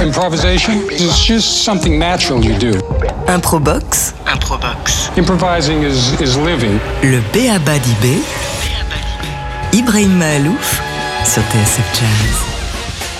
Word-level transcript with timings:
Improvisation 0.00 0.90
is 0.90 1.18
just 1.18 1.64
something 1.64 1.98
natural 1.98 2.44
you 2.44 2.58
do. 2.58 2.72
Improbox. 3.26 4.14
Improbox. 4.26 5.16
Improvising 5.16 5.82
is, 5.82 6.20
is 6.20 6.36
living. 6.36 6.78
Le 7.02 7.20
Béaba 7.32 7.78
d'Ibé. 7.78 8.18
Ibrahim 9.72 10.16
Mahalouf 10.16 10.80
sur 11.24 11.42
TSF 11.42 11.94
Jazz. 11.94 12.54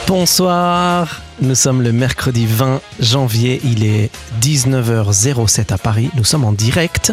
Bonsoir, 0.06 1.20
nous 1.40 1.54
sommes 1.54 1.82
le 1.82 1.92
mercredi 1.92 2.46
20 2.46 2.80
janvier, 3.00 3.60
il 3.64 3.84
est 3.84 4.10
19h07 4.42 5.72
à 5.72 5.78
Paris, 5.78 6.10
nous 6.14 6.24
sommes 6.24 6.44
en 6.44 6.52
direct 6.52 7.12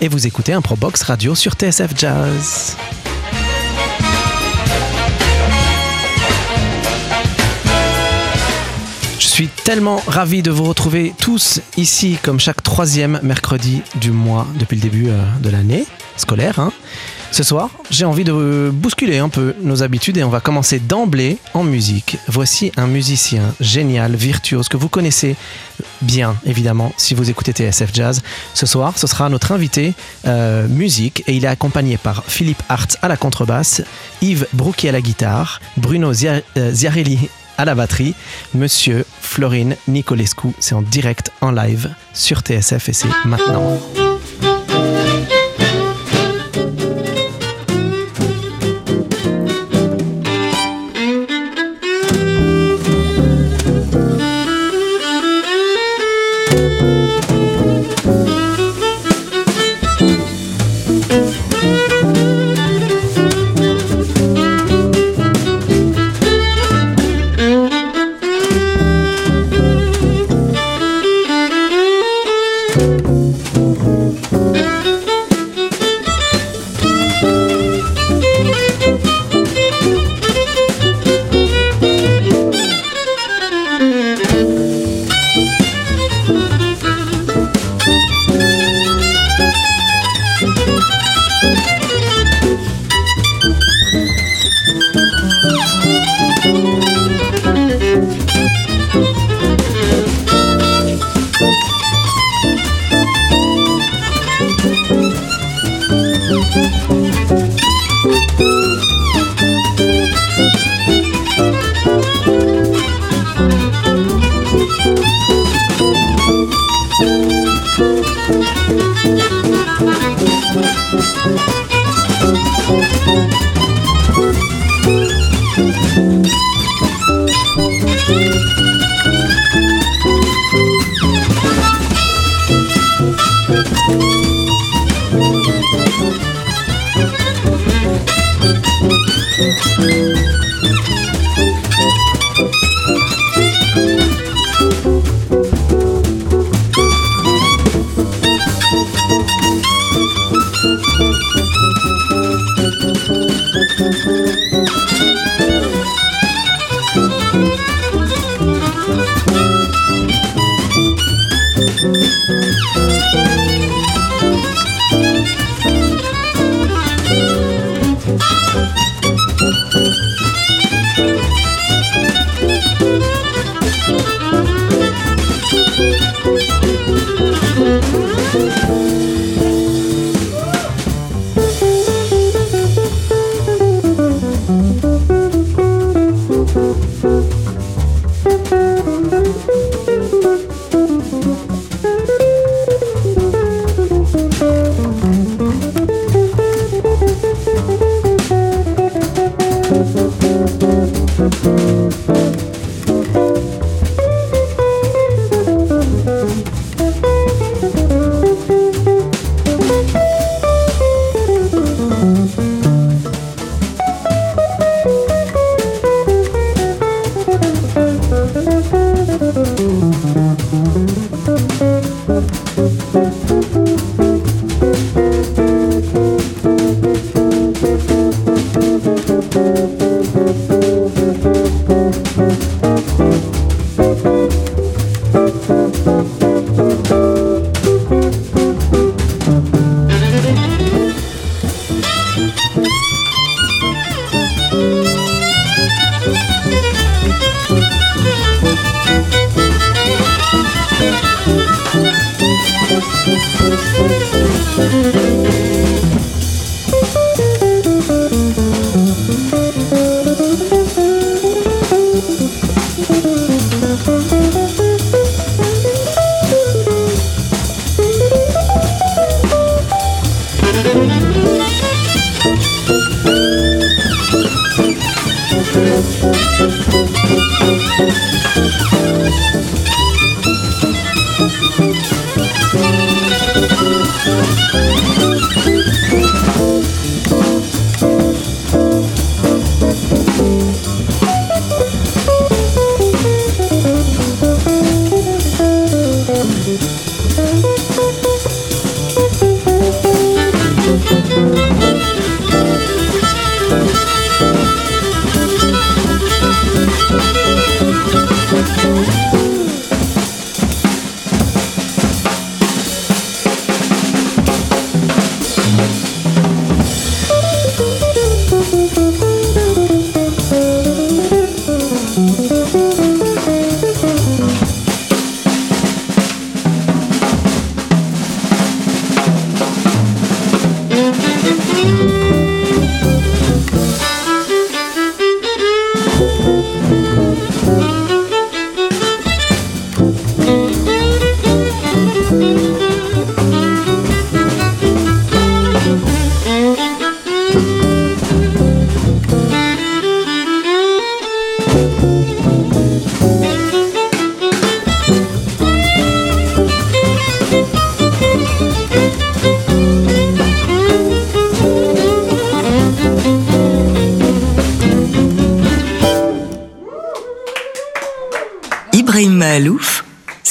et 0.00 0.08
vous 0.08 0.26
écoutez 0.26 0.52
Improbox 0.52 1.02
Radio 1.02 1.34
sur 1.34 1.52
TSF 1.52 1.92
Jazz. 1.96 2.76
Tellement 9.48 10.02
ravi 10.06 10.42
de 10.42 10.50
vous 10.50 10.64
retrouver 10.64 11.12
tous 11.18 11.60
ici 11.76 12.18
comme 12.22 12.40
chaque 12.40 12.62
troisième 12.62 13.20
mercredi 13.22 13.82
du 13.96 14.10
mois 14.10 14.46
depuis 14.58 14.76
le 14.76 14.82
début 14.82 15.08
euh, 15.08 15.22
de 15.42 15.50
l'année 15.50 15.86
scolaire. 16.16 16.58
hein. 16.58 16.72
Ce 17.32 17.42
soir, 17.42 17.70
j'ai 17.90 18.04
envie 18.04 18.24
de 18.24 18.70
bousculer 18.74 19.16
un 19.16 19.30
peu 19.30 19.54
nos 19.62 19.82
habitudes 19.82 20.18
et 20.18 20.22
on 20.22 20.28
va 20.28 20.40
commencer 20.40 20.78
d'emblée 20.78 21.38
en 21.54 21.64
musique. 21.64 22.18
Voici 22.28 22.72
un 22.76 22.86
musicien 22.86 23.54
génial, 23.58 24.14
virtuose, 24.16 24.68
que 24.68 24.76
vous 24.76 24.90
connaissez 24.90 25.34
bien 26.02 26.36
évidemment 26.44 26.92
si 26.98 27.14
vous 27.14 27.30
écoutez 27.30 27.52
TSF 27.52 27.88
Jazz. 27.94 28.20
Ce 28.52 28.66
soir, 28.66 28.98
ce 28.98 29.06
sera 29.06 29.30
notre 29.30 29.52
invité 29.52 29.94
euh, 30.26 30.68
musique 30.68 31.24
et 31.26 31.32
il 31.34 31.46
est 31.46 31.48
accompagné 31.48 31.96
par 31.96 32.22
Philippe 32.26 32.62
Hart 32.68 32.98
à 33.00 33.08
la 33.08 33.16
contrebasse, 33.16 33.82
Yves 34.20 34.46
Brouki 34.52 34.90
à 34.90 34.92
la 34.92 35.00
guitare, 35.00 35.62
Bruno 35.78 36.12
euh, 36.12 36.72
Ziarelli 36.72 37.30
à 37.58 37.64
la 37.64 37.74
batterie, 37.74 38.14
Monsieur 38.54 39.04
Florine 39.20 39.76
Nicolescu. 39.88 40.48
C'est 40.58 40.74
en 40.74 40.82
direct, 40.82 41.30
en 41.40 41.50
live 41.50 41.94
sur 42.12 42.40
TSF 42.40 42.88
et 42.88 42.92
c'est 42.92 43.08
maintenant. 43.24 43.78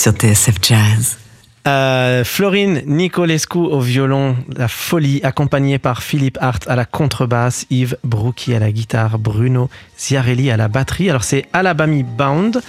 Sur 0.02 0.14
TSF 0.14 0.56
Jazz. 0.64 1.20
Euh, 1.68 2.24
Florine 2.24 2.82
Nicolescu 2.88 3.60
au 3.60 3.80
violon, 3.80 4.36
la 4.58 4.68
folie, 4.68 5.22
accompagnée 5.22 5.78
par 5.78 6.02
Philippe 6.02 6.40
Hart 6.42 6.68
à 6.68 6.76
la 6.76 6.86
contrebasse, 6.86 7.68
Yves 7.70 7.98
Brouki 8.04 8.56
à 8.56 8.60
la 8.60 8.72
guitare, 8.72 9.20
Bruno 9.20 9.70
Ziarelli 10.00 10.50
à 10.50 10.58
la 10.58 10.70
batterie. 10.70 11.12
Alors 11.12 11.24
c'est 11.24 11.46
Alabama 11.54 12.02
Bound 12.18 12.64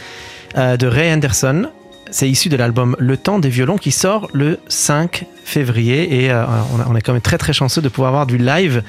euh, 0.58 0.76
de 0.76 0.86
Ray 0.86 1.10
Anderson. 1.10 1.70
C'est 2.10 2.28
issu 2.28 2.50
de 2.50 2.56
l'album 2.56 2.96
Le 2.98 3.16
Temps 3.16 3.38
des 3.38 3.48
violons 3.48 3.78
qui 3.78 3.92
sort 3.92 4.28
le 4.34 4.58
5 4.68 5.24
février 5.42 6.24
et 6.24 6.30
euh, 6.30 6.44
on, 6.74 6.92
on 6.92 6.96
est 6.96 7.00
quand 7.00 7.14
même 7.14 7.22
très 7.22 7.38
très 7.38 7.54
chanceux 7.54 7.80
de 7.80 7.88
pouvoir 7.88 8.08
avoir 8.08 8.26
du 8.26 8.36
live 8.36 8.82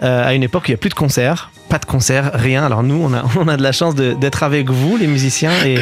à 0.00 0.34
une 0.34 0.42
époque 0.42 0.64
où 0.64 0.66
il 0.66 0.70
n'y 0.72 0.74
a 0.74 0.78
plus 0.78 0.90
de 0.90 0.94
concerts, 0.94 1.52
pas 1.68 1.78
de 1.78 1.84
concerts, 1.84 2.30
rien. 2.34 2.64
Alors 2.64 2.82
nous, 2.82 2.96
on 2.96 3.12
a, 3.12 3.24
on 3.36 3.48
a 3.48 3.56
de 3.56 3.62
la 3.62 3.72
chance 3.72 3.94
d'être 3.94 4.42
avec 4.42 4.70
vous, 4.70 4.96
les 4.96 5.06
musiciens, 5.06 5.52
et, 5.64 5.78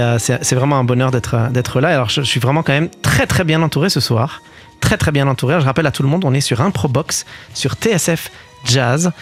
euh, 0.00 0.18
c'est 0.18 0.54
vraiment 0.54 0.78
un 0.78 0.84
bonheur 0.84 1.10
d'être 1.10 1.34
euh, 1.34 1.80
là. 1.80 1.88
Alors 1.88 2.08
je, 2.08 2.22
suis 2.22 2.40
vraiment 2.40 2.62
quand 2.62 2.72
même 2.72 2.88
très 3.02 3.26
très 3.26 3.44
bien 3.44 3.62
entouré 3.62 3.90
ce 3.90 4.00
soir, 4.00 4.42
très 4.80 4.96
très 4.96 5.12
bien 5.12 5.28
entouré. 5.28 5.60
Je 5.60 5.64
rappelle 5.64 5.86
à 5.86 5.90
tout 5.90 6.02
le 6.02 6.08
monde, 6.08 6.24
on 6.24 6.34
est 6.34 6.40
sur 6.40 6.60
Improbox, 6.60 7.26
sur 7.54 7.74
TSF 7.74 8.30
Jazz. 8.64 9.12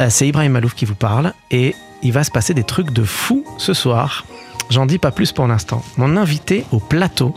Euh, 0.00 0.08
c'est 0.10 0.28
Ibrahim 0.28 0.52
Malouf 0.52 0.74
qui 0.74 0.84
vous 0.84 0.94
parle, 0.94 1.32
et 1.50 1.74
il 2.02 2.12
va 2.12 2.24
se 2.24 2.30
passer 2.30 2.54
des 2.54 2.64
trucs 2.64 2.92
de 2.92 3.04
fou 3.04 3.44
ce 3.58 3.74
soir. 3.74 4.24
J'en 4.68 4.86
dis 4.86 4.98
pas 4.98 5.12
plus 5.12 5.32
pour 5.32 5.46
l'instant. 5.46 5.82
Mon 5.96 6.16
invité 6.16 6.64
au 6.72 6.78
plateau 6.78 7.34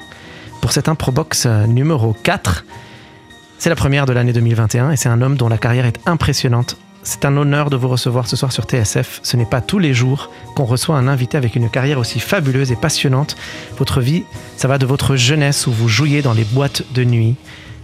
pour 0.61 0.71
cette 0.71 0.89
Improbox 0.89 1.45
numéro 1.45 2.13
4, 2.23 2.65
c'est 3.59 3.69
la 3.69 3.75
première 3.75 4.05
de 4.05 4.13
l'année 4.13 4.33
2021 4.33 4.91
et 4.91 4.95
c'est 4.95 5.09
un 5.09 5.21
homme 5.21 5.37
dont 5.37 5.47
la 5.47 5.57
carrière 5.57 5.85
est 5.85 5.99
impressionnante. 6.05 6.77
C'est 7.09 7.25
un 7.25 7.35
honneur 7.37 7.71
de 7.71 7.75
vous 7.75 7.87
recevoir 7.87 8.27
ce 8.27 8.35
soir 8.35 8.51
sur 8.51 8.65
TSF. 8.65 9.19
Ce 9.23 9.35
n'est 9.35 9.47
pas 9.47 9.61
tous 9.61 9.79
les 9.79 9.95
jours 9.95 10.29
qu'on 10.55 10.65
reçoit 10.65 10.95
un 10.95 11.07
invité 11.07 11.37
avec 11.37 11.55
une 11.55 11.67
carrière 11.67 11.97
aussi 11.97 12.19
fabuleuse 12.19 12.71
et 12.71 12.75
passionnante. 12.75 13.35
Votre 13.79 13.99
vie, 13.99 14.25
ça 14.57 14.67
va 14.67 14.77
de 14.77 14.85
votre 14.85 15.15
jeunesse 15.15 15.65
où 15.65 15.71
vous 15.71 15.87
jouiez 15.87 16.21
dans 16.21 16.33
les 16.33 16.43
boîtes 16.43 16.83
de 16.93 17.03
nuit, 17.03 17.33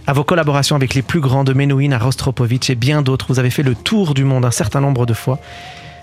à 0.06 0.12
vos 0.12 0.22
collaborations 0.22 0.76
avec 0.76 0.94
les 0.94 1.02
plus 1.02 1.18
grands 1.18 1.42
de 1.42 1.52
Menuhin 1.54 1.90
à 1.90 1.98
Rostropovitch 1.98 2.70
et 2.70 2.76
bien 2.76 3.02
d'autres. 3.02 3.26
Vous 3.28 3.40
avez 3.40 3.50
fait 3.50 3.64
le 3.64 3.74
tour 3.74 4.14
du 4.14 4.22
monde 4.22 4.44
un 4.44 4.52
certain 4.52 4.80
nombre 4.80 5.06
de 5.06 5.12
fois, 5.12 5.40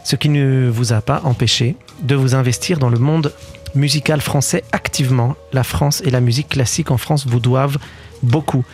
ce 0.03 0.17
qui 0.17 0.27
ne 0.27 0.69
vous 0.69 0.91
a 0.91 0.99
pas 0.99 1.21
empêché 1.23 1.77
de 2.01 2.15
vous 2.15 2.35
investir 2.35 2.77
dans 2.77 2.89
le 2.89 2.99
monde 2.99 3.31
musical 3.73 4.19
français 4.19 4.65
activement. 4.73 5.37
La 5.53 5.63
France 5.63 6.01
et 6.05 6.09
la 6.09 6.19
musique 6.19 6.49
classique 6.49 6.91
en 6.91 6.97
France 6.97 7.25
vous 7.25 7.39
doivent 7.39 7.77
beaucoup. 8.21 8.65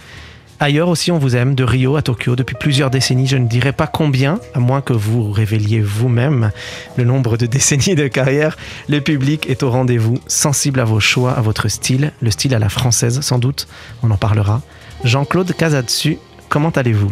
Ailleurs 0.61 0.89
aussi, 0.89 1.09
on 1.09 1.17
vous 1.17 1.37
aime, 1.37 1.55
de 1.55 1.63
Rio 1.63 1.95
à 1.95 2.01
Tokyo, 2.01 2.35
depuis 2.35 2.55
plusieurs 2.59 2.89
décennies. 2.89 3.27
Je 3.27 3.37
ne 3.37 3.47
dirais 3.47 3.71
pas 3.71 3.87
combien, 3.87 4.41
à 4.53 4.59
moins 4.59 4.81
que 4.81 4.91
vous 4.91 5.31
révéliez 5.31 5.79
vous-même 5.79 6.51
le 6.97 7.05
nombre 7.05 7.37
de 7.37 7.45
décennies 7.45 7.95
de 7.95 8.09
carrière. 8.09 8.57
Le 8.89 8.99
public 8.99 9.49
est 9.49 9.63
au 9.63 9.71
rendez-vous, 9.71 10.19
sensible 10.27 10.81
à 10.81 10.83
vos 10.83 10.99
choix, 10.99 11.31
à 11.31 11.39
votre 11.39 11.69
style, 11.69 12.11
le 12.21 12.29
style 12.29 12.53
à 12.53 12.59
la 12.59 12.67
française, 12.67 13.21
sans 13.21 13.39
doute. 13.39 13.67
On 14.03 14.11
en 14.11 14.17
parlera. 14.17 14.61
Jean-Claude 15.05 15.53
Casatsu, 15.55 16.17
comment 16.49 16.71
allez-vous? 16.71 17.11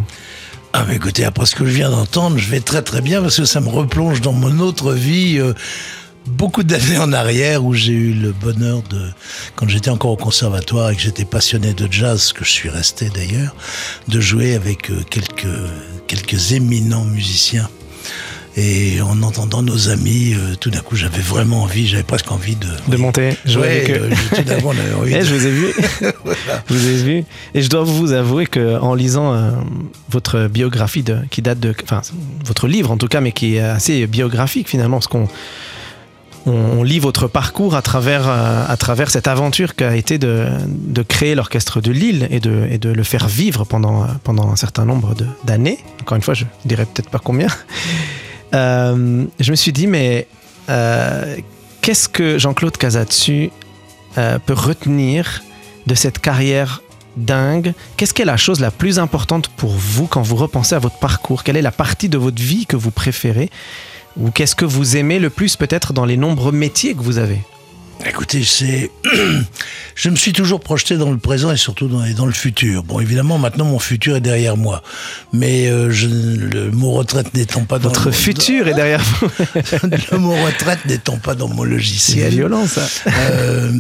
Ah, 0.74 0.84
mais 0.86 0.98
écoutez, 0.98 1.24
après 1.24 1.46
ce 1.46 1.56
que 1.56 1.66
je 1.66 1.72
viens 1.72 1.90
d'entendre, 1.90 2.38
je 2.38 2.50
vais 2.50 2.60
très 2.60 2.82
très 2.82 3.00
bien 3.00 3.22
parce 3.22 3.38
que 3.38 3.46
ça 3.46 3.62
me 3.62 3.70
replonge 3.70 4.20
dans 4.20 4.34
mon 4.34 4.60
autre 4.60 4.92
vie. 4.92 5.38
euh, 5.40 5.54
beaucoup 6.28 6.64
d'années 6.64 6.98
en 6.98 7.12
arrière 7.14 7.64
où 7.64 7.74
j'ai 7.74 7.94
eu 7.94 8.14
le 8.14 8.32
bonheur 8.32 8.82
de, 8.90 9.02
quand 9.56 9.68
j'étais 9.68 9.90
encore 9.90 10.12
au 10.12 10.18
conservatoire 10.18 10.92
et 10.92 10.96
que 10.96 11.02
j'étais 11.02 11.26
passionné 11.26 11.74
de 11.74 11.88
jazz, 11.92 12.22
ce 12.22 12.34
que 12.34 12.44
je 12.46 12.50
suis 12.52 12.70
resté 12.70 13.10
d'ailleurs, 13.14 13.56
de 14.08 14.20
jouer 14.20 14.56
avec 14.56 14.90
euh, 14.90 15.02
quelques, 15.10 15.48
quelques 16.08 16.52
éminents 16.54 17.06
musiciens. 17.06 17.70
Et 18.60 19.02
en 19.02 19.22
entendant 19.22 19.62
nos 19.62 19.90
amis, 19.90 20.34
euh, 20.34 20.56
tout 20.60 20.72
d'un 20.72 20.80
coup, 20.80 20.96
j'avais 20.96 21.22
vraiment 21.22 21.62
envie, 21.62 21.86
j'avais 21.88 22.02
presque 22.02 22.32
envie 22.32 22.56
de... 22.56 22.66
de 22.88 22.98
monter, 22.98 23.38
jouer 23.46 23.62
Ouais, 23.62 23.68
avec 23.84 23.90
eux 23.92 24.10
de- 24.10 24.36
tout 24.36 24.62
coup, 24.62 24.68
on 24.68 24.72
avait 24.72 24.94
envie 25.00 25.14
Eh, 25.14 25.20
de- 25.20 25.26
je 25.26 25.36
vous 25.36 25.46
ai 25.46 25.52
vu. 25.52 25.68
Je 26.68 26.74
vous 26.74 26.88
ai 26.88 26.96
vu. 27.04 27.24
Et 27.54 27.62
je 27.62 27.70
dois 27.70 27.84
vous 27.84 28.14
avouer 28.14 28.48
que 28.48 28.80
en 28.80 28.96
lisant 28.96 29.32
euh, 29.36 29.52
votre 30.10 30.48
biographie 30.48 31.04
de, 31.04 31.18
qui 31.30 31.44
date 31.44 31.60
de, 31.60 31.76
enfin 31.84 32.02
votre 32.46 32.68
livre 32.68 32.90
en 32.90 32.98
tout 32.98 33.08
cas, 33.08 33.22
mais 33.22 33.32
qui 33.32 33.58
est 33.58 33.60
assez 33.62 34.08
biographique 34.08 34.68
finalement, 34.70 34.98
parce 34.98 35.08
qu'on 35.08 35.28
on, 36.48 36.84
lit 36.84 37.00
votre 37.00 37.28
parcours 37.28 37.76
à 37.76 37.82
travers 37.82 38.28
euh, 38.28 38.66
à 38.68 38.78
travers 38.78 39.10
cette 39.10 39.28
aventure 39.28 39.76
qu'a 39.76 39.96
été 39.96 40.18
de, 40.18 40.50
créer 41.08 41.36
l'orchestre 41.36 41.82
de 41.82 41.92
Lille 41.92 42.28
et 42.32 42.40
de, 42.40 42.90
le 42.90 43.04
faire 43.04 43.28
vivre 43.28 43.66
pendant 43.66 44.06
un 44.52 44.56
certain 44.56 44.86
nombre 44.86 45.14
d'années. 45.44 45.80
Encore 46.02 46.16
une 46.16 46.22
fois, 46.22 46.34
je 46.34 46.46
dirais 46.66 46.86
peut-être 46.86 47.10
pas 47.10 47.20
combien. 47.20 47.48
Euh, 48.54 49.26
je 49.42 49.52
me 49.52 49.58
suis 49.58 49.74
dit 49.74 49.88
mais 49.88 50.26
euh, 50.70 51.36
qu'est-ce 51.82 52.08
que 52.08 52.38
Jean-Claude 52.38 52.78
Casatsu 52.78 53.52
peut 54.16 54.54
retenir 54.54 55.44
de 55.86 55.96
cette 55.96 56.20
carrière 56.20 56.82
dingue? 57.18 57.74
Qu'est-ce 57.98 58.14
qui 58.14 58.22
est 58.22 58.26
la 58.26 58.38
chose 58.38 58.62
la 58.62 58.72
plus 58.72 59.00
importante 59.00 59.50
pour 59.50 59.72
vous 59.72 60.08
quand 60.08 60.22
vous 60.22 60.38
repensez 60.38 60.76
à 60.76 60.80
votre 60.80 60.98
parcours? 60.98 61.44
Quelle 61.44 61.58
est 61.58 61.62
la 61.62 61.74
partie 61.74 62.08
de 62.08 62.18
votre 62.18 62.42
vie 62.42 62.66
que 62.66 62.78
vous 62.78 62.90
préférez? 62.90 63.50
Ou 64.20 64.32
qu'est-ce 64.32 64.56
que 64.56 64.66
vous 64.66 64.98
aimez 64.98 65.20
le 65.20 65.30
plus 65.30 65.56
peut-être 65.56 65.94
dans 65.94 66.06
les 66.06 66.18
nombreux 66.18 66.52
métiers 66.52 66.94
que 66.96 67.02
vous 67.02 67.18
avez? 67.20 67.40
Écoutez, 68.06 68.44
c'est. 68.44 68.92
je 69.96 70.10
me 70.10 70.16
suis 70.16 70.32
toujours 70.32 70.60
projeté 70.60 70.98
dans 70.98 71.10
le 71.12 71.18
présent 71.18 71.52
et 71.52 71.58
surtout 71.58 71.88
dans, 71.88 72.04
et 72.06 72.14
dans 72.14 72.28
le 72.28 72.32
futur. 72.32 72.84
Bon, 72.84 73.00
évidemment, 73.00 73.38
maintenant, 73.40 73.66
mon 73.66 73.80
futur 73.80 74.16
est 74.16 74.22
derrière 74.22 74.56
moi. 74.56 74.84
Mais 75.34 75.68
euh, 75.68 75.90
je, 75.92 76.08
le 76.08 76.70
mot 76.72 76.92
retraite 76.92 77.34
n'étant 77.34 77.64
pas 77.64 77.80
dans 77.80 77.90
Votre 77.90 78.06
le- 78.08 78.12
futur 78.12 78.68
est 78.68 78.76
derrière 78.76 79.02
vous. 79.04 79.28
le 80.12 80.18
mot 80.20 80.36
retraite 80.46 80.86
n'étant 80.86 81.18
pas 81.18 81.34
dans 81.34 81.48
mon 81.48 81.64
C'est 81.64 81.70
logiciel. 81.70 82.30
violent 82.34 82.68
ça. 82.68 82.88
Euh, 83.08 83.72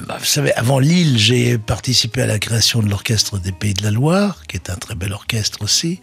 vous 0.00 0.24
savez, 0.24 0.52
avant 0.54 0.78
Lille, 0.78 1.18
j'ai 1.18 1.56
participé 1.58 2.22
à 2.22 2.26
la 2.26 2.38
création 2.38 2.82
de 2.82 2.88
l'orchestre 2.88 3.38
des 3.38 3.52
Pays 3.52 3.74
de 3.74 3.82
la 3.82 3.90
Loire, 3.90 4.42
qui 4.48 4.56
est 4.56 4.68
un 4.70 4.74
très 4.76 4.94
bel 4.94 5.12
orchestre 5.12 5.62
aussi. 5.62 6.00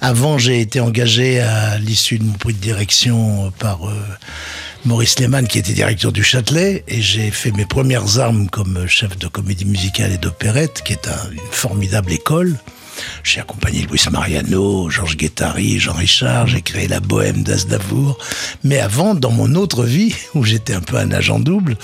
Avant, 0.00 0.38
j'ai 0.38 0.60
été 0.60 0.80
engagé 0.80 1.40
à 1.40 1.78
l'issue 1.78 2.18
de 2.18 2.24
mon 2.24 2.32
prix 2.32 2.54
de 2.54 2.58
direction 2.58 3.52
par 3.58 3.88
euh, 3.88 3.94
Maurice 4.86 5.18
Lehmann, 5.18 5.46
qui 5.46 5.58
était 5.58 5.72
directeur 5.74 6.10
du 6.12 6.22
Châtelet, 6.24 6.84
et 6.88 7.02
j'ai 7.02 7.30
fait 7.30 7.50
mes 7.52 7.66
premières 7.66 8.18
armes 8.18 8.48
comme 8.48 8.86
chef 8.86 9.18
de 9.18 9.26
comédie 9.28 9.66
musicale 9.66 10.12
et 10.12 10.18
d'opérette, 10.18 10.82
qui 10.84 10.94
est 10.94 11.06
un- 11.08 11.30
une 11.30 11.38
formidable 11.50 12.12
école. 12.12 12.56
J'ai 13.24 13.40
accompagné 13.40 13.82
Luis 13.82 14.02
Mariano, 14.10 14.90
Georges 14.90 15.16
Guettari, 15.16 15.78
Jean 15.78 15.92
Richard, 15.92 16.46
j'ai 16.46 16.62
créé 16.62 16.88
la 16.88 17.00
bohème 17.00 17.42
d'Asdavour. 17.42 18.18
Mais 18.64 18.78
avant, 18.78 19.14
dans 19.14 19.30
mon 19.30 19.54
autre 19.54 19.84
vie, 19.84 20.14
où 20.34 20.44
j'étais 20.44 20.74
un 20.74 20.80
peu 20.80 20.96
un 20.96 21.10
agent 21.10 21.38
double, 21.38 21.76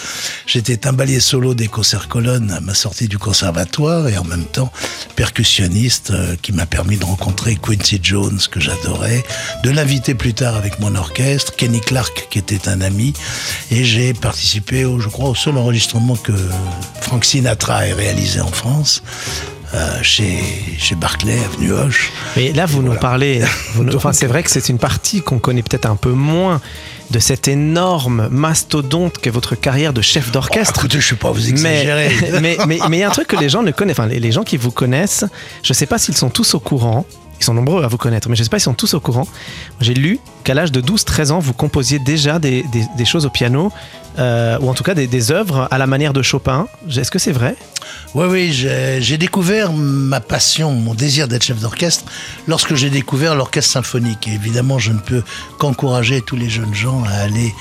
j'étais 0.47 0.77
timbalier 0.77 1.21
solo 1.21 1.55
des 1.55 1.69
concerts 1.69 2.09
colonnes 2.09 2.51
à 2.51 2.61
ma 2.61 2.75
sortie 2.75 3.09
du 3.09 3.19
conservatoire 3.19 4.09
et 4.09 4.19
en 4.19 4.25
même 4.25 4.45
temps 4.45 4.73
percussionniste 5.17 6.11
euh, 6.11 6.37
qui 6.41 6.53
m'a 6.53 6.67
permis 6.67 6.97
de 6.97 7.05
rencontrer 7.05 7.57
Quincy 7.57 8.01
Jones 8.03 8.41
que 8.51 8.61
j'adorais, 8.61 9.25
de 9.63 9.71
l'inviter 9.71 10.15
plus 10.15 10.35
tard 10.35 10.57
avec 10.57 10.81
mon 10.81 10.95
orchestre, 10.95 11.55
Kenny 11.57 11.81
Clark 11.81 12.29
qui 12.31 12.39
était 12.39 12.69
un 12.69 12.81
ami 12.81 13.13
et 13.71 13.85
j'ai 13.85 14.15
participé 14.15 14.85
je 14.99 15.09
crois, 15.09 15.31
au 15.31 15.35
seul 15.35 15.57
enregistrement 15.57 16.17
que 16.17 16.33
Frank 17.01 17.25
Sinatra 17.25 17.87
ait 17.87 17.93
réalisé 17.93 18.41
en 18.41 18.49
France. 18.49 19.03
Euh, 19.75 19.99
chez, 20.03 20.39
chez 20.79 20.95
Barclay, 20.95 21.37
avenue 21.45 21.73
Hoche. 21.73 22.13
Mais 22.37 22.53
là, 22.53 22.65
vous 22.65 22.81
nous 22.81 22.95
parlez. 22.95 23.43
enfin, 23.95 24.13
c'est 24.13 24.27
vrai 24.29 24.45
que 24.45 24.51
c'est 24.51 24.69
une 24.69 24.79
partie 24.79 25.21
qu'on 25.21 25.41
connaît 25.41 25.65
peut-être 25.65 25.87
un 25.87 25.97
peu 25.97 26.13
moins 26.13 26.61
de 27.11 27.19
cette 27.19 27.49
énorme 27.49 28.29
mastodonte 28.31 29.19
qu'est 29.19 29.31
votre 29.31 29.57
carrière 29.57 29.93
de 29.93 30.01
chef 30.01 30.27
Oh, 30.29 30.33
d'orchestre. 30.33 30.79
écoutez, 30.79 31.01
je 31.01 31.07
ne 31.07 31.09
sais 31.11 31.17
pas 31.17 31.33
vous 31.33 31.41
mais 31.41 31.49
exagérer. 31.49 32.13
mais 32.41 32.57
mais 32.69 32.79
mais 32.89 32.97
il 32.99 33.01
y 33.01 33.03
a 33.03 33.09
un 33.09 33.13
truc 33.13 33.27
que 33.27 33.37
les 33.37 33.49
gens 33.49 33.63
ne 33.65 33.73
connaissent. 33.73 33.99
Enfin, 33.99 34.09
les, 34.09 34.21
les 34.21 34.31
gens 34.33 34.45
qui 34.45 34.57
vous 34.57 34.71
connaissent, 34.71 35.25
je 35.65 35.71
ne 35.73 35.75
sais 35.75 35.87
pas 35.87 35.99
s'ils 35.99 36.17
sont 36.17 36.31
tous 36.31 36.55
au 36.55 36.61
courant. 36.61 37.05
Sont 37.45 37.53
nombreux 37.53 37.85
à 37.85 37.89
vous 37.89 37.99
connaître, 37.99 38.31
mais 38.31 38.37
je 38.37 38.41
ne 38.41 38.45
sais 38.45 38.49
pas 38.51 38.59
s'ils 38.59 38.65
sont 38.65 38.73
tous 38.73 38.95
au 38.95 39.01
courant. 39.01 39.29
J'ai 39.79 39.93
lu 39.93 40.19
qu'à 40.45 40.55
l'âge 40.55 40.73
de 40.73 40.81
12-13 40.81 41.31
ans, 41.31 41.39
vous 41.41 41.53
composiez 41.53 41.99
déjà 41.99 42.39
des, 42.39 42.65
des- 42.97 43.05
choses 43.05 43.27
au 43.27 43.31
piano, 43.31 43.71
euh, 44.19 44.57
ou 44.63 44.71
en 44.71 44.73
tout 44.75 44.83
cas 44.83 44.95
des, 44.95 45.07
des 45.07 45.31
œuvres 45.31 45.69
à 45.71 45.77
la 45.77 45.87
manière 45.87 46.15
de 46.15 46.23
Chopin. 46.23 46.67
Est-ce 46.89 47.11
que 47.11 47.19
c'est 47.19 47.33
vrai? 47.33 47.55
Oui, 48.15 48.25
oui, 48.31 48.51
j'ai 48.53 49.19
découvert 49.19 49.75
ma 49.75 50.21
passion, 50.21 50.73
mon 50.73 50.95
désir 50.95 51.29
d'être 51.29 51.43
chef 51.45 51.61
d'orchestre 51.61 52.05
lorsque 52.49 52.75
j'ai 52.77 52.89
découvert 52.89 53.35
l'orchestre 53.35 53.73
symphonique. 53.73 54.27
Et 54.27 54.33
évidemment, 54.33 54.79
je 54.79 54.93
ne 54.93 54.99
peux 55.01 55.23
qu'encourager 55.59 56.23
tous 56.23 56.37
les 56.37 56.49
jeunes 56.49 56.75
gens 56.75 57.05
à 57.05 57.11
aller 57.25 57.53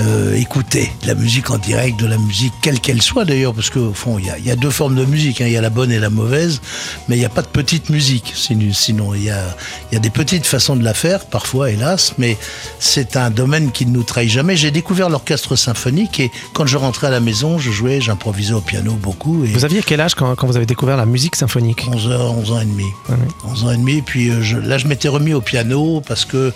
euh, 0.00 0.34
écouter 0.36 0.90
de 1.02 1.08
la 1.08 1.14
musique 1.14 1.50
en 1.50 1.58
direct, 1.58 1.98
de 2.00 2.06
la 2.06 2.16
musique 2.18 2.52
quelle 2.62 2.80
qu'elle 2.80 3.02
soit 3.02 3.24
d'ailleurs, 3.24 3.52
parce 3.54 3.70
qu'au 3.70 3.92
fond, 3.92 4.18
il 4.18 4.26
y 4.26 4.30
a, 4.30 4.38
il 4.38 4.46
y 4.46 4.50
a 4.50 4.56
deux 4.56 4.70
formes 4.70 4.94
de 4.96 5.04
musique, 5.04 5.40
hein. 5.40 5.46
il 5.46 5.52
y 5.52 5.56
a 5.56 5.60
la 5.60 5.70
bonne 5.70 5.92
et 5.92 5.98
la 5.98 6.10
mauvaise, 6.10 6.60
mais 7.08 7.16
il 7.16 7.18
n'y 7.18 7.24
a 7.24 7.28
pas 7.30 7.42
de 7.42 7.46
petite 7.48 7.90
musique. 7.90 8.32
Sinon, 8.34 8.72
sinon, 8.72 9.14
il 9.14 9.24
y 9.24 9.30
a, 9.30 9.56
y 9.92 9.96
a 9.96 9.98
des 9.98 10.10
petites 10.10 10.46
façons 10.46 10.74
de 10.76 10.82
la 10.84 10.94
faire, 10.94 11.26
parfois, 11.26 11.70
hélas, 11.70 12.14
mais 12.18 12.36
c'est 12.78 13.16
un 13.16 13.30
domaine 13.30 13.70
qui 13.72 13.84
ne 13.86 13.92
nous 13.92 14.02
trahit 14.02 14.30
jamais. 14.30 14.56
J'ai 14.56 14.70
découvert 14.70 15.08
l'orchestre 15.10 15.56
symphonique 15.56 16.18
et 16.20 16.30
quand 16.54 16.66
je 16.66 16.76
rentrais 16.76 17.08
à 17.08 17.10
la 17.10 17.20
maison, 17.20 17.58
je 17.58 17.70
jouais, 17.70 18.00
j'improvisais 18.00 18.54
au 18.54 18.60
piano 18.60 18.94
beaucoup. 18.94 19.44
Et 19.44 19.48
Vous 19.48 19.64
aviez 19.64 19.82
quel 19.82 20.00
âge 20.00 20.14
quand, 20.14 20.34
quand 20.34 20.46
vous 20.46 20.56
avez 20.56 20.66
découvert 20.66 20.96
la 20.96 21.06
musique 21.06 21.36
symphonique? 21.36 21.86
11 21.92 22.06
ans, 22.12 22.34
11 22.38 22.52
ans 22.52 22.60
et 22.60 22.64
demi. 22.64 22.86
Ah 23.08 23.12
oui. 23.20 23.50
11 23.50 23.64
ans 23.64 23.70
et 23.72 23.76
demi. 23.76 24.02
Puis 24.02 24.30
euh, 24.30 24.40
je- 24.42 24.56
là, 24.56 24.78
je 24.78 24.86
m'étais 24.86 25.08
remis 25.08 25.34
au 25.34 25.40
piano 25.40 26.00
parce 26.06 26.24
que 26.24 26.52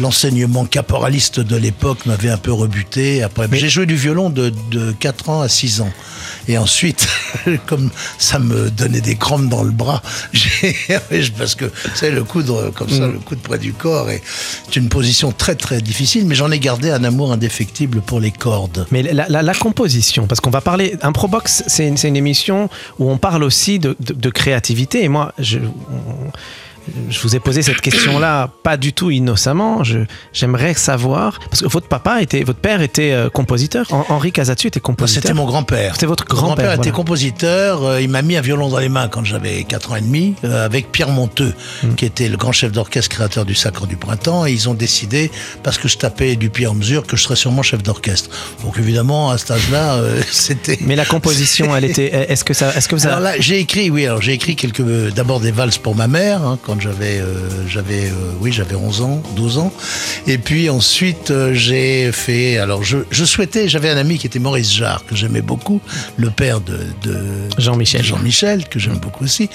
l'enseignement 0.00 0.64
caporaliste 0.64 1.40
de 1.40 1.56
l'époque 1.56 2.06
m'avait 2.06 2.30
un 2.30 2.36
peu 2.38 2.52
Après, 3.22 3.48
j'ai 3.52 3.68
joué 3.68 3.86
du 3.86 3.96
violon 3.96 4.30
de, 4.30 4.52
de 4.70 4.92
4 4.92 5.28
ans 5.30 5.40
à 5.42 5.48
6 5.48 5.80
ans. 5.80 5.92
Et 6.48 6.56
ensuite, 6.58 7.06
comme 7.66 7.90
ça 8.18 8.38
me 8.38 8.70
donnait 8.70 9.00
des 9.00 9.16
crampes 9.16 9.48
dans 9.48 9.62
le 9.62 9.70
bras, 9.70 10.02
parce 11.38 11.54
que, 11.54 11.70
savez, 11.94 12.12
le 12.12 12.24
coude 12.24 12.50
comme 12.74 12.88
ça, 12.88 13.06
Mm. 13.06 13.12
le 13.12 13.18
coude 13.18 13.38
près 13.40 13.58
du 13.58 13.72
corps, 13.72 14.10
est 14.10 14.22
c'est 14.66 14.76
une 14.76 14.88
position 14.88 15.32
très 15.32 15.54
très 15.54 15.80
difficile, 15.80 16.26
mais 16.26 16.34
j'en 16.34 16.50
ai 16.50 16.58
gardé 16.58 16.90
un 16.90 17.04
amour 17.04 17.32
indéfectible 17.32 18.00
pour 18.00 18.20
les 18.20 18.30
cordes. 18.30 18.86
Mais 18.90 19.02
la, 19.02 19.28
la- 19.28 19.42
la 19.42 19.54
composition, 19.54 20.26
parce 20.26 20.40
qu'on 20.40 20.50
va 20.50 20.60
parler. 20.60 20.96
Improbox, 21.02 21.64
c'est 21.66 21.86
une, 21.86 21.96
c'est 21.96 22.08
une 22.08 22.16
émission 22.16 22.68
où 22.98 23.10
on 23.10 23.18
parle 23.18 23.44
aussi 23.44 23.78
de, 23.78 23.96
de- 24.00 24.14
de 24.14 24.30
créativité. 24.30 25.04
Et 25.04 25.08
moi, 25.08 25.32
je, 25.38 25.58
on- 25.58 26.30
je 27.10 27.20
vous 27.20 27.36
ai 27.36 27.40
posé 27.40 27.62
cette 27.62 27.80
question-là 27.80 28.50
pas 28.62 28.76
du 28.76 28.92
tout 28.92 29.10
innocemment. 29.10 29.82
J'aimerais 30.32 30.74
savoir. 30.74 31.38
Parce 31.50 31.62
que 31.62 31.68
votre 31.68 31.88
papa 31.88 32.20
était. 32.22 32.42
Votre 32.44 32.58
père 32.60 32.80
était 32.82 33.12
euh, 33.12 33.28
compositeur. 33.30 33.86
Hen- 33.90 34.04
Henri 34.08 34.32
Casatu 34.32 34.66
était 34.68 34.80
Moi, 34.80 34.86
compositeur. 34.86 35.22
C'était 35.22 35.34
mon 35.34 35.46
grand-père. 35.46 35.94
C'était 35.94 36.06
votre 36.06 36.24
Mon 36.28 36.34
grand-père, 36.40 36.72
était 36.72 36.90
compositeur. 36.90 37.82
euh, 37.84 38.00
il 38.00 38.08
m'a 38.08 38.22
mis 38.22 38.36
un 38.36 38.40
violon 38.40 38.68
dans 38.68 38.78
les 38.78 38.88
mains 38.88 39.08
quand 39.08 39.24
j'avais 39.24 39.64
4 39.64 39.92
ans 39.92 39.96
et 39.96 40.00
demi, 40.00 40.34
euh, 40.44 40.64
avec 40.64 40.92
Pierre 40.92 41.08
Monteux, 41.10 41.54
Hmm. 41.82 41.94
qui 41.94 42.04
était 42.04 42.28
le 42.28 42.36
grand 42.36 42.52
chef 42.52 42.72
d'orchestre 42.72 43.08
créateur 43.14 43.44
du 43.44 43.54
Sacre 43.54 43.86
du 43.86 43.96
Printemps. 43.96 44.46
Et 44.46 44.52
ils 44.52 44.68
ont 44.68 44.74
décidé, 44.74 45.30
parce 45.62 45.78
que 45.78 45.88
je 45.88 45.96
tapais 45.98 46.36
du 46.36 46.50
pied 46.50 46.66
en 46.66 46.74
mesure, 46.74 47.06
que 47.06 47.16
je 47.16 47.22
serais 47.22 47.36
sûrement 47.36 47.62
chef 47.62 47.82
d'orchestre. 47.82 48.30
Donc 48.64 48.78
évidemment, 48.78 49.30
à 49.30 49.38
cet 49.38 49.50
âge-là, 49.52 50.00
c'était... 50.30 50.78
Mais 50.80 50.96
la 50.96 51.04
composition, 51.04 51.74
elle 51.76 51.84
était. 51.84 52.06
Est-ce 52.30 52.44
que 52.44 52.54
ça. 52.54 52.72
Est-ce 52.76 52.88
que 52.88 52.94
vous 52.96 53.06
Alors 53.06 53.18
avez. 53.18 53.36
là, 53.36 53.40
j'ai 53.40 53.58
écrit, 53.58 53.90
oui, 53.90 54.06
alors 54.06 54.20
j'ai 54.22 54.32
écrit 54.32 54.56
quelques, 54.56 54.82
d'abord 55.14 55.40
des 55.40 55.50
valses 55.52 55.78
pour 55.78 55.94
ma 55.94 56.08
mère, 56.08 56.42
hein, 56.42 56.58
quand 56.62 56.77
j'avais, 56.80 57.18
euh, 57.18 57.66
j'avais, 57.68 58.06
euh, 58.06 58.32
oui, 58.40 58.52
j'avais 58.52 58.74
11 58.74 59.02
ans, 59.02 59.22
12 59.36 59.58
ans. 59.58 59.72
Et 60.26 60.38
puis 60.38 60.70
ensuite, 60.70 61.30
euh, 61.30 61.54
j'ai 61.54 62.12
fait, 62.12 62.58
alors 62.58 62.84
je, 62.84 62.98
je 63.10 63.24
souhaitais, 63.24 63.68
j'avais 63.68 63.90
un 63.90 63.96
ami 63.96 64.18
qui 64.18 64.26
était 64.26 64.38
Maurice 64.38 64.72
Jarre, 64.72 65.04
que 65.06 65.16
j'aimais 65.16 65.42
beaucoup, 65.42 65.80
le 66.16 66.30
père 66.30 66.60
de, 66.60 66.78
de 67.02 67.18
Jean-Michel. 67.58 68.02
Jean-Michel, 68.02 68.68
que 68.68 68.78
j'aime 68.78 68.98
beaucoup 68.98 69.24
aussi. 69.24 69.48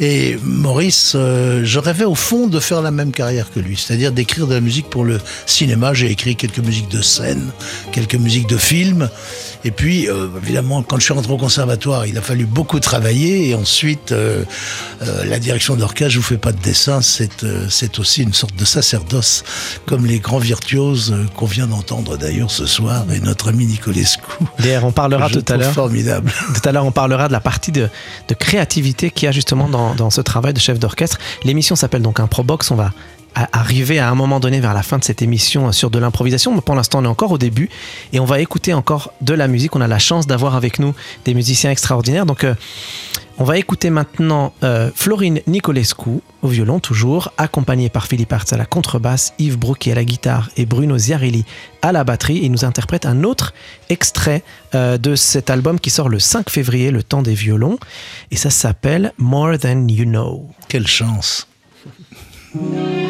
Et 0.00 0.38
Maurice, 0.42 1.12
euh, 1.14 1.62
je 1.64 1.78
rêvais 1.78 2.04
au 2.04 2.14
fond 2.14 2.46
de 2.46 2.60
faire 2.60 2.82
la 2.82 2.90
même 2.90 3.12
carrière 3.12 3.50
que 3.52 3.60
lui, 3.60 3.76
c'est-à-dire 3.76 4.12
d'écrire 4.12 4.46
de 4.46 4.54
la 4.54 4.60
musique 4.60 4.88
pour 4.88 5.04
le 5.04 5.20
cinéma. 5.46 5.94
J'ai 5.94 6.10
écrit 6.10 6.36
quelques 6.36 6.58
musiques 6.58 6.88
de 6.88 7.02
scène, 7.02 7.50
quelques 7.92 8.14
musiques 8.14 8.48
de 8.48 8.56
films. 8.56 9.08
Et 9.64 9.70
puis, 9.70 10.08
euh, 10.08 10.28
évidemment, 10.42 10.82
quand 10.82 10.96
je 10.96 11.04
suis 11.04 11.12
rentré 11.12 11.32
au 11.32 11.36
conservatoire, 11.36 12.06
il 12.06 12.16
a 12.16 12.22
fallu 12.22 12.46
beaucoup 12.46 12.80
travailler. 12.80 13.48
Et 13.50 13.54
ensuite, 13.54 14.12
euh, 14.12 14.44
euh, 15.02 15.24
la 15.24 15.38
direction 15.38 15.76
d'orchestre, 15.76 16.12
je 16.12 16.18
vous 16.18 16.24
fais 16.24 16.38
pas 16.38 16.52
de 16.52 16.60
dessin, 16.60 17.02
c'est 17.02 17.44
c'est 17.68 17.98
aussi 17.98 18.22
une 18.22 18.32
sorte 18.32 18.56
de 18.56 18.64
sacerdoce, 18.64 19.44
comme 19.86 20.06
les 20.06 20.18
grands 20.18 20.38
virtuoses 20.38 21.14
qu'on 21.36 21.46
vient 21.46 21.66
d'entendre 21.66 22.16
d'ailleurs 22.16 22.50
ce 22.50 22.66
soir, 22.66 23.04
et 23.12 23.20
notre 23.20 23.48
ami 23.48 23.66
Nicolescu. 23.66 24.22
D'ailleurs, 24.58 24.84
on 24.84 24.92
parlera 24.92 25.28
tout 25.28 25.44
à 25.48 25.56
l'heure. 25.56 25.72
Formidable. 25.72 26.32
Tout 26.54 26.68
à 26.68 26.72
l'heure, 26.72 26.84
on 26.84 26.90
parlera 26.90 27.28
de 27.28 27.32
la 27.32 27.40
partie 27.40 27.72
de, 27.72 27.88
de 28.28 28.34
créativité 28.34 29.10
qu'il 29.10 29.26
y 29.26 29.28
a 29.28 29.32
justement 29.32 29.68
dans, 29.68 29.94
dans 29.94 30.10
ce 30.10 30.20
travail 30.20 30.52
de 30.52 30.58
chef 30.58 30.78
d'orchestre. 30.78 31.18
L'émission 31.44 31.76
s'appelle 31.76 32.02
donc 32.02 32.20
Improbox. 32.20 32.70
On 32.70 32.74
va 32.74 32.92
arriver 33.34 33.98
à 33.98 34.10
un 34.10 34.14
moment 34.14 34.40
donné 34.40 34.60
vers 34.60 34.74
la 34.74 34.82
fin 34.82 34.98
de 34.98 35.04
cette 35.04 35.22
émission 35.22 35.70
sur 35.72 35.90
de 35.90 35.98
l'improvisation, 35.98 36.54
mais 36.54 36.60
pour 36.60 36.74
l'instant, 36.74 37.00
on 37.00 37.04
est 37.04 37.08
encore 37.08 37.32
au 37.32 37.38
début 37.38 37.68
et 38.12 38.20
on 38.20 38.24
va 38.24 38.40
écouter 38.40 38.74
encore 38.74 39.12
de 39.20 39.34
la 39.34 39.48
musique. 39.48 39.76
On 39.76 39.80
a 39.80 39.88
la 39.88 39.98
chance 39.98 40.26
d'avoir 40.26 40.56
avec 40.56 40.78
nous 40.78 40.94
des 41.24 41.34
musiciens 41.34 41.70
extraordinaires. 41.70 42.26
Donc, 42.26 42.44
euh, 42.44 42.54
on 43.38 43.44
va 43.44 43.56
écouter 43.56 43.88
maintenant 43.88 44.52
euh, 44.64 44.90
Florine 44.94 45.40
Nicolescu 45.46 46.20
au 46.42 46.48
violon 46.48 46.78
toujours, 46.78 47.32
accompagnée 47.38 47.88
par 47.88 48.06
Philippe 48.06 48.34
Artz 48.34 48.52
à 48.52 48.58
la 48.58 48.66
contrebasse, 48.66 49.32
Yves 49.38 49.58
Brouquet 49.58 49.92
à 49.92 49.94
la 49.94 50.04
guitare 50.04 50.50
et 50.58 50.66
Bruno 50.66 50.98
Ziarelli 50.98 51.46
à 51.80 51.92
la 51.92 52.04
batterie. 52.04 52.40
Il 52.42 52.52
nous 52.52 52.66
interprète 52.66 53.06
un 53.06 53.24
autre 53.24 53.54
extrait 53.88 54.42
euh, 54.74 54.98
de 54.98 55.14
cet 55.14 55.48
album 55.48 55.80
qui 55.80 55.88
sort 55.88 56.10
le 56.10 56.18
5 56.18 56.50
février, 56.50 56.90
Le 56.90 57.02
temps 57.02 57.22
des 57.22 57.34
violons, 57.34 57.78
et 58.30 58.36
ça 58.36 58.50
s'appelle 58.50 59.14
More 59.16 59.58
Than 59.58 59.88
You 59.88 60.04
Know. 60.04 60.50
Quelle 60.68 60.86
chance. 60.86 61.48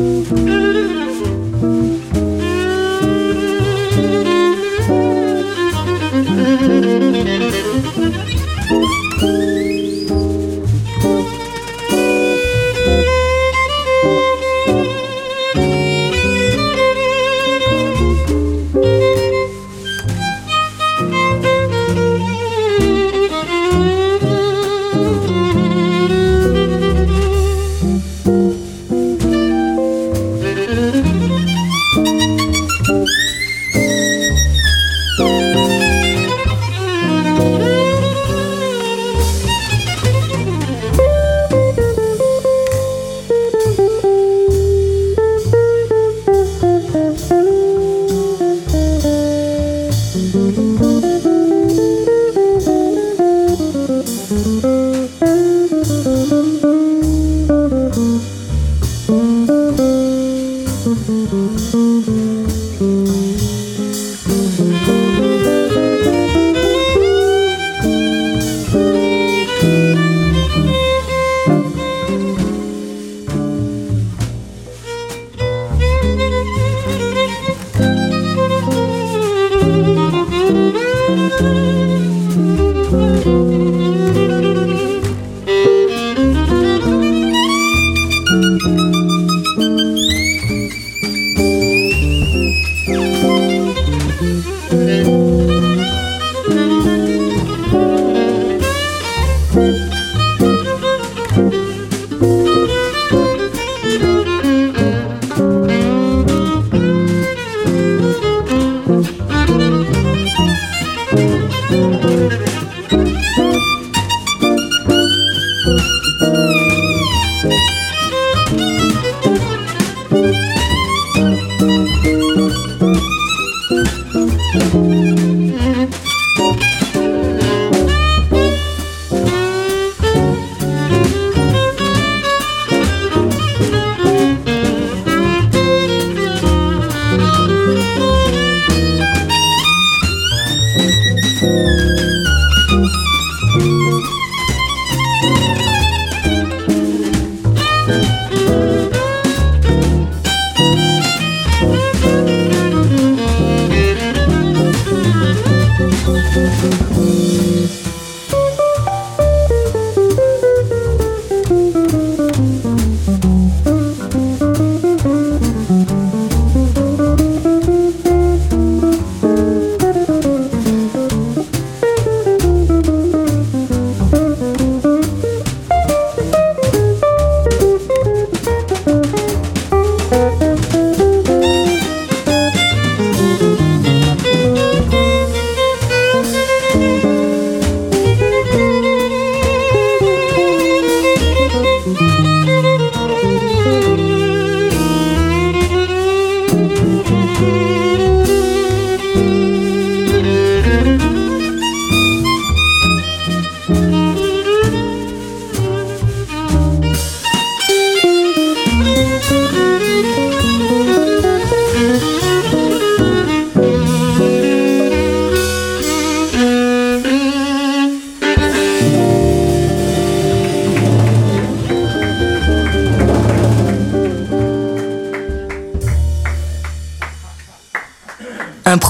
Mm-hmm. 0.00 0.59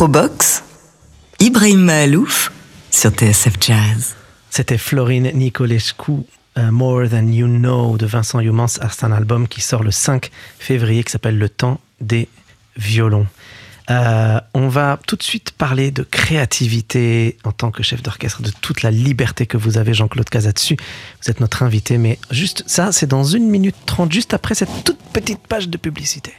Improbox, 0.00 0.62
Ibrahim 1.40 1.80
Mahalouf 1.80 2.50
sur 2.90 3.10
TSF 3.10 3.52
Jazz. 3.60 4.14
C'était 4.48 4.78
Florine 4.78 5.30
Nicolescu, 5.34 6.12
euh, 6.56 6.70
More 6.70 7.06
Than 7.10 7.26
You 7.26 7.46
Know 7.46 7.98
de 7.98 8.06
Vincent 8.06 8.40
Youmans. 8.40 8.68
C'est 8.68 9.04
un 9.04 9.12
album 9.12 9.46
qui 9.46 9.60
sort 9.60 9.82
le 9.82 9.90
5 9.90 10.30
février 10.58 11.04
qui 11.04 11.12
s'appelle 11.12 11.36
Le 11.36 11.50
temps 11.50 11.80
des 12.00 12.28
violons. 12.78 13.26
Euh, 13.90 14.40
on 14.54 14.68
va 14.68 14.98
tout 15.06 15.16
de 15.16 15.22
suite 15.22 15.50
parler 15.50 15.90
de 15.90 16.02
créativité 16.02 17.36
en 17.44 17.52
tant 17.52 17.70
que 17.70 17.82
chef 17.82 18.02
d'orchestre, 18.02 18.40
de 18.40 18.52
toute 18.62 18.80
la 18.80 18.90
liberté 18.90 19.44
que 19.44 19.58
vous 19.58 19.76
avez, 19.76 19.92
Jean-Claude 19.92 20.30
Casatsu. 20.30 20.78
Vous 21.22 21.30
êtes 21.30 21.40
notre 21.40 21.62
invité, 21.62 21.98
mais 21.98 22.18
juste 22.30 22.64
ça, 22.66 22.90
c'est 22.90 23.06
dans 23.06 23.24
une 23.24 23.50
minute 23.50 23.76
trente, 23.84 24.10
juste 24.12 24.32
après 24.32 24.54
cette 24.54 24.82
toute 24.82 25.02
petite 25.12 25.40
page 25.46 25.68
de 25.68 25.76
publicité. 25.76 26.32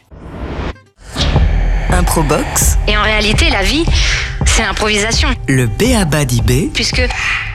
Improbox, 1.92 2.78
Et 2.88 2.96
en 2.98 3.02
réalité, 3.04 3.50
la 3.50 3.64
vie, 3.64 3.84
c'est 4.46 4.64
l'improvisation. 4.64 5.28
le 5.48 5.68
B.A.B.A. 5.68 6.26
d'Ibé, 6.26 6.70
Puisque 6.74 7.02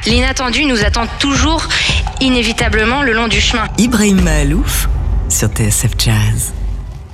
l'inattendu 0.06 0.64
nous 0.66 0.84
attend 0.84 1.06
toujours, 1.18 1.66
inévitablement, 2.20 3.02
le 3.02 3.12
long 3.12 3.28
du 3.28 3.40
chemin. 3.40 3.64
Ibrahim 3.78 4.20
Mahalouf 4.22 4.88
sur 5.28 5.48
TSF 5.48 5.92
Jazz. 5.98 6.52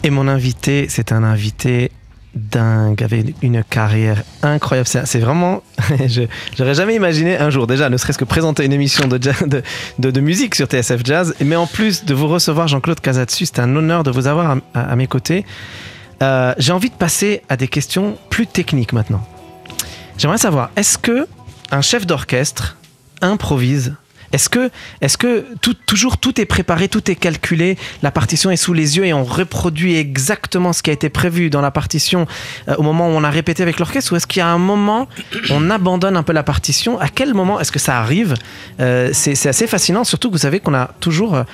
Et 0.03 0.11
mon 0.11 0.27
invité, 0.29 0.87
c'est 0.89 1.13
un 1.13 1.23
invité 1.23 1.91
dingue, 2.35 3.03
avec 3.03 3.35
une 3.43 3.63
carrière 3.63 4.23
incroyable. 4.43 4.89
C'est 4.89 5.07
c'est 5.07 5.19
vraiment, 5.21 5.63
je 6.07 6.23
j'aurais 6.59 6.75
jamais 6.75 6.95
imaginé 6.97 7.37
un 7.39 7.51
jour 7.51 7.67
déjà, 7.67 7.89
ne 7.89 7.97
serait-ce 7.97 8.19
que 8.19 8.25
présenter 8.25 8.65
une 8.65 8.73
émission 8.73 9.07
de, 9.07 9.23
jazz- 9.23 9.47
de, 9.47 9.63
de- 9.99 10.11
de 10.11 10.21
musique 10.21 10.55
sur 10.55 10.67
TSF 10.67 11.03
Jazz, 11.05 11.35
mais 11.45 11.57
en 11.57 11.67
plus 11.67 12.05
de 12.05 12.15
vous 12.15 12.27
recevoir 12.29 12.69
Jean-Claude 12.69 13.01
Casatsu, 13.01 13.47
c'est 13.47 13.61
un 13.61 13.75
honneur 13.77 14.03
de 14.03 14.11
vous 14.11 14.27
avoir 14.27 14.51
à, 14.51 14.57
à- 14.75 14.93
à 14.93 14.97
mes 14.97 15.07
côtés. 15.07 15.45
Euh, 16.23 16.55
J'ai 16.59 16.73
envie 16.73 16.91
de 16.91 16.95
passer 16.95 17.43
à 17.49 17.57
des 17.57 17.69
questions 17.69 18.17
plus 18.31 18.47
techniques 18.47 18.93
maintenant. 18.93 19.27
J'aimerais 20.19 20.39
savoir, 20.39 20.71
est-ce 20.77 20.97
que 20.99 21.27
un 21.71 21.83
chef 21.83 22.07
d'orchestre 22.07 22.77
improvise? 23.21 23.95
Est-ce 24.33 24.49
que, 24.49 24.71
est 25.03 25.15
que 25.19 25.45
toujours 25.87 26.17
tout 26.17 26.41
est 26.41 26.47
préparé, 26.47 26.89
tout 26.89 27.11
est 27.11 27.17
calculé, 27.17 27.77
la 28.03 28.11
partition 28.11 28.51
est 28.51 28.57
sous 28.57 28.73
les 28.73 28.97
yeux 28.97 29.05
et 29.05 29.13
on 29.13 29.25
reproduit 29.25 29.97
exactement 29.97 30.73
ce 30.73 30.83
qui 30.83 30.89
a 30.89 30.93
été 30.95 31.11
prévu 31.11 31.51
dans 31.51 31.61
la 31.61 31.71
partition 31.71 32.27
euh, 32.69 32.77
au 32.77 32.83
moment 32.83 33.09
où 33.09 33.13
on 33.13 33.25
a 33.25 33.31
répété 33.31 33.63
avec 33.63 33.79
l'orchestre 33.79 34.13
Ou 34.13 34.17
est-ce 34.17 34.27
qu'il 34.27 34.41
y 34.41 34.43
a 34.43 34.49
un 34.49 34.59
moment 34.59 35.07
on 35.51 35.69
abandonne 35.69 36.17
un 36.17 36.23
peu 36.23 36.33
la 36.33 36.43
partition? 36.43 36.99
À 36.99 37.09
quel 37.09 37.35
moment 37.35 37.61
est-ce 37.61 37.73
que 37.73 37.79
ça 37.79 37.99
arrive? 37.99 38.35
Euh, 38.81 39.11
C'est 39.13 39.49
assez 39.49 39.67
fascinant, 39.67 40.05
surtout 40.05 40.29
que 40.29 40.35
vous 40.35 40.39
savez 40.39 40.61
qu'on 40.61 40.75
a 40.75 40.91
toujours... 41.01 41.45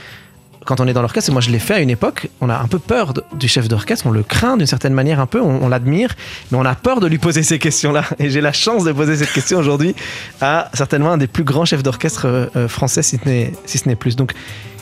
quand 0.64 0.80
on 0.80 0.86
est 0.86 0.92
dans 0.92 1.02
l'orchestre, 1.02 1.30
et 1.30 1.32
moi 1.32 1.40
je 1.40 1.50
l'ai 1.50 1.58
fait 1.58 1.74
à 1.74 1.80
une 1.80 1.90
époque, 1.90 2.28
on 2.40 2.48
a 2.48 2.56
un 2.58 2.66
peu 2.66 2.78
peur 2.78 3.14
du 3.34 3.48
chef 3.48 3.68
d'orchestre, 3.68 4.06
on 4.06 4.10
le 4.10 4.22
craint 4.22 4.56
d'une 4.56 4.66
certaine 4.66 4.92
manière 4.92 5.20
un 5.20 5.26
peu, 5.26 5.40
on, 5.40 5.68
l'admire, 5.68 6.14
mais 6.50 6.58
on 6.58 6.64
a 6.64 6.74
peur 6.74 7.00
de 7.00 7.06
lui 7.06 7.18
poser 7.18 7.42
ces 7.42 7.58
questions-là. 7.58 8.04
Et 8.18 8.30
j'ai 8.30 8.40
la 8.40 8.52
chance 8.52 8.84
de 8.84 8.92
poser 8.92 9.16
cette 9.16 9.32
question 9.32 9.58
aujourd'hui 9.58 9.94
à 10.40 10.70
certainement 10.74 11.12
un 11.12 11.18
des 11.18 11.26
plus 11.26 11.44
grands 11.44 11.64
chefs 11.64 11.82
d'orchestre 11.82 12.26
euh, 12.26 12.46
euh, 12.56 12.68
français, 12.68 13.02
si 13.02 13.18
ce 13.18 13.88
n'est 13.88 13.96
plus. 13.96 14.16
Donc, 14.16 14.32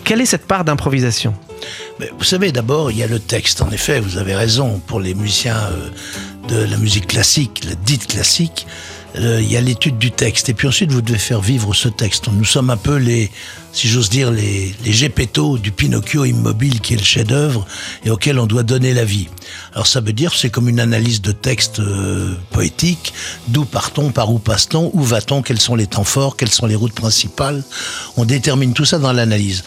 quelle 0.04 0.20
est 0.20 0.26
cette 0.26 0.46
part 0.46 0.64
d'improvisation? 0.64 1.34
Vous 2.18 2.24
savez, 2.24 2.52
d'abord, 2.52 2.90
il 2.92 2.98
y 2.98 3.02
a 3.02 3.08
le 3.08 3.18
texte. 3.18 3.60
En 3.60 3.70
effet, 3.70 3.98
vous 3.98 4.18
avez 4.18 4.36
raison. 4.36 4.80
Pour 4.86 5.00
les 5.00 5.14
musiciens 5.14 5.56
euh, 5.56 5.90
de 6.48 6.70
la 6.70 6.76
musique 6.76 7.08
classique, 7.08 7.64
la 7.68 7.74
dite 7.74 8.06
classique, 8.06 8.66
euh, 9.18 9.40
il 9.40 9.50
y 9.50 9.56
a 9.56 9.60
l'étude 9.60 9.98
du 9.98 10.10
texte. 10.10 10.48
Et 10.48 10.54
puis 10.54 10.68
ensuite, 10.68 10.92
vous 10.92 11.02
devez 11.02 11.18
faire 11.18 11.40
vivre 11.40 11.74
ce 11.74 11.88
texte. 11.88 12.28
Nous 12.32 12.44
sommes 12.44 12.70
un 12.70 12.76
peu 12.76 12.96
les, 12.96 13.30
si 13.72 13.88
j'ose 13.88 14.10
dire, 14.10 14.30
les, 14.30 14.74
les 14.84 14.92
Gepetto 14.92 15.58
du 15.58 15.72
Pinocchio 15.72 16.24
immobile 16.24 16.80
qui 16.80 16.94
est 16.94 16.98
le 16.98 17.02
chef-d'œuvre 17.02 17.66
et 18.04 18.10
auquel 18.10 18.38
on 18.38 18.46
doit 18.46 18.62
donner 18.62 18.94
la 18.94 19.04
vie. 19.04 19.28
Alors 19.72 19.86
ça 19.86 20.00
veut 20.00 20.12
dire, 20.12 20.34
c'est 20.34 20.50
comme 20.50 20.68
une 20.68 20.80
analyse 20.80 21.20
de 21.22 21.32
texte 21.32 21.80
euh, 21.80 22.34
poétique. 22.50 23.12
D'où 23.48 23.64
partons, 23.64 24.10
par 24.10 24.30
où 24.30 24.38
passe-t-on, 24.38 24.90
où 24.92 25.02
va-t-on, 25.02 25.42
quels 25.42 25.60
sont 25.60 25.74
les 25.74 25.86
temps 25.86 26.04
forts, 26.04 26.36
quelles 26.36 26.50
sont 26.50 26.66
les 26.66 26.76
routes 26.76 26.94
principales. 26.94 27.62
On 28.16 28.24
détermine 28.24 28.72
tout 28.74 28.84
ça 28.84 28.98
dans 28.98 29.12
l'analyse. 29.12 29.64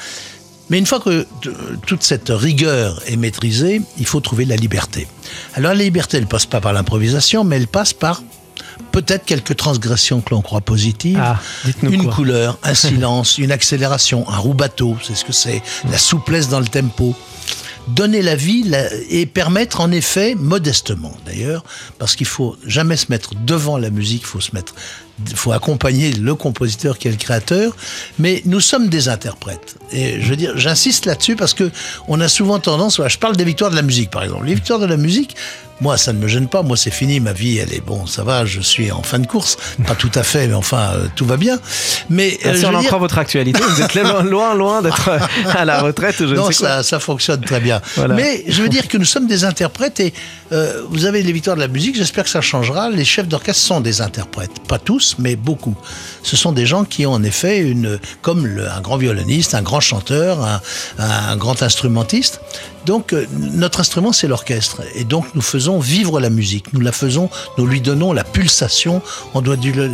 Mais 0.71 0.77
une 0.77 0.85
fois 0.85 0.99
que 0.99 1.23
t- 1.41 1.49
toute 1.87 2.03
cette 2.03 2.29
rigueur 2.29 3.01
est 3.07 3.15
maîtrisée, 3.15 3.81
il 3.97 4.05
faut 4.05 4.19
trouver 4.19 4.45
la 4.45 4.55
liberté. 4.55 5.07
Alors 5.55 5.73
la 5.73 5.83
liberté, 5.83 6.17
elle 6.17 6.27
passe 6.27 6.45
pas 6.45 6.61
par 6.61 6.73
l'improvisation, 6.73 7.43
mais 7.43 7.55
elle 7.55 7.67
passe 7.67 7.91
par 7.91 8.21
peut-être 8.91 9.25
quelques 9.25 9.55
transgressions 9.55 10.21
que 10.21 10.31
l'on 10.31 10.41
croit 10.41 10.61
positives. 10.61 11.19
Ah, 11.21 11.39
une 11.83 12.03
quoi. 12.03 12.13
couleur, 12.13 12.57
un 12.63 12.73
silence, 12.75 13.37
une 13.37 13.51
accélération, 13.51 14.27
un 14.29 14.37
roubateau, 14.37 14.97
c'est 15.03 15.15
ce 15.15 15.25
que 15.25 15.33
c'est, 15.33 15.61
la 15.89 15.97
souplesse 15.97 16.49
dans 16.49 16.59
le 16.59 16.67
tempo. 16.67 17.15
Donner 17.87 18.21
la 18.21 18.35
vie 18.35 18.63
la- 18.63 18.93
et 19.09 19.25
permettre 19.25 19.81
en 19.81 19.91
effet, 19.91 20.35
modestement 20.35 21.11
d'ailleurs, 21.25 21.63
parce 21.97 22.15
qu'il 22.15 22.27
faut 22.27 22.55
jamais 22.65 22.95
se 22.97 23.07
mettre 23.09 23.31
devant 23.45 23.79
la 23.79 23.89
musique, 23.89 24.21
il 24.21 24.27
faut 24.27 24.41
se 24.41 24.51
mettre, 24.53 24.75
faut 25.33 25.53
accompagner 25.53 26.11
le 26.11 26.35
compositeur 26.35 26.99
qui 26.99 27.07
est 27.07 27.11
le 27.11 27.17
créateur, 27.17 27.75
mais 28.19 28.43
nous 28.45 28.59
sommes 28.59 28.89
des 28.89 29.09
interprètes. 29.09 29.75
Et 29.91 30.21
je 30.21 30.29
veux 30.29 30.35
dire, 30.35 30.55
j'insiste 30.55 31.07
là-dessus 31.07 31.35
parce 31.35 31.55
que 31.55 31.71
on 32.07 32.21
a 32.21 32.27
souvent 32.27 32.59
tendance, 32.59 32.97
voilà, 32.97 33.09
je 33.09 33.17
parle 33.17 33.35
des 33.35 33.45
victoires 33.45 33.71
de 33.71 33.75
la 33.75 33.81
musique 33.81 34.11
par 34.11 34.23
exemple. 34.23 34.45
Les 34.45 34.53
victoires 34.55 34.79
de 34.79 34.85
la 34.85 34.97
musique, 34.97 35.35
moi 35.81 35.97
ça 35.97 36.13
ne 36.13 36.19
me 36.19 36.27
gêne 36.27 36.47
pas, 36.47 36.61
moi 36.61 36.75
c'est 36.77 36.91
fini, 36.91 37.19
ma 37.19 37.33
vie 37.33 37.57
elle 37.57 37.73
est 37.73 37.81
bon, 37.85 38.05
ça 38.05 38.23
va, 38.23 38.45
je 38.45 38.59
suis 38.61 38.91
en 38.91 39.01
fin 39.03 39.19
de 39.19 39.27
course, 39.27 39.57
pas 39.87 39.95
tout 39.95 40.11
à 40.15 40.23
fait, 40.23 40.47
mais 40.47 40.53
enfin 40.53 40.91
euh, 40.95 41.07
tout 41.15 41.25
va 41.25 41.37
bien. 41.37 41.57
Mais 42.09 42.37
euh, 42.45 42.53
Si 42.55 42.61
je 42.61 42.65
on 42.67 42.73
en 42.75 42.79
dire- 42.79 42.87
croit 42.87 42.99
votre 42.99 43.17
actualité, 43.17 43.59
vous 43.61 43.81
êtes 43.81 43.95
loin, 43.95 44.23
loin, 44.23 44.53
loin 44.55 44.81
d'être 44.81 45.09
à 45.45 45.65
la 45.65 45.81
retraite 45.81 46.15
je 46.19 46.25
ne 46.25 46.35
non, 46.35 46.51
sais 46.51 46.57
quoi. 46.59 46.67
ça, 46.69 46.83
ça 46.83 46.99
fonctionne 46.99 47.41
très 47.41 47.59
bien. 47.59 47.81
Voilà. 47.95 48.15
Mais 48.15 48.43
je 48.47 48.61
veux 48.61 48.69
dire 48.69 48.87
que 48.87 48.97
nous 48.97 49.05
sommes 49.05 49.27
des 49.27 49.43
interprètes 49.45 49.99
et 49.99 50.13
euh, 50.51 50.81
vous 50.89 51.05
avez 51.05 51.21
les 51.23 51.31
victoires 51.31 51.55
de 51.55 51.61
la 51.61 51.67
musique, 51.67 51.95
j'espère 51.95 52.23
que 52.23 52.29
ça 52.29 52.41
changera. 52.41 52.89
Les 52.89 53.05
chefs 53.05 53.27
d'orchestre 53.27 53.61
sont 53.61 53.81
des 53.81 54.01
interprètes. 54.01 54.51
Pas 54.67 54.79
tous, 54.79 55.15
mais 55.19 55.35
beaucoup. 55.35 55.75
Ce 56.23 56.35
sont 56.35 56.51
des 56.51 56.65
gens 56.65 56.83
qui 56.85 57.05
ont 57.05 57.13
en 57.13 57.23
effet 57.23 57.59
une, 57.59 57.99
comme 58.21 58.45
le- 58.47 58.67
un 58.69 58.81
grand 58.81 58.97
violoniste, 58.97 59.53
un 59.53 59.61
grand 59.61 59.79
chanteur, 59.79 60.43
un, 60.43 60.61
un 60.97 61.37
grand 61.37 61.61
instrumentiste. 61.61 62.41
Donc 62.89 63.13
euh, 63.13 63.27
notre 63.53 63.81
instrument 63.81 64.11
c'est 64.11 64.27
l'orchestre 64.27 64.81
et 64.95 65.03
donc 65.03 65.25
nous 65.35 65.43
faisons 65.43 65.77
vivre 65.77 66.19
la 66.19 66.31
musique. 66.31 66.73
Nous 66.73 66.79
la 66.79 66.91
faisons, 66.91 67.29
nous 67.59 67.67
lui 67.67 67.81
donnons 67.81 68.13
la 68.13 68.23
pulsation. 68.23 69.03
On 69.35 69.41
doit 69.41 69.57
du, 69.57 69.71
le- 69.73 69.91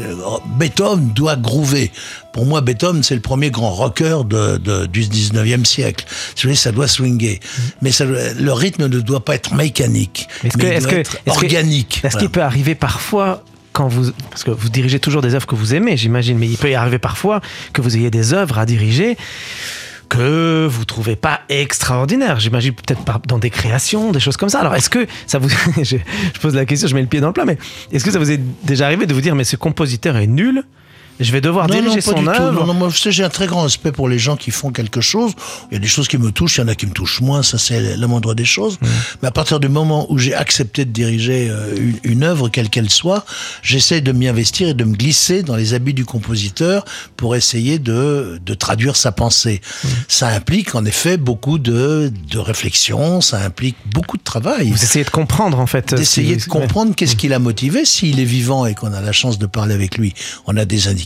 Beethoven 0.58 1.10
doit 1.10 1.36
groover. 1.36 1.92
Pour 2.32 2.46
moi, 2.46 2.62
Beethoven 2.62 3.04
c'est 3.04 3.16
le 3.16 3.20
premier 3.22 3.52
grand 3.52 3.72
rocker 3.72 4.20
de, 4.26 4.56
de- 4.56 4.86
du 4.86 5.02
19e 5.04 5.66
siècle. 5.66 6.06
Si 6.08 6.44
vous 6.44 6.48
voulez, 6.50 6.56
ça 6.56 6.72
doit 6.72 6.88
swinguer, 6.88 7.42
mais 7.82 7.92
ça, 7.92 8.06
le 8.06 8.54
rythme 8.54 8.84
ne 8.88 9.00
doit 9.02 9.26
pas 9.26 9.36
être 9.36 9.54
mécanique, 9.56 10.30
Est-ce 10.46 10.58
mais 10.58 10.64
que- 10.80 10.96
être 10.96 11.18
que- 11.24 11.30
organique. 11.32 11.96
Est-ce 11.98 12.12
Voilà. 12.14 12.20
qu'il 12.20 12.30
peut 12.30 12.44
arriver 12.44 12.76
parfois 12.76 13.44
quand 13.74 13.90
vous 13.90 14.12
parce 14.30 14.46
que 14.46 14.52
vous 14.52 14.70
dirigez 14.70 15.00
toujours 15.00 15.22
des 15.22 15.36
œuvres 15.36 15.48
que 15.48 15.56
vous 15.56 15.74
aimez, 15.74 15.98
j'imagine, 15.98 16.38
mais 16.38 16.48
il 16.48 16.56
peut 16.58 16.70
y 16.72 16.76
arriver 16.76 16.98
parfois 17.00 17.42
que 17.74 17.82
vous 17.82 17.98
ayez 17.98 18.10
des 18.10 18.34
œuvres 18.34 18.58
à 18.58 18.66
diriger 18.66 19.18
que 20.08 20.68
vous 20.70 20.86
trouvez 20.86 21.16
pas 21.16 21.42
extraordinaires. 21.50 22.40
J'imagine 22.40 22.74
peut-être 22.74 23.04
dans 23.28 23.40
des 23.40 23.50
créations, 23.50 24.12
des 24.12 24.20
choses 24.20 24.38
comme 24.38 24.50
ça. 24.50 24.60
Alors 24.60 24.76
est-ce 24.76 24.90
que 24.90 25.08
ça 25.28 25.40
vous 25.40 25.50
je 25.84 25.98
pose 26.42 26.56
la 26.56 26.66
question, 26.66 26.88
je 26.88 26.96
mets 26.96 27.02
le 27.02 27.08
pied 27.08 27.20
dans 27.20 27.28
le 27.28 27.34
plat, 27.34 27.46
mais 27.46 27.58
est-ce 27.92 28.06
que 28.06 28.12
ça 28.12 28.20
vous 28.20 28.32
est 28.32 28.40
déjà 28.64 28.86
arrivé 28.86 29.06
de 29.06 29.14
vous 29.14 29.22
dire 29.22 29.36
mais 29.36 29.44
ce 29.44 29.56
compositeur 29.56 30.18
est 30.18 30.28
nul 30.28 30.64
Je 31.20 31.32
vais 31.32 31.40
devoir 31.40 31.68
Non, 31.68 31.76
diriger 31.76 31.90
non, 31.90 31.96
pas 31.96 32.02
son 32.02 32.20
du 32.20 32.26
tout. 32.26 32.30
œuvre. 32.30 32.60
Non, 32.62 32.66
non, 32.68 32.74
moi, 32.74 32.88
vous 32.90 32.96
savez, 32.96 33.14
j'ai 33.14 33.24
un 33.24 33.30
très 33.30 33.48
grand 33.48 33.62
respect 33.64 33.92
pour 33.94 34.10
les 34.10 34.20
gens 34.20 34.36
qui 34.36 34.52
font 34.52 34.72
quelque 34.72 35.00
chose. 35.00 35.32
Il 35.72 35.76
y 35.76 35.78
a 35.78 35.80
des 35.80 35.88
choses 35.88 36.08
qui 36.10 36.18
me 36.18 36.32
touchent, 36.32 36.58
il 36.58 36.62
y 36.62 36.64
en 36.64 36.68
a 36.68 36.76
qui 36.76 36.86
me 36.88 36.92
touchent 36.92 37.22
moins, 37.22 37.42
ça 37.42 37.58
c'est 37.58 37.96
la 37.96 38.08
moindre 38.08 38.34
des 38.36 38.44
choses. 38.44 38.78
Mmh. 38.82 38.88
Mais 39.22 39.28
à 39.30 39.32
partir 39.32 39.60
du 39.62 39.70
moment 39.70 40.08
où 40.12 40.18
j'ai 40.18 40.34
accepté 40.34 40.84
de 40.84 40.92
diriger 40.92 41.48
euh, 41.50 41.74
une, 41.78 42.00
une 42.04 42.24
œuvre, 42.24 42.50
quelle 42.50 42.70
qu'elle 42.70 42.90
soit, 42.90 43.26
j'essaie 43.62 44.02
de 44.02 44.12
m'y 44.12 44.28
investir 44.28 44.68
et 44.68 44.74
de 44.74 44.84
me 44.84 44.94
glisser 44.96 45.42
dans 45.42 45.56
les 45.56 45.74
habits 45.74 45.94
du 45.94 46.04
compositeur 46.04 46.84
pour 47.16 47.36
essayer 47.38 47.80
de, 47.80 48.40
de 48.46 48.54
traduire 48.54 48.98
sa 48.98 49.14
pensée. 49.14 49.62
Mmh. 49.84 49.88
Ça 50.10 50.28
implique 50.30 50.76
en 50.76 50.84
effet 50.84 51.16
beaucoup 51.16 51.60
de, 51.60 52.12
de 52.30 52.40
réflexion, 52.40 53.22
ça 53.22 53.40
implique 53.40 53.78
beaucoup 53.94 54.18
de 54.18 54.24
travail 54.24 54.70
Vous 54.72 54.84
essayez 54.84 55.06
de 55.06 55.10
comprendre 55.10 55.60
en 55.60 55.68
fait. 55.68 55.94
d'essayer 55.94 56.38
si- 56.40 56.46
de 56.46 56.52
comprendre 56.52 56.94
qu'est-ce 56.94 57.16
qui 57.16 57.30
l'a 57.30 57.40
motivé. 57.40 57.86
S'il 57.86 58.20
est 58.20 58.26
vivant 58.26 58.66
et 58.66 58.76
qu'on 58.76 58.92
a 58.94 59.00
la 59.00 59.12
chance 59.14 59.40
de 59.40 59.46
parler 59.46 59.74
avec 59.74 59.98
lui, 59.98 60.14
on 60.46 60.58
a 60.58 60.66
des 60.66 60.88
indications. 60.90 61.05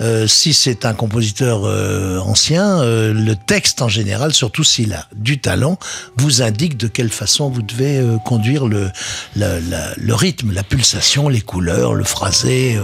Euh, 0.00 0.26
si 0.26 0.52
c'est 0.54 0.84
un 0.84 0.94
compositeur 0.94 1.62
euh, 1.64 2.18
ancien, 2.20 2.80
euh, 2.80 3.12
le 3.12 3.34
texte 3.36 3.82
en 3.82 3.88
général, 3.88 4.32
surtout 4.32 4.64
s'il 4.64 4.92
a 4.92 5.06
du 5.14 5.40
talent, 5.40 5.78
vous 6.16 6.42
indique 6.42 6.76
de 6.76 6.88
quelle 6.88 7.10
façon 7.10 7.48
vous 7.50 7.62
devez 7.62 8.02
conduire 8.24 8.66
le, 8.66 8.90
le, 9.36 9.60
la- 9.70 9.94
le 9.96 10.14
rythme, 10.14 10.52
la 10.52 10.62
pulsation, 10.62 11.28
les 11.28 11.40
couleurs, 11.40 11.94
le 11.94 12.04
phrasé, 12.04 12.78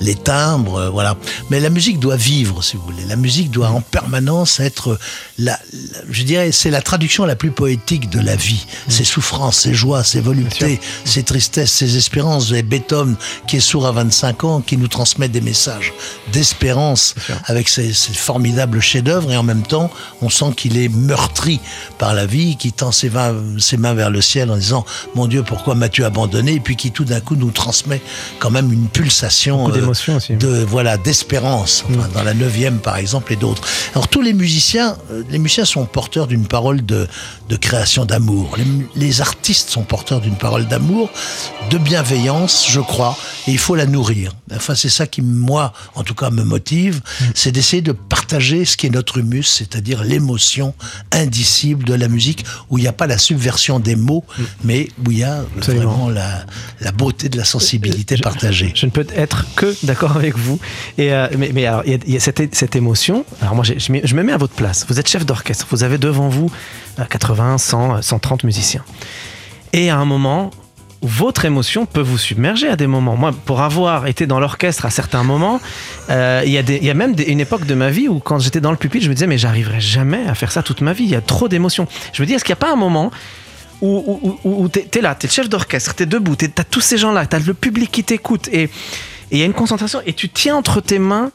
les 0.00 0.14
timbres, 0.14 0.90
voilà. 0.92 1.16
Mais 1.50 1.60
la 1.60 1.70
musique 1.70 1.98
doit 2.00 2.16
vivre, 2.16 2.62
si 2.62 2.76
vous 2.76 2.82
voulez. 2.84 3.04
La 3.08 3.16
musique 3.16 3.50
doit 3.50 3.68
en 3.68 3.80
permanence 3.80 4.60
être, 4.60 4.98
la, 5.38 5.52
la- 5.72 5.98
je 6.10 6.22
dirais, 6.22 6.52
c'est 6.52 6.70
la 6.70 6.82
traduction 6.82 7.24
la 7.24 7.36
plus 7.36 7.50
poétique 7.50 8.10
de 8.10 8.20
la 8.20 8.36
vie. 8.36 8.66
Ses 8.88 9.04
souffrances, 9.04 9.58
ses 9.60 9.74
joies, 9.74 10.04
ses 10.04 10.20
voluptés, 10.20 10.80
ses 11.04 11.22
tristesses, 11.22 11.72
ses 11.72 11.96
espérances. 11.96 12.50
Avez 12.50 12.62
Beethoven 12.62 13.16
qui 13.46 13.56
est 13.56 13.60
sourd 13.60 13.86
à 13.86 13.92
25 13.92 14.44
ans, 14.44 14.60
qui 14.60 14.76
nous 14.76 14.88
transmet 14.88 15.28
des 15.28 15.40
messages 15.40 15.67
message 15.68 15.92
d'espérance 16.32 17.14
avec 17.44 17.68
ces, 17.68 17.92
ces 17.92 18.12
formidables 18.12 18.80
chefs-d'œuvre 18.80 19.30
et 19.32 19.36
en 19.36 19.42
même 19.42 19.62
temps, 19.62 19.90
on 20.22 20.28
sent 20.30 20.52
qu'il 20.56 20.76
est 20.78 20.88
meurtri 20.88 21.60
par 21.98 22.14
la 22.14 22.26
vie, 22.26 22.56
qui 22.56 22.72
tend 22.72 22.92
ses, 22.92 23.10
mains- 23.10 23.34
ses 23.58 23.76
mains 23.76 23.94
vers 23.94 24.10
le 24.10 24.20
ciel 24.20 24.50
en 24.50 24.56
disant 24.56 24.84
Mon 25.14 25.26
Dieu, 25.26 25.42
pourquoi 25.42 25.74
m'as-tu 25.74 26.04
abandonné? 26.04 26.54
Et 26.54 26.60
puis 26.60 26.76
qui 26.76 26.90
tout 26.90 27.04
d'un 27.04 27.20
coup 27.20 27.36
nous 27.36 27.50
transmet 27.50 28.00
quand 28.38 28.50
même 28.50 28.72
une 28.72 28.88
pulsation 28.88 29.68
euh, 29.70 29.86
aussi. 30.14 30.36
de 30.36 30.64
voilà 30.64 30.96
d'espérance 30.96 31.84
enfin, 31.90 32.08
dans 32.14 32.22
la 32.22 32.34
neuvième 32.34 32.78
par 32.78 32.96
exemple 32.96 33.32
et 33.32 33.36
d'autres. 33.36 33.62
Alors 33.94 34.08
tous 34.08 34.22
les 34.22 34.32
musiciens 34.32 34.96
euh, 35.12 35.22
les 35.30 35.38
musiciens 35.38 35.64
sont 35.64 35.84
porteurs 35.86 36.26
d'une 36.26 36.46
parole 36.46 36.84
de, 36.84 37.06
de 37.48 37.56
création 37.56 38.04
d'amour. 38.04 38.56
Les, 38.94 39.20
artistes 39.20 39.70
sont 39.70 39.82
porteurs 39.82 40.20
d'une 40.20 40.36
parole 40.36 40.66
d'amour, 40.68 41.10
de 41.70 41.78
bienveillance, 41.78 42.66
je 42.68 42.80
crois, 42.80 43.16
et 43.46 43.52
il 43.52 43.58
faut 43.58 43.74
la 43.74 43.86
nourrir. 43.86 44.32
Enfin, 44.54 44.74
c'est 44.74 44.88
ça 44.88 45.06
qui, 45.06 45.22
moi, 45.22 45.72
en 45.94 46.04
tout 46.04 46.14
cas, 46.14 46.30
me 46.30 46.44
motive, 46.44 47.00
c'est 47.34 47.50
d'essayer 47.50 47.82
de 47.82 47.92
partager 47.92 48.64
ce 48.64 48.76
qui 48.76 48.86
est 48.86 48.90
notre 48.90 49.18
humus, 49.18 49.46
c'est-à-dire 49.46 50.04
l'émotion 50.04 50.74
indicible 51.10 51.84
de 51.84 51.94
la 51.94 52.08
musique, 52.08 52.44
où 52.70 52.78
il 52.78 52.82
n'y 52.82 52.88
a 52.88 52.92
pas 52.92 53.06
la 53.06 53.18
subversion 53.18 53.80
des 53.80 53.96
mots, 53.96 54.24
mais 54.62 54.88
où 55.04 55.10
il 55.10 55.18
y 55.18 55.24
a 55.24 55.44
Absolument. 55.56 55.90
vraiment 55.90 56.10
la, 56.10 56.92
beauté 56.92 57.28
de 57.28 57.36
la 57.36 57.44
sensibilité 57.44 58.16
euh, 58.16 58.22
partagée. 58.22 58.72
Je, 58.74 58.86
ne 58.86 58.90
peux 58.90 59.06
être 59.14 59.46
que 59.56 59.74
d'accord 59.82 60.16
avec 60.16 60.36
vous. 60.36 60.60
Euh, 60.98 61.28
mais, 61.36 61.66
alors, 61.66 61.82
il 61.86 62.12
y 62.12 62.16
a, 62.16 62.20
cette, 62.20 62.76
émotion. 62.76 63.24
Alors 63.40 63.54
moi, 63.54 63.64
je, 63.64 63.74
je 63.78 64.14
me 64.14 64.22
mets 64.22 64.32
à 64.32 64.36
votre 64.36 64.54
place. 64.54 64.84
Vous 64.88 65.00
êtes 65.00 65.08
chef 65.08 65.24
d'orchestre. 65.24 65.66
Vous 65.70 65.82
avez 65.82 65.98
devant 65.98 66.28
vous 66.28 66.50
80 67.06 67.37
100, 67.58 68.02
130 68.02 68.44
musiciens. 68.44 68.84
Et 69.72 69.90
à 69.90 69.96
un 69.96 70.04
moment, 70.04 70.50
votre 71.02 71.44
émotion 71.44 71.86
peut 71.86 72.00
vous 72.00 72.18
submerger 72.18 72.68
à 72.68 72.76
des 72.76 72.86
moments. 72.86 73.16
Moi, 73.16 73.32
pour 73.44 73.60
avoir 73.60 74.06
été 74.06 74.26
dans 74.26 74.40
l'orchestre 74.40 74.84
à 74.84 74.90
certains 74.90 75.22
moments, 75.22 75.60
euh, 76.10 76.42
il 76.44 76.52
y, 76.52 76.90
a 76.90 76.94
même 76.94 77.14
une 77.26 77.40
époque 77.40 77.66
de 77.66 77.74
ma 77.74 77.90
vie 77.90 78.08
où 78.08 78.18
quand 78.18 78.38
j'étais 78.38 78.60
dans 78.60 78.72
le 78.72 78.76
pupitre, 78.76 79.04
je 79.04 79.08
me 79.08 79.14
disais, 79.14 79.26
mais 79.26 79.38
j'arriverai 79.38 79.80
jamais 79.80 80.26
à 80.26 80.34
faire 80.34 80.50
ça 80.50 80.62
toute 80.62 80.80
ma 80.80 80.92
vie, 80.92 81.04
il 81.04 81.10
y 81.10 81.14
a 81.14 81.20
trop 81.20 81.48
d'émotions. 81.48 81.86
Je 82.12 82.22
me 82.22 82.26
dis, 82.26 82.34
est-ce 82.34 82.44
qu'il 82.44 82.52
n'y 82.52 82.58
a 82.58 82.64
pas 82.66 82.72
un 82.72 82.76
moment 82.76 83.10
où, 83.80 84.20
où, 84.22 84.38
où, 84.42 84.64
où 84.64 84.68
t'es 84.68 84.88
es 84.92 85.00
là, 85.00 85.16
le 85.22 85.28
chef 85.28 85.48
d'orchestre, 85.48 85.94
tu 85.94 86.02
es 86.02 86.06
debout, 86.06 86.34
tu 86.34 86.46
as 86.46 86.64
tous 86.64 86.80
ces 86.80 86.98
gens-là, 86.98 87.26
tu 87.26 87.36
as 87.36 87.38
le 87.38 87.54
public 87.54 87.92
qui 87.92 88.02
t'écoute, 88.02 88.48
et 88.48 88.68
il 89.30 89.38
y 89.38 89.42
a 89.42 89.44
une 89.44 89.52
concentration, 89.52 90.00
et 90.04 90.14
tu 90.14 90.28
tiens 90.28 90.56
entre 90.56 90.80
tes 90.80 90.98
mains, 90.98 91.30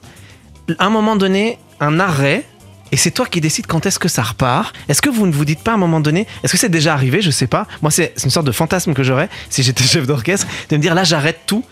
à 0.77 0.87
un 0.87 0.89
moment 0.89 1.15
donné, 1.15 1.57
un 1.79 1.99
arrêt 2.01 2.43
et 2.93 2.95
c'est 2.95 3.09
toi 3.09 3.25
qui 3.25 3.41
décides 3.41 3.65
quand 3.65 3.87
est-ce 3.87 3.97
que 3.97 4.07
ça 4.07 4.21
repart. 4.21 4.71
Est-ce 4.87 5.01
que 5.01 5.09
vous 5.09 5.25
ne 5.25 5.31
vous 5.31 5.45
dites 5.45 5.61
pas 5.61 5.71
à 5.71 5.73
un 5.73 5.77
moment 5.77 5.99
donné, 5.99 6.27
est-ce 6.43 6.53
que 6.53 6.59
c'est 6.59 6.69
déjà 6.69 6.93
arrivé 6.93 7.23
Je 7.23 7.31
sais 7.31 7.47
pas. 7.47 7.65
Moi, 7.81 7.89
c'est 7.89 8.13
une 8.23 8.29
sorte 8.29 8.45
de 8.45 8.51
fantasme 8.51 8.93
que 8.93 9.01
j'aurais 9.01 9.29
si 9.49 9.63
j'étais 9.63 9.83
chef 9.93 10.05
d'orchestre, 10.05 10.45
de 10.69 10.77
me 10.77 10.81
dire 10.81 10.93
là, 10.93 11.03
j'arrête 11.03 11.39
tout 11.47 11.65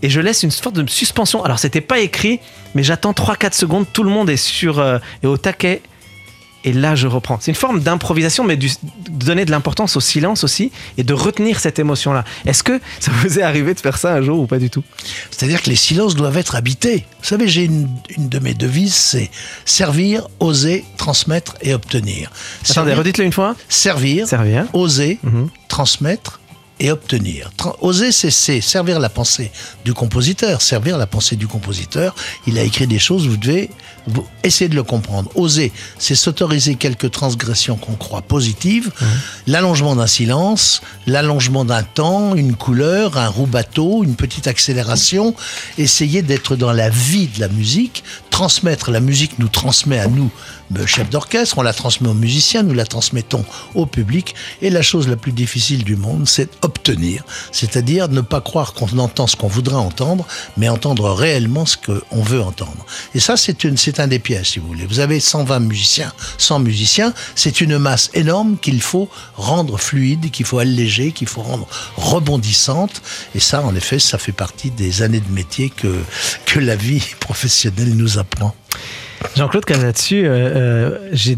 et 0.00 0.08
je 0.08 0.22
laisse 0.22 0.44
une 0.44 0.50
sorte 0.50 0.74
de 0.74 0.88
suspension. 0.88 1.44
Alors, 1.44 1.58
c'était 1.58 1.82
pas 1.82 1.98
écrit, 1.98 2.40
mais 2.74 2.82
j'attends 2.82 3.12
3-4 3.12 3.52
secondes, 3.52 3.84
tout 3.92 4.02
le 4.02 4.08
monde 4.08 4.30
est 4.30 4.38
sur 4.38 4.78
euh, 4.78 4.98
et 5.22 5.26
au 5.26 5.36
taquet. 5.36 5.82
Et 6.64 6.72
là, 6.72 6.96
je 6.96 7.06
reprends. 7.06 7.38
C'est 7.40 7.52
une 7.52 7.56
forme 7.56 7.80
d'improvisation, 7.80 8.42
mais 8.44 8.56
du- 8.56 8.68
de 8.68 9.24
donner 9.24 9.44
de 9.44 9.50
l'importance 9.52 9.96
au 9.96 10.00
silence 10.00 10.42
aussi 10.42 10.72
et 10.96 11.04
de 11.04 11.14
retenir 11.14 11.60
cette 11.60 11.78
émotion-là. 11.78 12.24
Est-ce 12.46 12.62
que 12.64 12.80
ça 12.98 13.12
vous 13.22 13.38
est 13.38 13.42
arrivé 13.42 13.74
de 13.74 13.80
faire 13.80 13.96
ça 13.96 14.12
un 14.14 14.22
jour 14.22 14.40
ou 14.40 14.46
pas 14.46 14.58
du 14.58 14.68
tout? 14.68 14.82
C'est-à-dire 15.30 15.62
que 15.62 15.70
les 15.70 15.76
silences 15.76 16.16
doivent 16.16 16.36
être 16.36 16.56
habités. 16.56 17.06
Vous 17.20 17.26
savez, 17.28 17.46
j'ai 17.48 17.64
une, 17.64 17.88
une 18.16 18.28
de 18.28 18.38
mes 18.40 18.54
devises, 18.54 18.94
c'est 18.94 19.30
servir, 19.64 20.26
oser, 20.40 20.84
transmettre 20.96 21.54
et 21.62 21.74
obtenir. 21.74 22.30
Attendez, 22.62 22.72
Servir, 22.74 22.98
redites-le 22.98 23.24
une 23.24 23.32
fois. 23.32 23.54
servir, 23.68 24.26
Servir. 24.26 24.64
oser, 24.72 25.18
Mhm. 25.22 25.48
transmettre 25.68 26.40
et 26.80 26.90
obtenir. 26.90 27.50
Oser, 27.80 28.12
c'est- 28.12 28.60
servir 28.60 29.00
la 29.00 29.08
pensée 29.08 29.50
du 29.84 29.94
compositeur. 29.94 30.62
Servir 30.62 30.98
la 30.98 31.06
pensée 31.06 31.36
du 31.36 31.46
compositeur. 31.46 32.14
Il 32.46 32.58
a 32.58 32.62
écrit 32.62 32.86
des 32.86 32.98
choses, 32.98 33.26
vous 33.26 33.36
devez 33.36 33.70
vous, 34.06 34.26
essayer 34.42 34.68
de 34.68 34.74
le 34.74 34.82
comprendre. 34.84 35.30
Oser, 35.34 35.72
c'est 35.98 36.14
s'autoriser 36.14 36.76
quelques 36.76 37.10
transgressions 37.10 37.76
qu'on 37.76 37.94
croit 37.94 38.22
positives. 38.22 38.90
L'allongement 39.46 39.96
d'un 39.96 40.06
silence, 40.06 40.80
l'allongement 41.06 41.64
d'un 41.64 41.82
temps, 41.82 42.34
une 42.34 42.54
couleur, 42.54 43.18
un 43.18 43.28
roux 43.28 43.46
bateau, 43.46 44.04
une 44.04 44.14
petite 44.16 44.46
accélération. 44.46 45.34
Essayer 45.76 46.22
d'être 46.22 46.56
dans 46.56 46.72
la 46.72 46.88
vie 46.90 47.26
de 47.26 47.40
la 47.40 47.48
musique. 47.48 48.02
Transmettre, 48.30 48.90
la 48.90 49.00
musique 49.00 49.38
nous 49.38 49.48
transmet 49.48 49.98
à 49.98 50.06
nous, 50.06 50.30
chef 50.86 51.08
d'orchestre, 51.10 51.58
on 51.58 51.62
la 51.62 51.72
transmet 51.72 52.08
aux 52.08 52.14
musiciens, 52.14 52.62
nous 52.62 52.74
la 52.74 52.86
transmettons 52.86 53.44
au 53.74 53.86
public. 53.86 54.34
Et 54.62 54.70
la 54.70 54.82
chose 54.82 55.08
la 55.08 55.16
plus 55.16 55.32
difficile 55.32 55.84
du 55.84 55.96
monde, 55.96 56.28
c'est 56.28 56.50
obtenir. 56.62 57.24
C'est-à-dire 57.52 58.08
ne 58.08 58.20
pas 58.20 58.40
croire 58.40 58.74
qu'on 58.74 58.98
entend 58.98 59.26
ce 59.26 59.36
qu'on 59.36 59.48
voudrait 59.48 59.76
entendre, 59.76 60.26
mais 60.56 60.68
entendre 60.68 61.10
réellement 61.10 61.66
ce 61.66 61.76
qu'on 61.76 62.22
veut 62.22 62.42
entendre. 62.42 62.86
Et 63.14 63.20
ça, 63.20 63.36
c'est 63.36 63.64
une, 63.64 63.76
c'est 63.76 64.00
un 64.00 64.08
des 64.08 64.18
pièges, 64.18 64.50
si 64.50 64.58
vous 64.58 64.68
voulez. 64.68 64.86
Vous 64.86 65.00
avez 65.00 65.20
120 65.20 65.60
musiciens, 65.60 66.12
100 66.38 66.60
musiciens, 66.60 67.12
c'est 67.34 67.60
une 67.60 67.78
masse 67.78 68.10
énorme 68.14 68.58
qu'il 68.58 68.80
faut 68.80 69.08
rendre 69.36 69.78
fluide, 69.78 70.30
qu'il 70.30 70.46
faut 70.46 70.58
alléger, 70.58 71.12
qu'il 71.12 71.28
faut 71.28 71.42
rendre 71.42 71.66
rebondissante. 71.96 73.02
Et 73.34 73.40
ça, 73.40 73.62
en 73.62 73.74
effet, 73.74 73.98
ça 73.98 74.18
fait 74.18 74.32
partie 74.32 74.70
des 74.70 75.02
années 75.02 75.20
de 75.20 75.32
métier 75.32 75.70
que, 75.70 76.02
que 76.46 76.58
la 76.58 76.76
vie 76.76 77.02
professionnelle 77.20 77.94
nous 77.94 78.18
apprend. 78.18 78.54
Jean-Claude 79.36 79.64
Casatsu, 79.64 80.24
euh, 80.24 80.28
euh, 80.28 81.08
j'ai 81.12 81.36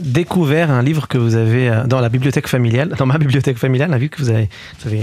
découvert 0.00 0.70
un 0.70 0.82
livre 0.82 1.08
que 1.08 1.18
vous 1.18 1.34
avez 1.34 1.68
euh, 1.68 1.84
dans 1.84 2.00
la 2.00 2.08
bibliothèque 2.08 2.46
familiale, 2.46 2.94
dans 2.98 3.06
ma 3.06 3.18
bibliothèque 3.18 3.58
familiale, 3.58 3.92
un 3.92 3.98
livre 3.98 4.10
que 4.10 4.22
vous 4.22 4.30
avez, 4.30 4.48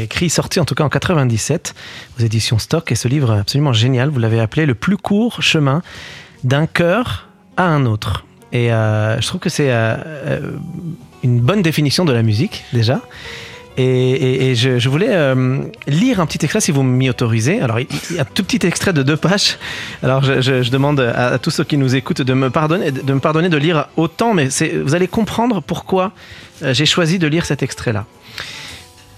écrit, 0.02 0.30
sorti 0.30 0.60
en 0.60 0.66
tout 0.66 0.76
cas 0.76 0.84
en 0.84 0.90
97 0.90 1.74
aux 2.18 2.24
éditions 2.24 2.60
Stock, 2.60 2.92
et 2.92 2.96
ce 2.96 3.08
livre 3.08 3.32
absolument 3.32 3.74
génial, 3.74 4.10
vous 4.10 4.20
l'avez 4.20 4.40
appelé 4.40 4.66
Le 4.66 4.76
plus 4.76 4.98
court 4.98 5.42
chemin 5.42 5.82
d'un 6.44 6.68
cœur 6.68 7.28
à 7.58 7.66
un 7.66 7.86
autre. 7.86 8.26
Et 8.52 8.72
euh, 8.72 9.20
je 9.20 9.28
trouve 9.28 9.42
que 9.42 9.50
c'est 9.50 9.72
une 11.24 11.40
bonne 11.40 11.62
définition 11.62 12.06
de 12.06 12.14
la 12.14 12.24
musique 12.24 12.64
déjà. 12.72 13.02
Et, 13.78 14.56
je, 14.56 14.90
voulais 14.90 15.10
euh, 15.10 15.64
lire 15.88 16.22
un 16.22 16.26
petit 16.26 16.40
extrait 16.44 16.62
si 16.62 16.72
vous 16.72 16.84
m'y 16.84 17.10
autorisez. 17.10 17.60
Alors, 17.60 17.78
un 17.78 18.26
tout 18.26 18.44
petit 18.44 18.66
extrait 18.66 18.94
de 18.94 19.04
deux 19.04 19.18
pages. 19.18 19.58
Alors, 20.02 20.24
je, 20.24 20.70
demande 20.70 21.00
à, 21.00 21.38
tous 21.40 21.52
ceux 21.52 21.64
qui 21.64 21.78
nous 21.78 21.96
écoutent 21.96 22.22
de 22.22 22.34
me 22.34 22.50
pardonner 22.50 22.92
de, 22.92 23.58
lire 23.58 23.88
autant, 23.98 24.34
mais 24.34 24.48
vous 24.84 24.96
allez 24.96 25.08
comprendre 25.08 25.62
pourquoi 25.62 26.14
euh, 26.64 26.74
j'ai 26.74 26.86
choisi 26.86 27.20
de 27.20 27.28
lire 27.28 27.46
cet 27.46 27.64
extrait-là. 27.64 28.06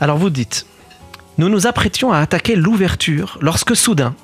Alors, 0.02 0.18
vous 0.18 0.32
dites 0.32 0.66
Nous 1.38 1.50
nous 1.50 1.68
apprêtions 1.68 2.12
à 2.12 2.20
attaquer 2.20 2.56
l'ouverture 2.56 3.38
lorsque 3.42 3.76
soudain, 3.76 4.16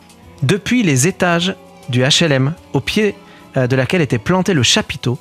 depuis 0.41 0.81
les 0.81 1.07
étages 1.07 1.55
du 1.89 2.01
HLM, 2.03 2.53
au 2.73 2.79
pied 2.79 3.13
euh, 3.55 3.67
de 3.67 3.75
laquelle 3.75 4.01
était 4.01 4.17
planté 4.17 4.53
le 4.53 4.63
chapiteau, 4.63 5.19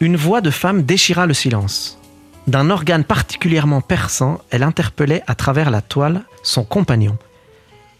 une 0.00 0.16
voix 0.16 0.40
de 0.40 0.50
femme 0.50 0.82
déchira 0.82 1.26
le 1.26 1.34
silence. 1.34 2.01
D'un 2.48 2.70
organe 2.70 3.04
particulièrement 3.04 3.80
perçant, 3.80 4.40
elle 4.50 4.64
interpellait 4.64 5.22
à 5.26 5.34
travers 5.34 5.70
la 5.70 5.80
toile 5.80 6.22
son 6.42 6.64
compagnon. 6.64 7.16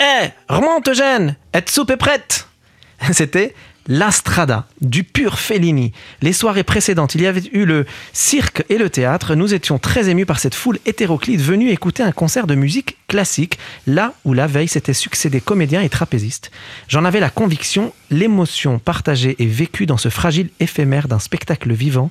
Hé, 0.01 0.31
remonte 0.49 0.89
Eugène, 0.89 1.37
être 1.55 1.71
soupe 1.71 1.91
est 1.91 1.97
prête? 1.97 2.49
C'était 3.13 3.55
l'Astrada, 3.89 4.67
du 4.81 5.05
pur 5.05 5.39
Fellini. 5.39 5.93
Les 6.23 6.33
soirées 6.33 6.65
précédentes, 6.65 7.15
il 7.15 7.23
y 7.23 7.27
avait 7.27 7.43
eu 7.53 7.65
le 7.65 7.87
cirque 8.13 8.65
et 8.69 8.79
le 8.79 8.91
théâtre. 8.91 9.35
Nous 9.35 9.55
étions 9.55 9.79
très 9.79 10.09
émus 10.09 10.27
par 10.27 10.39
cette 10.39 10.55
foule 10.55 10.79
hétéroclite 10.87 11.41
venue 11.41 11.71
écouter 11.71 12.03
un 12.03 12.13
concert 12.13 12.47
de 12.47 12.55
musique 12.55 12.97
classique, 13.09 13.59
là 13.87 14.15
où 14.25 14.35
la 14.35 14.47
veille 14.47 14.69
s'étaient 14.69 14.93
succédés 14.93 15.41
comédiens 15.41 15.83
et 15.83 15.89
trapézistes. 15.89 16.51
J'en 16.89 17.05
avais 17.05 17.21
la 17.21 17.31
conviction, 17.31 17.93
l'émotion 18.11 18.79
partagée 18.79 19.37
et 19.39 19.47
vécue 19.47 19.87
dans 19.87 19.97
ce 19.97 20.09
fragile 20.09 20.51
éphémère 20.61 21.09
d'un 21.09 21.19
spectacle 21.19 21.73
vivant 21.73 22.11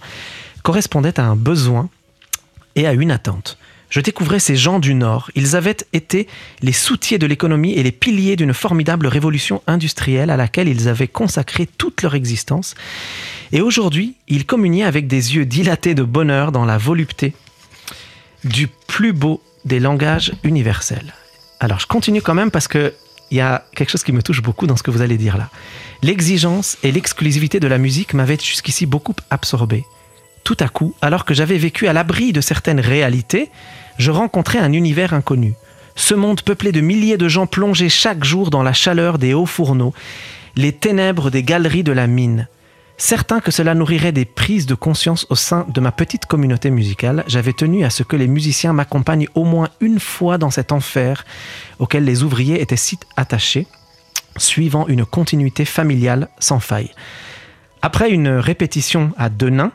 correspondait 0.63 1.19
à 1.19 1.23
un 1.23 1.35
besoin 1.35 1.89
et 2.75 2.87
à 2.87 2.93
une 2.93 3.11
attente. 3.11 3.57
Je 3.91 3.99
découvrais 3.99 4.39
ces 4.39 4.55
gens 4.55 4.79
du 4.79 4.93
Nord. 4.93 5.29
Ils 5.35 5.57
avaient 5.57 5.75
été 5.91 6.27
les 6.61 6.71
soutiers 6.71 7.17
de 7.17 7.27
l'économie 7.27 7.73
et 7.73 7.83
les 7.83 7.91
piliers 7.91 8.37
d'une 8.37 8.53
formidable 8.53 9.05
révolution 9.05 9.61
industrielle 9.67 10.29
à 10.29 10.37
laquelle 10.37 10.69
ils 10.69 10.87
avaient 10.87 11.09
consacré 11.09 11.67
toute 11.67 12.01
leur 12.01 12.15
existence. 12.15 12.75
Et 13.51 13.59
aujourd'hui, 13.59 14.15
ils 14.29 14.45
communiaient 14.45 14.85
avec 14.85 15.07
des 15.07 15.35
yeux 15.35 15.45
dilatés 15.45 15.93
de 15.93 16.03
bonheur 16.03 16.53
dans 16.53 16.63
la 16.63 16.77
volupté 16.77 17.33
du 18.45 18.67
plus 18.87 19.11
beau 19.11 19.43
des 19.65 19.81
langages 19.81 20.31
universels. 20.43 21.13
Alors, 21.59 21.81
je 21.81 21.87
continue 21.87 22.21
quand 22.21 22.33
même 22.33 22.49
parce 22.49 22.69
que 22.69 22.93
il 23.29 23.37
y 23.37 23.41
a 23.41 23.65
quelque 23.75 23.89
chose 23.89 24.03
qui 24.03 24.11
me 24.11 24.21
touche 24.21 24.41
beaucoup 24.41 24.67
dans 24.67 24.75
ce 24.75 24.83
que 24.83 24.91
vous 24.91 25.01
allez 25.01 25.17
dire 25.17 25.37
là. 25.37 25.49
L'exigence 26.01 26.77
et 26.83 26.91
l'exclusivité 26.91 27.59
de 27.59 27.67
la 27.67 27.77
musique 27.77 28.13
m'avaient 28.13 28.37
jusqu'ici 28.37 28.85
beaucoup 28.85 29.15
absorbé. 29.29 29.85
Tout 30.43 30.57
à 30.59 30.69
coup, 30.69 30.95
alors 31.01 31.25
que 31.25 31.33
j'avais 31.33 31.57
vécu 31.57 31.87
à 31.87 31.93
l'abri 31.93 32.33
de 32.33 32.41
certaines 32.41 32.79
réalités, 32.79 33.49
je 33.97 34.11
rencontrais 34.11 34.59
un 34.59 34.73
univers 34.73 35.13
inconnu. 35.13 35.53
Ce 35.95 36.13
monde 36.13 36.41
peuplé 36.41 36.71
de 36.71 36.81
milliers 36.81 37.17
de 37.17 37.27
gens 37.27 37.47
plongés 37.47 37.89
chaque 37.89 38.23
jour 38.23 38.49
dans 38.49 38.63
la 38.63 38.73
chaleur 38.73 39.17
des 39.17 39.33
hauts 39.33 39.45
fourneaux, 39.45 39.93
les 40.55 40.71
ténèbres 40.71 41.29
des 41.29 41.43
galeries 41.43 41.83
de 41.83 41.91
la 41.91 42.07
mine. 42.07 42.47
Certain 42.97 43.39
que 43.39 43.51
cela 43.51 43.73
nourrirait 43.73 44.11
des 44.11 44.25
prises 44.25 44.67
de 44.67 44.75
conscience 44.75 45.25
au 45.29 45.35
sein 45.35 45.65
de 45.69 45.81
ma 45.81 45.91
petite 45.91 46.27
communauté 46.27 46.69
musicale, 46.69 47.23
j'avais 47.27 47.53
tenu 47.53 47.83
à 47.83 47.89
ce 47.89 48.03
que 48.03 48.15
les 48.15 48.27
musiciens 48.27 48.73
m'accompagnent 48.73 49.27
au 49.33 49.43
moins 49.43 49.69
une 49.79 49.99
fois 49.99 50.37
dans 50.37 50.51
cet 50.51 50.71
enfer 50.71 51.25
auquel 51.79 52.05
les 52.05 52.23
ouvriers 52.23 52.61
étaient 52.61 52.75
si 52.75 52.99
attachés. 53.17 53.67
suivant 54.37 54.87
une 54.87 55.03
continuité 55.03 55.65
familiale 55.65 56.29
sans 56.39 56.59
faille. 56.59 56.91
Après 57.81 58.11
une 58.11 58.29
répétition 58.29 59.11
à 59.17 59.29
Denain, 59.29 59.71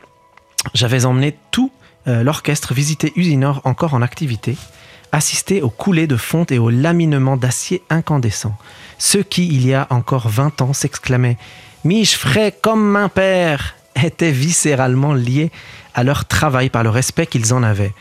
j'avais 0.75 1.05
emmené 1.05 1.37
tout 1.51 1.71
euh, 2.09 2.23
l'orchestre 2.23 2.75
visiter 2.75 3.13
Usinor 3.17 3.61
encore 3.65 3.95
en 3.95 4.03
activité, 4.03 4.57
assister 5.13 5.63
aux 5.63 5.71
coulées 5.71 6.07
de 6.07 6.17
fonte 6.17 6.53
et 6.53 6.59
aux 6.59 6.71
laminements 6.71 7.37
d'acier 7.37 7.83
incandescent. 7.91 8.57
Ceux 8.99 9.23
qui, 9.23 9.49
il 9.49 9.67
y 9.67 9.75
a 9.75 9.87
encore 9.91 10.29
20 10.29 10.63
ans, 10.63 10.73
s'exclamaient 10.73 11.37
Mich 11.85 12.17
frais 12.17 12.53
comme 12.61 12.97
un 12.97 13.09
père 13.09 13.75
étaient 14.03 14.33
viscéralement 14.33 15.15
liés 15.15 15.51
à 15.95 16.05
leur 16.05 16.27
travail 16.27 16.69
par 16.69 16.83
le 16.83 16.91
respect 16.91 17.27
qu'ils 17.27 17.55
en 17.55 17.63
avaient. 17.63 17.95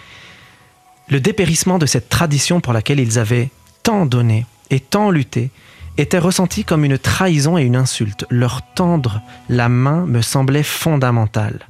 Le 1.08 1.20
dépérissement 1.20 1.78
de 1.78 1.86
cette 1.86 2.10
tradition 2.10 2.62
pour 2.62 2.74
laquelle 2.74 3.00
ils 3.00 3.20
avaient 3.20 3.50
tant 3.84 4.06
donné 4.06 4.46
et 4.70 4.80
tant 4.80 5.12
lutté 5.12 5.52
était 5.98 6.20
ressenti 6.20 6.66
comme 6.66 6.84
une 6.84 6.98
trahison 6.98 7.58
et 7.58 7.64
une 7.64 7.76
insulte. 7.76 8.26
Leur 8.30 8.62
tendre 8.74 9.22
la 9.50 9.70
main 9.70 10.06
me 10.06 10.22
semblait 10.22 10.64
fondamental. 10.64 11.68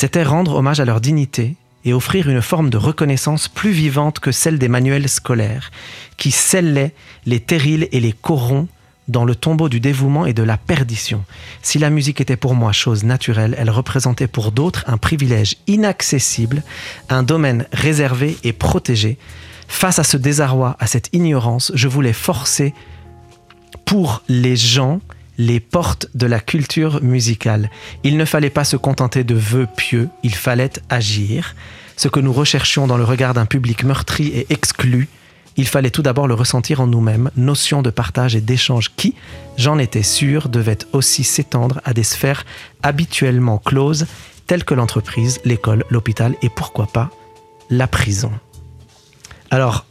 C'était 0.00 0.22
rendre 0.22 0.54
hommage 0.54 0.78
à 0.78 0.84
leur 0.84 1.00
dignité 1.00 1.56
et 1.84 1.92
offrir 1.92 2.30
une 2.30 2.40
forme 2.40 2.70
de 2.70 2.76
reconnaissance 2.76 3.48
plus 3.48 3.72
vivante 3.72 4.20
que 4.20 4.30
celle 4.30 4.56
des 4.56 4.68
manuels 4.68 5.08
scolaires, 5.08 5.72
qui 6.16 6.30
scellaient 6.30 6.94
les 7.26 7.40
terrils 7.40 7.88
et 7.90 7.98
les 7.98 8.12
corons 8.12 8.68
dans 9.08 9.24
le 9.24 9.34
tombeau 9.34 9.68
du 9.68 9.80
dévouement 9.80 10.24
et 10.24 10.34
de 10.34 10.44
la 10.44 10.56
perdition. 10.56 11.24
Si 11.62 11.80
la 11.80 11.90
musique 11.90 12.20
était 12.20 12.36
pour 12.36 12.54
moi 12.54 12.70
chose 12.70 13.02
naturelle, 13.02 13.56
elle 13.58 13.70
représentait 13.70 14.28
pour 14.28 14.52
d'autres 14.52 14.84
un 14.86 14.98
privilège 14.98 15.56
inaccessible, 15.66 16.62
un 17.08 17.24
domaine 17.24 17.66
réservé 17.72 18.36
et 18.44 18.52
protégé. 18.52 19.18
Face 19.66 19.98
à 19.98 20.04
ce 20.04 20.16
désarroi, 20.16 20.76
à 20.78 20.86
cette 20.86 21.08
ignorance, 21.12 21.72
je 21.74 21.88
voulais 21.88 22.12
forcer 22.12 22.72
pour 23.84 24.22
les 24.28 24.54
gens 24.54 25.00
les 25.38 25.60
portes 25.60 26.08
de 26.14 26.26
la 26.26 26.40
culture 26.40 27.02
musicale. 27.02 27.70
Il 28.02 28.16
ne 28.16 28.24
fallait 28.24 28.50
pas 28.50 28.64
se 28.64 28.76
contenter 28.76 29.24
de 29.24 29.34
vœux 29.34 29.68
pieux, 29.76 30.08
il 30.22 30.34
fallait 30.34 30.72
agir. 30.90 31.54
Ce 31.96 32.08
que 32.08 32.20
nous 32.20 32.32
recherchions 32.32 32.86
dans 32.86 32.96
le 32.96 33.04
regard 33.04 33.34
d'un 33.34 33.46
public 33.46 33.84
meurtri 33.84 34.28
et 34.28 34.46
exclu, 34.50 35.08
il 35.56 35.66
fallait 35.66 35.90
tout 35.90 36.02
d'abord 36.02 36.28
le 36.28 36.34
ressentir 36.34 36.80
en 36.80 36.86
nous-mêmes, 36.86 37.30
notion 37.36 37.82
de 37.82 37.90
partage 37.90 38.36
et 38.36 38.40
d'échange 38.40 38.92
qui, 38.94 39.14
j'en 39.56 39.78
étais 39.78 40.04
sûr, 40.04 40.48
devait 40.48 40.78
aussi 40.92 41.24
s'étendre 41.24 41.80
à 41.84 41.94
des 41.94 42.04
sphères 42.04 42.44
habituellement 42.82 43.58
closes, 43.58 44.06
telles 44.46 44.64
que 44.64 44.74
l'entreprise, 44.74 45.40
l'école, 45.44 45.84
l'hôpital 45.90 46.36
et 46.42 46.48
pourquoi 46.48 46.86
pas 46.86 47.10
la 47.70 47.86
prison. 47.86 48.30
Alors, 49.50 49.84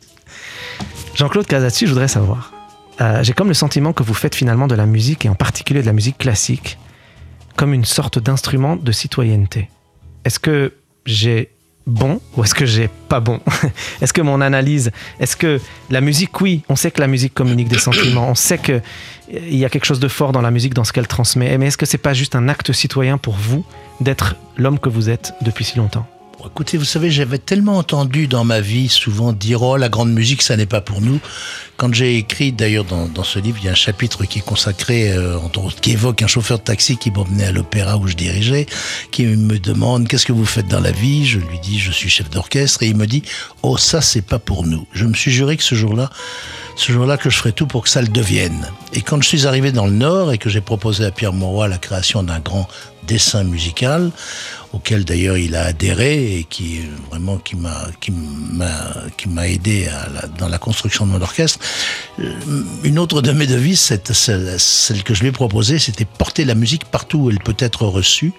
Jean-Claude 1.15 1.47
Casati, 1.47 1.85
je 1.85 1.91
voudrais 1.91 2.07
savoir, 2.07 2.53
euh, 3.01 3.23
j'ai 3.23 3.33
comme 3.33 3.47
le 3.47 3.53
sentiment 3.53 3.93
que 3.93 4.03
vous 4.03 4.13
faites 4.13 4.35
finalement 4.35 4.67
de 4.67 4.75
la 4.75 4.85
musique, 4.85 5.25
et 5.25 5.29
en 5.29 5.35
particulier 5.35 5.81
de 5.81 5.85
la 5.85 5.93
musique 5.93 6.17
classique, 6.17 6.77
comme 7.55 7.73
une 7.73 7.85
sorte 7.85 8.19
d'instrument 8.19 8.75
de 8.75 8.91
citoyenneté. 8.91 9.69
Est-ce 10.25 10.39
que 10.39 10.73
j'ai 11.05 11.51
bon 11.85 12.19
ou 12.35 12.43
est-ce 12.43 12.53
que 12.53 12.65
j'ai 12.65 12.89
pas 13.09 13.19
bon? 13.19 13.39
Est-ce 14.01 14.13
que 14.13 14.21
mon 14.21 14.41
analyse, 14.41 14.91
est-ce 15.19 15.37
que 15.37 15.61
la 15.89 16.01
musique, 16.01 16.39
oui, 16.41 16.63
on 16.69 16.75
sait 16.75 16.91
que 16.91 16.99
la 16.99 17.07
musique 17.07 17.33
communique 17.33 17.69
des 17.69 17.79
sentiments, 17.79 18.29
on 18.29 18.35
sait 18.35 18.57
qu'il 18.57 18.81
y 19.31 19.63
a 19.63 19.69
quelque 19.69 19.85
chose 19.85 20.01
de 20.01 20.09
fort 20.09 20.33
dans 20.33 20.41
la 20.41 20.51
musique, 20.51 20.73
dans 20.73 20.83
ce 20.83 20.91
qu'elle 20.91 21.07
transmet, 21.07 21.57
mais 21.57 21.67
est-ce 21.67 21.77
que 21.77 21.85
c'est 21.85 21.97
pas 21.97 22.13
juste 22.13 22.35
un 22.35 22.49
acte 22.49 22.73
citoyen 22.73 23.17
pour 23.17 23.35
vous 23.35 23.65
d'être 24.01 24.35
l'homme 24.57 24.79
que 24.79 24.89
vous 24.89 25.09
êtes 25.09 25.33
depuis 25.41 25.63
si 25.63 25.77
longtemps? 25.77 26.05
Écoutez, 26.45 26.77
vous 26.77 26.85
savez, 26.85 27.09
j'avais 27.09 27.39
tellement 27.39 27.77
entendu 27.77 28.27
dans 28.27 28.43
ma 28.43 28.61
vie 28.61 28.89
souvent 28.89 29.33
dire 29.33 29.63
Oh, 29.63 29.75
la 29.75 29.89
grande 29.89 30.13
musique, 30.13 30.43
ça 30.43 30.55
n'est 30.55 30.67
pas 30.67 30.81
pour 30.81 31.01
nous. 31.01 31.19
Quand 31.77 31.91
j'ai 31.93 32.17
écrit, 32.17 32.51
d'ailleurs, 32.51 32.85
dans, 32.85 33.23
ce 33.23 33.39
livre, 33.39 33.57
il 33.59 33.65
y 33.65 33.67
a 33.67 33.71
un 33.71 33.75
chapitre 33.75 34.23
qui 34.25 34.39
est 34.39 34.45
consacré, 34.45 35.11
euh, 35.11 35.37
qui 35.81 35.91
évoque 35.91 36.21
un 36.21 36.27
chauffeur 36.27 36.59
de 36.59 36.63
taxi 36.63 36.97
qui 36.97 37.09
m'emmenait 37.09 37.45
à 37.45 37.51
l'opéra 37.51 37.97
où 37.97 38.07
je 38.07 38.15
dirigeais, 38.15 38.67
qui 39.09 39.25
me 39.25 39.57
demande 39.57 40.07
Qu'est-ce 40.07 40.27
que 40.27 40.31
vous 40.31 40.45
faites 40.45 40.67
dans 40.67 40.79
la 40.79 40.91
vie? 40.91 41.25
Je 41.25 41.39
lui 41.39 41.59
dis 41.59 41.79
Je 41.79 41.91
suis 41.91 42.09
chef 42.09 42.29
d'orchestre. 42.29 42.83
Et 42.83 42.87
il 42.87 42.95
me 42.95 43.07
dit 43.07 43.23
Oh, 43.63 43.77
ça, 43.77 44.01
c'est 44.01 44.21
pas 44.21 44.39
pour 44.39 44.65
nous. 44.65 44.85
Je 44.93 45.05
me 45.05 45.15
suis 45.15 45.31
juré 45.31 45.57
que 45.57 45.63
ce 45.63 45.73
jour-là, 45.73 46.11
ce 46.75 46.91
jour-là, 46.91 47.17
que 47.17 47.31
je 47.31 47.37
ferais 47.37 47.51
tout 47.51 47.65
pour 47.65 47.81
que 47.83 47.89
ça 47.89 48.01
le 48.01 48.09
devienne. 48.09 48.69
Et 48.93 49.01
quand 49.01 49.19
je 49.21 49.27
suis 49.27 49.47
arrivé 49.47 49.71
dans 49.71 49.87
le 49.87 49.93
Nord 49.93 50.31
et 50.31 50.37
que 50.37 50.49
j'ai 50.49 50.61
proposé 50.61 51.03
à 51.03 51.11
Pierre 51.11 51.33
Mauroy 51.33 51.67
la 51.67 51.79
création 51.79 52.21
d'un 52.21 52.39
grand 52.39 52.67
dessin 53.07 53.43
musical, 53.43 54.11
auquel 54.73 55.05
d'ailleurs 55.05 55.37
il 55.37 55.55
a 55.55 55.63
adhéré 55.63 56.37
et 56.37 56.43
qui 56.43 56.81
vraiment 57.09 57.37
qui 57.37 57.55
m'a 57.55 57.87
qui 58.01 58.11
m'a 58.11 58.93
qui 59.17 59.29
m'a 59.29 59.47
aidé 59.47 59.87
dans 60.37 60.49
la 60.49 60.57
construction 60.57 61.05
de 61.07 61.11
mon 61.11 61.21
orchestre. 61.21 61.59
Euh, 62.19 62.33
Une 62.83 62.99
autre 62.99 63.21
de 63.21 63.31
mes 63.31 63.47
devises, 63.47 63.79
cette, 63.79 64.13
celle 64.13 65.03
que 65.03 65.13
je 65.13 65.21
lui 65.21 65.29
ai 65.29 65.31
proposée, 65.31 65.79
c'était 65.79 66.05
porter 66.05 66.45
la 66.45 66.55
musique 66.55 66.85
partout 66.85 67.19
où 67.19 67.29
elle 67.31 67.39
peut 67.39 67.55
être 67.59 67.85
reçue, 67.85 68.33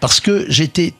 parce 0.00 0.20
que 0.20 0.46
j'étais 0.48 0.94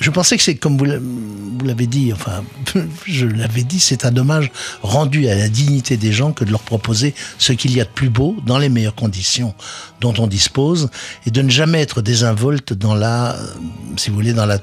je 0.00 0.10
pensais 0.10 0.36
que 0.36 0.42
c'est 0.42 0.54
comme 0.54 0.78
vous 0.78 1.64
l'avez 1.64 1.86
dit, 1.86 2.12
enfin, 2.12 2.42
je 3.06 3.26
l'avais 3.26 3.62
dit, 3.62 3.78
c'est 3.78 4.04
un 4.04 4.16
hommage 4.16 4.50
rendu 4.82 5.28
à 5.28 5.34
la 5.34 5.48
dignité 5.48 5.96
des 5.96 6.12
gens 6.12 6.32
que 6.32 6.44
de 6.44 6.50
leur 6.50 6.62
proposer 6.62 7.14
ce 7.38 7.52
qu'il 7.52 7.76
y 7.76 7.80
a 7.80 7.84
de 7.84 7.90
plus 7.90 8.08
beau 8.08 8.36
dans 8.46 8.58
les 8.58 8.70
meilleures 8.70 8.94
conditions 8.94 9.54
dont 10.00 10.14
on 10.18 10.26
dispose 10.26 10.88
et 11.26 11.30
de 11.30 11.42
ne 11.42 11.50
jamais 11.50 11.82
être 11.82 12.00
désinvolte 12.00 12.72
dans 12.72 12.94
la, 12.94 13.36
si 13.96 14.08
vous 14.08 14.16
voulez, 14.16 14.32
dans 14.32 14.46
la 14.46 14.58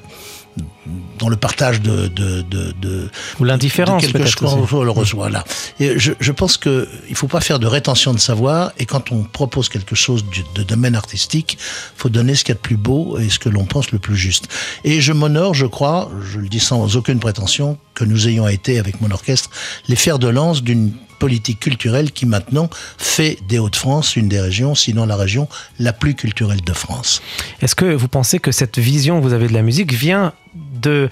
dans 1.20 1.30
le 1.30 1.36
partage 1.36 1.82
de, 1.82 2.08
de, 2.08 2.42
de, 2.42 2.74
de 2.80 3.10
ou 3.40 3.44
l'indifférence 3.44 4.06
quelque 4.06 4.26
chose 4.26 4.68
qu'on 4.70 4.84
le 4.84 4.92
reçoit 4.92 5.30
là. 5.30 5.44
Et 5.80 5.98
je, 6.00 6.14
je 6.20 6.32
pense 6.32 6.58
que 6.58 6.88
il 7.10 7.16
faut 7.16 7.28
pas 7.28 7.42
faire 7.42 7.60
de 7.60 7.68
rétention 7.68 8.14
de 8.14 8.20
savoir 8.20 8.72
et 8.78 8.86
quand 8.86 9.12
on 9.12 9.24
propose 9.24 9.70
quelque 9.70 9.96
chose 9.96 10.26
de, 10.26 10.62
de 10.62 10.64
domaine 10.64 10.96
artistique, 10.96 11.58
faut 11.96 12.10
donner 12.10 12.36
ce 12.36 12.44
qu'il 12.44 12.54
y 12.54 12.58
a 12.58 12.60
de 12.60 12.62
plus 12.62 12.78
beau 12.78 13.18
et 13.18 13.30
ce 13.30 13.40
que 13.40 13.50
l'on 13.50 13.66
pense 13.66 13.92
le 13.92 14.00
plus 14.00 14.16
juste. 14.16 14.48
Et 14.84 15.02
je 15.02 15.14
m'honore, 15.14 15.54
je 15.54 15.66
crois, 15.66 16.10
je 16.32 16.40
le 16.40 16.50
dis 16.50 16.60
sans 16.60 16.96
aucune 16.96 17.20
prétention, 17.20 17.78
que 17.94 18.04
nous 18.04 18.28
ayons 18.28 18.48
été 18.48 18.80
avec 18.80 19.02
mon 19.02 19.12
orchestre 19.12 19.50
les 19.88 19.96
fers 19.96 20.20
de 20.20 20.28
lance 20.28 20.62
d'une 20.62 20.94
politique 21.20 21.60
culturelle 21.60 22.12
qui 22.12 22.26
maintenant 22.26 22.70
fait 22.98 23.38
des 23.48 23.60
Hauts-de-France 23.60 24.16
une 24.16 24.30
des 24.30 24.40
régions, 24.40 24.76
sinon 24.76 25.06
la 25.06 25.16
région 25.16 25.48
la 25.80 25.94
plus 25.94 26.16
culturelle 26.16 26.62
de 26.62 26.74
France. 26.74 27.22
Est-ce 27.62 27.76
que 27.76 27.86
vous 27.86 28.08
pensez 28.08 28.40
que 28.40 28.52
cette 28.52 28.80
vision 28.80 29.20
que 29.20 29.24
vous 29.24 29.34
avez 29.34 29.48
de 29.48 29.54
la 29.54 29.62
musique 29.62 29.94
vient 29.94 30.34
de 30.56 31.10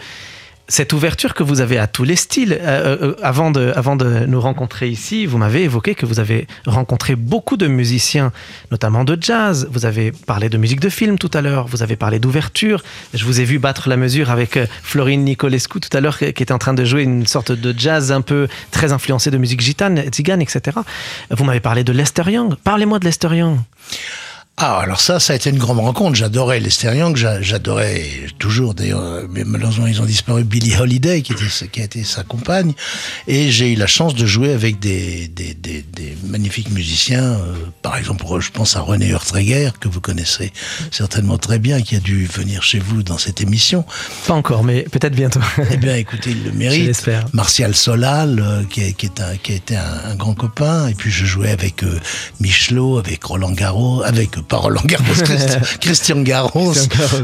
cette 0.67 0.93
ouverture 0.93 1.33
que 1.33 1.43
vous 1.43 1.61
avez 1.61 1.77
à 1.77 1.87
tous 1.87 2.03
les 2.03 2.15
styles. 2.15 2.57
Euh, 2.59 2.97
euh, 3.01 3.15
avant, 3.21 3.51
de, 3.51 3.71
avant 3.75 3.95
de 3.95 4.25
nous 4.25 4.41
rencontrer 4.41 4.89
ici, 4.89 5.25
vous 5.25 5.37
m'avez 5.37 5.63
évoqué 5.63 5.95
que 5.95 6.05
vous 6.05 6.19
avez 6.19 6.47
rencontré 6.65 7.15
beaucoup 7.15 7.57
de 7.57 7.67
musiciens, 7.67 8.31
notamment 8.71 9.03
de 9.03 9.17
jazz. 9.19 9.67
Vous 9.71 9.85
avez 9.85 10.11
parlé 10.11 10.49
de 10.49 10.57
musique 10.57 10.79
de 10.79 10.89
film 10.89 11.17
tout 11.17 11.31
à 11.33 11.41
l'heure. 11.41 11.67
Vous 11.67 11.83
avez 11.83 11.95
parlé 11.95 12.19
d'ouverture. 12.19 12.83
Je 13.13 13.25
vous 13.25 13.41
ai 13.41 13.43
vu 13.43 13.59
battre 13.59 13.89
la 13.89 13.97
mesure 13.97 14.31
avec 14.31 14.57
euh, 14.57 14.65
Florine 14.83 15.23
Nicolescu 15.23 15.79
tout 15.79 15.95
à 15.95 16.01
l'heure, 16.01 16.17
qui 16.17 16.25
était 16.25 16.51
en 16.51 16.57
train 16.57 16.73
de 16.73 16.83
jouer 16.83 17.03
une 17.03 17.25
sorte 17.25 17.51
de 17.51 17.77
jazz 17.77 18.11
un 18.11 18.21
peu 18.21 18.47
très 18.71 18.91
influencé 18.91 19.31
de 19.31 19.37
musique 19.37 19.61
gitane, 19.61 20.01
tzigane, 20.09 20.41
etc. 20.41 20.77
Vous 21.29 21.43
m'avez 21.43 21.59
parlé 21.59 21.83
de 21.83 21.91
Lester 21.91 22.23
Young. 22.31 22.55
Parlez-moi 22.63 22.99
de 22.99 23.05
Lester 23.05 23.35
Young. 23.35 23.57
Ah, 24.57 24.79
alors 24.79 25.01
ça, 25.01 25.19
ça 25.19 25.33
a 25.33 25.35
été 25.35 25.49
une 25.49 25.57
grande 25.57 25.79
rencontre. 25.79 26.15
J'adorais 26.15 26.61
Lester 26.61 26.95
Young, 26.95 27.17
j'adorais 27.41 28.05
toujours, 28.39 28.73
d'ailleurs, 28.73 29.23
mais 29.29 29.43
malheureusement, 29.43 29.85
ils 29.85 30.01
ont 30.01 30.05
disparu 30.05 30.45
Billie 30.45 30.77
Holiday, 30.77 31.21
qui, 31.23 31.33
était, 31.33 31.67
qui 31.67 31.81
a 31.81 31.83
été 31.83 32.05
sa 32.05 32.23
compagne. 32.23 32.73
Et 33.27 33.51
j'ai 33.51 33.73
eu 33.73 33.75
la 33.75 33.87
chance 33.87 34.15
de 34.15 34.25
jouer 34.25 34.53
avec 34.53 34.79
des, 34.79 35.27
des, 35.27 35.53
des, 35.55 35.81
des 35.81 36.17
magnifiques 36.23 36.71
musiciens. 36.71 37.33
Euh, 37.33 37.53
par 37.81 37.97
exemple, 37.97 38.25
je 38.39 38.49
pense 38.49 38.77
à 38.77 38.79
René 38.79 39.09
Hurtreger, 39.09 39.71
que 39.77 39.89
vous 39.89 39.99
connaissez 39.99 40.53
certainement 40.89 41.37
très 41.37 41.59
bien, 41.59 41.81
qui 41.81 41.97
a 41.97 41.99
dû 41.99 42.25
venir 42.25 42.63
chez 42.63 42.79
vous 42.79 43.03
dans 43.03 43.17
cette 43.17 43.41
émission. 43.41 43.83
Pas 44.25 44.35
encore, 44.35 44.63
mais 44.63 44.83
peut-être 44.83 45.15
bientôt. 45.15 45.41
eh 45.69 45.75
bien, 45.75 45.95
écoutez, 45.95 46.29
il 46.29 46.45
le 46.45 46.53
mérite. 46.53 47.09
Martial 47.33 47.75
Solal, 47.75 48.39
euh, 48.39 48.63
qui, 48.63 48.83
est, 48.83 48.93
qui, 48.93 49.07
est 49.07 49.19
un, 49.19 49.35
qui 49.35 49.51
a 49.51 49.55
été 49.55 49.75
un, 49.75 50.11
un, 50.11 50.15
grand 50.15 50.33
copain. 50.33 50.87
Et 50.87 50.93
puis, 50.93 51.11
je 51.11 51.25
jouais 51.25 51.51
avec 51.51 51.83
euh, 51.83 51.99
Michelot, 52.39 52.99
avec 52.99 53.21
Roland 53.21 53.51
Garros, 53.51 54.01
avec 54.01 54.37
pas 54.45 54.57
Roland 54.57 54.81
Garros, 54.85 55.03
Christian 55.81 56.21
Garros. 56.21 56.73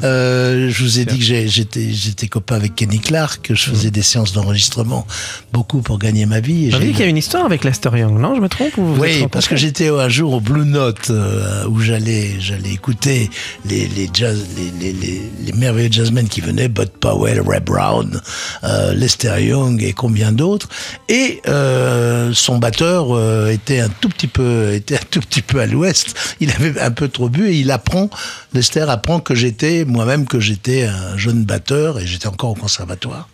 Euh, 0.03 0.69
je 0.69 0.83
vous 0.83 0.99
ai 0.99 1.05
dit 1.05 1.17
que 1.17 1.23
j'étais 1.23 1.91
j'étais 1.91 2.27
copain 2.27 2.55
avec 2.55 2.75
Kenny 2.75 2.99
Clark, 2.99 3.41
que 3.41 3.55
je 3.55 3.69
faisais 3.69 3.91
des 3.91 4.01
séances 4.01 4.33
d'enregistrement 4.33 5.05
beaucoup 5.53 5.81
pour 5.81 5.99
gagner 5.99 6.25
ma 6.25 6.39
vie. 6.39 6.71
J'ai 6.71 6.79
dit 6.79 6.91
qu'il 6.91 7.01
y 7.01 7.03
a 7.03 7.07
une 7.07 7.17
histoire 7.17 7.45
avec 7.45 7.63
Lester 7.63 7.89
Young, 7.93 8.19
non? 8.19 8.35
Je 8.35 8.41
me 8.41 8.49
trompe 8.49 8.77
ou 8.77 8.85
vous 8.85 9.01
Oui, 9.01 9.27
parce 9.31 9.47
que 9.47 9.55
j'étais 9.55 9.89
un 9.89 10.09
jour 10.09 10.33
au 10.33 10.39
Blue 10.39 10.65
Note 10.65 11.09
euh, 11.09 11.65
où 11.67 11.79
j'allais 11.79 12.39
j'allais 12.39 12.71
écouter 12.71 13.29
les 13.65 13.87
les 13.87 14.09
jazz 14.11 14.43
les, 14.57 14.71
les, 14.79 14.93
les, 14.93 15.21
les, 15.45 15.53
merveilleux 15.53 15.91
jazzmen 15.91 16.27
qui 16.27 16.41
venaient, 16.41 16.67
Bud 16.67 16.89
Powell, 16.89 17.41
Ray 17.41 17.59
Brown, 17.59 18.19
euh, 18.63 18.93
Lester 18.93 19.43
Young 19.43 19.81
et 19.83 19.93
combien 19.93 20.31
d'autres. 20.31 20.69
Et 21.09 21.41
son 22.33 22.57
batteur 22.57 23.49
était 23.49 23.79
un 23.79 23.89
tout 23.89 24.09
petit 24.09 24.27
peu 24.27 24.73
était 24.73 24.95
un 24.95 25.05
tout 25.09 25.19
petit 25.19 25.41
peu 25.41 25.59
à 25.59 25.65
l'ouest. 25.65 26.15
Il 26.39 26.51
avait 26.51 26.79
un 26.79 26.91
peu 26.91 27.07
trop 27.11 27.29
bu 27.29 27.49
et 27.49 27.59
il 27.59 27.71
apprend, 27.71 28.09
Lester 28.53 28.85
apprend 28.89 29.21
que 29.21 29.33
j'étais, 29.33 29.85
moi-même, 29.85 30.27
que 30.27 30.41
j'étais 30.41 30.83
un 30.83 31.17
jeune 31.17 31.45
batteur 31.45 31.99
et 31.99 32.05
j'étais 32.05 32.27
encore 32.27 32.51
au 32.51 32.55
conservatoire. 32.55 33.29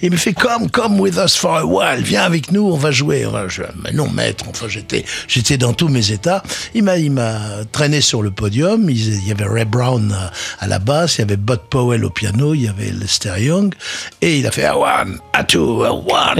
Et 0.00 0.06
il 0.06 0.12
me 0.12 0.16
fait, 0.16 0.32
come, 0.32 0.70
come 0.70 0.98
with 0.98 1.18
us 1.18 1.36
for 1.36 1.56
a 1.56 1.66
while, 1.66 2.02
viens 2.02 2.22
avec 2.22 2.52
nous, 2.52 2.62
on 2.72 2.76
va 2.76 2.90
jouer. 2.90 3.26
Je, 3.48 3.62
mais 3.84 3.92
non, 3.92 4.08
maître, 4.08 4.46
enfin, 4.48 4.68
j'étais, 4.68 5.04
j'étais 5.28 5.58
dans 5.58 5.74
tous 5.74 5.88
mes 5.88 6.10
états. 6.10 6.42
Il 6.74 6.84
m'a, 6.84 6.96
il 6.96 7.10
m'a 7.10 7.38
traîné 7.70 8.00
sur 8.00 8.22
le 8.22 8.30
podium. 8.30 8.88
Il, 8.88 9.26
y 9.26 9.30
avait 9.30 9.44
Ray 9.44 9.66
Brown 9.66 10.16
à, 10.58 10.66
la 10.66 10.78
basse, 10.78 11.16
il 11.16 11.20
y 11.20 11.24
avait 11.24 11.36
Bud 11.36 11.60
Powell 11.68 12.04
au 12.04 12.10
piano, 12.10 12.54
il 12.54 12.62
y 12.62 12.68
avait 12.68 12.92
Lester 12.92 13.34
Young 13.38 13.74
et 14.22 14.38
il 14.38 14.46
a 14.46 14.50
fait 14.50 14.64
a 14.64 14.78
one, 14.78 15.18
a 15.34 15.44
two, 15.44 15.84
a 15.84 15.92
one, 15.92 16.38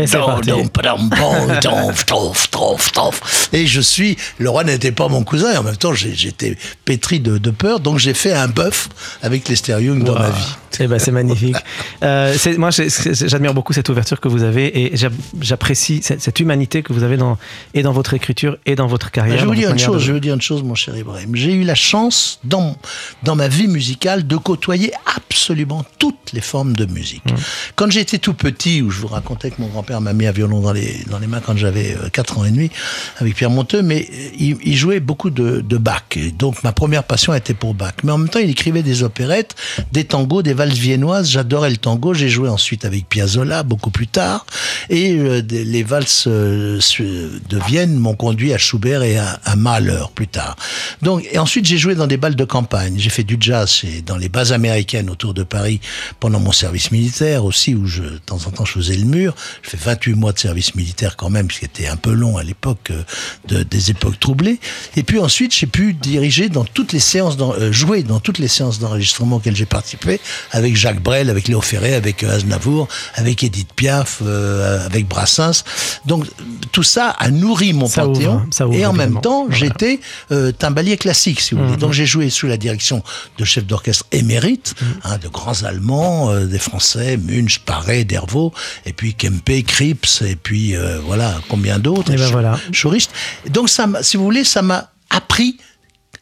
Et 3.53 3.63
et 3.63 3.67
je 3.67 3.81
suis, 3.81 4.17
le 4.39 4.51
roi 4.51 4.65
n'était 4.65 4.93
pas 4.93 5.09
mon 5.09 5.23
cousin, 5.23 5.53
et 5.53 5.57
en 5.57 5.63
même 5.63 5.77
temps, 5.77 5.93
j'étais 5.95 6.57
pétri 6.85 7.21
de, 7.21 7.39
de 7.39 7.51
peur, 7.51 7.81
donc 7.81 7.99
j'ai 7.99 8.15
fait 8.15 8.22
un 8.31 8.47
bœuf 8.47 8.89
avec 9.23 9.49
Lester 9.49 9.81
Young 9.81 10.05
dans 10.05 10.15
ma 10.15 10.31
vie. 10.31 10.57
Eh 10.81 10.87
ben, 10.87 10.99
c'est 10.99 11.13
magnifique. 11.13 11.57
Euh, 12.03 12.35
moi, 12.59 12.71
j'admire 12.71 13.55
beaucoup 13.55 13.73
cette 13.73 13.89
ouverture 13.89 14.19
que 14.19 14.27
vous 14.27 14.43
avez 14.43 14.87
et 14.93 14.97
j'a- 14.97 15.09
j'apprécie 15.41 16.01
cette, 16.03 16.21
cette 16.21 16.41
humanité 16.41 16.83
que 16.83 16.93
vous 16.93 17.05
avez 17.05 17.17
dans, 17.17 17.39
et 17.75 17.83
dans 17.83 17.93
votre 17.93 18.13
écriture 18.15 18.57
et 18.67 18.75
dans 18.75 18.89
votre 18.89 19.13
carrière. 19.13 19.39
Je 19.39 19.47
vous 19.47 19.55
dire 19.55 19.71
une 19.71 19.79
chose, 19.79 19.95
de- 20.03 20.07
je 20.09 20.13
vous 20.13 20.19
dire 20.19 20.35
une 20.35 20.41
chose, 20.43 20.65
mon 20.65 20.75
cher 20.75 20.97
Ibrahim. 20.97 21.37
J'ai 21.37 21.53
eu 21.53 21.63
la 21.63 21.77
chance, 21.77 22.41
dans, 22.43 22.77
dans 23.23 23.37
ma 23.37 23.47
vie 23.47 23.69
musicale, 23.69 24.27
de 24.27 24.37
côtoyer 24.37 24.93
absolument 25.17 25.85
toutes 26.01 26.33
les 26.33 26.41
formes 26.41 26.75
de 26.75 26.87
musique. 26.87 27.25
Mmh. 27.31 27.35
Quand 27.77 27.91
j'étais 27.93 28.19
tout 28.19 28.35
petit, 28.35 28.83
où 28.83 28.91
je 28.91 28.99
vous 29.01 29.07
racontais 29.07 29.51
que 29.53 29.61
mon 29.61 29.69
grand-père 29.69 30.01
m'a 30.01 30.13
mis 30.13 30.27
un 30.27 30.33
violon 30.33 30.61
dans 30.61 30.73
les, 30.73 31.05
dans 31.09 31.21
les 31.21 31.29
mains 31.29 31.41
quand 31.41 31.57
j'avais 31.57 31.97
4 32.13 32.39
ans 32.39 32.45
et 32.45 32.51
demi, 32.51 32.71
avec 33.19 33.37
Pierre 33.37 33.51
Monteux, 33.51 33.83
mais 33.83 34.09
euh, 34.13 34.29
il, 34.39 34.57
il 34.65 34.77
jouait 34.77 34.99
beaucoup 34.99 35.31
de, 35.31 35.61
de 35.61 35.77
Bach. 35.77 36.03
Et 36.17 36.33
donc 36.33 36.65
ma 36.65 36.73
première 36.73 37.05
passion 37.05 37.33
était 37.33 37.55
pour 37.55 37.75
Bach. 37.75 37.93
Mais 38.03 38.11
en 38.11 38.19
même 38.19 38.29
temps, 38.29 38.41
il 38.41 38.51
écrivait 38.51 38.83
des 38.83 39.05
opérettes, 39.05 39.55
des 39.93 40.03
tangos, 40.05 40.43
des 40.43 40.55
valses 40.65 40.79
viennoises. 40.79 41.31
J'adorais 41.31 41.71
le 41.71 41.77
tango. 41.77 42.15
J'ai 42.15 42.29
joué 42.29 42.49
ensuite 42.49 42.85
avec 42.85 43.09
Piazzolla, 43.09 43.63
beaucoup 43.63 43.91
plus 43.91 44.07
tard. 44.07 44.47
Et 44.91 45.13
euh, 45.13 45.43
les 45.51 45.83
valses 45.83 46.25
euh, 46.27 46.79
de 47.01 47.59
Vienne 47.67 47.97
m'ont 47.97 48.15
conduit 48.15 48.53
à 48.53 48.59
Schubert 48.59 49.03
et 49.03 49.19
à, 49.19 49.41
à 49.45 49.57
Mahler 49.57 50.05
plus 50.15 50.29
tard. 50.29 50.57
Donc, 51.03 51.27
et 51.33 51.39
ensuite, 51.39 51.65
j'ai 51.67 51.79
joué 51.79 51.95
dans 51.95 52.07
des 52.07 52.17
balles 52.17 52.37
de 52.37 52.45
campagne. 52.45 52.95
J'ai 52.99 53.11
fait 53.11 53.25
du 53.25 53.37
jazz 53.41 53.71
chez- 53.71 54.03
dans 54.03 54.17
les 54.17 54.29
bases 54.29 54.53
américaines 54.53 55.11
autour 55.11 55.35
de 55.35 55.43
Paris 55.43 55.81
pendant 56.21 56.39
mon 56.41 56.53
service 56.53 56.91
militaire 56.93 57.45
aussi, 57.45 57.75
où 57.75 57.87
je, 57.87 58.03
de 58.03 58.19
temps 58.19 58.39
en 58.47 58.51
temps, 58.51 58.65
je 58.65 58.73
faisais 58.73 58.97
le 58.97 59.05
mur. 59.05 59.35
Je 59.63 59.71
fais 59.71 59.79
28 59.79 60.15
mois 60.15 60.33
de 60.33 60.39
service 60.39 60.75
militaire 60.75 61.17
quand 61.17 61.31
même, 61.31 61.51
ce 61.51 61.59
qui 61.59 61.65
était 61.65 61.89
un 61.89 61.97
peu 61.97 62.13
long 62.13 62.37
à 62.37 62.43
l'époque 62.45 62.91
euh, 62.91 63.03
de, 63.49 63.63
des 63.63 63.91
époques 63.91 64.21
troublées. 64.21 64.61
Et 64.97 65.03
puis 65.03 65.19
ensuite, 65.19 65.55
j'ai 65.55 65.67
pu 65.67 65.93
diriger 65.95 66.49
dans 66.49 66.65
toutes 66.65 66.93
les 66.93 67.01
séances, 67.01 67.37
jouer 67.71 68.03
dans 68.03 68.21
toutes 68.21 68.39
les 68.39 68.49
séances 68.49 68.79
d'enregistrement 68.79 69.37
auxquelles 69.37 69.57
j'ai 69.57 69.67
participé, 69.67 70.21
avec 70.53 70.77
Jacques 70.77 71.03
Brel, 71.03 71.29
avec 71.31 71.49
Léo 71.49 71.61
Ferré, 71.61 71.95
avec 71.95 72.23
euh, 72.23 72.37
Aznavour, 72.37 72.87
avec 73.15 73.43
Edith 73.43 73.73
Piaf, 73.75 74.21
euh, 74.25 74.87
avec 74.87 75.09
Brassens. 75.09 75.65
Donc 76.07 76.27
tout 76.71 76.83
ça 76.83 77.09
a 77.11 77.31
nourri 77.31 77.73
mon 77.73 77.87
Ça 77.89 78.03
panthéon. 78.05 78.35
ouvre, 78.37 78.47
ça 78.53 78.67
ouvre, 78.69 78.77
et 78.77 78.87
en 78.87 78.93
même 78.93 79.21
temps, 79.21 79.47
Voilà. 79.49 79.57
j'étais 79.57 80.01
euh, 80.31 80.53
timbalier 80.53 80.97
classique, 80.97 81.41
si 81.41 81.55
vous 81.55 81.65
voulez. 81.67 81.77
Donc 81.77 81.93
j'ai 81.93 82.07
joué 82.07 82.31
sous 82.31 82.47
la 82.47 82.57
direction 82.57 83.03
de 83.39 83.45
chefs 83.45 83.67
d'orchestre 83.67 84.05
émérites, 84.13 84.75
hein, 85.05 85.19
de 85.19 85.29
grands 85.29 85.63
Allemands, 85.65 86.31
euh, 86.31 86.45
des 86.47 86.59
Français, 86.59 87.17
Munch, 87.17 87.61
Paré, 87.61 88.05
Dervaux, 88.05 88.53
et 88.87 88.93
puis 88.93 89.15
Kempe, 89.15 89.65
Krips, 89.67 90.23
et 90.23 90.37
puis 90.37 90.77
euh, 90.77 90.99
voilà, 91.05 91.41
combien 91.49 91.79
d'autres. 91.79 92.13
Et 92.13 92.17
ben 92.17 92.31
voilà. 92.31 92.59
Choristes. 92.81 93.11
Donc 93.51 93.69
ça, 93.69 93.87
si 94.03 94.17
vous 94.17 94.25
voulez, 94.25 94.45
ça 94.45 94.63
m'a 94.63 94.91
appris 95.11 95.57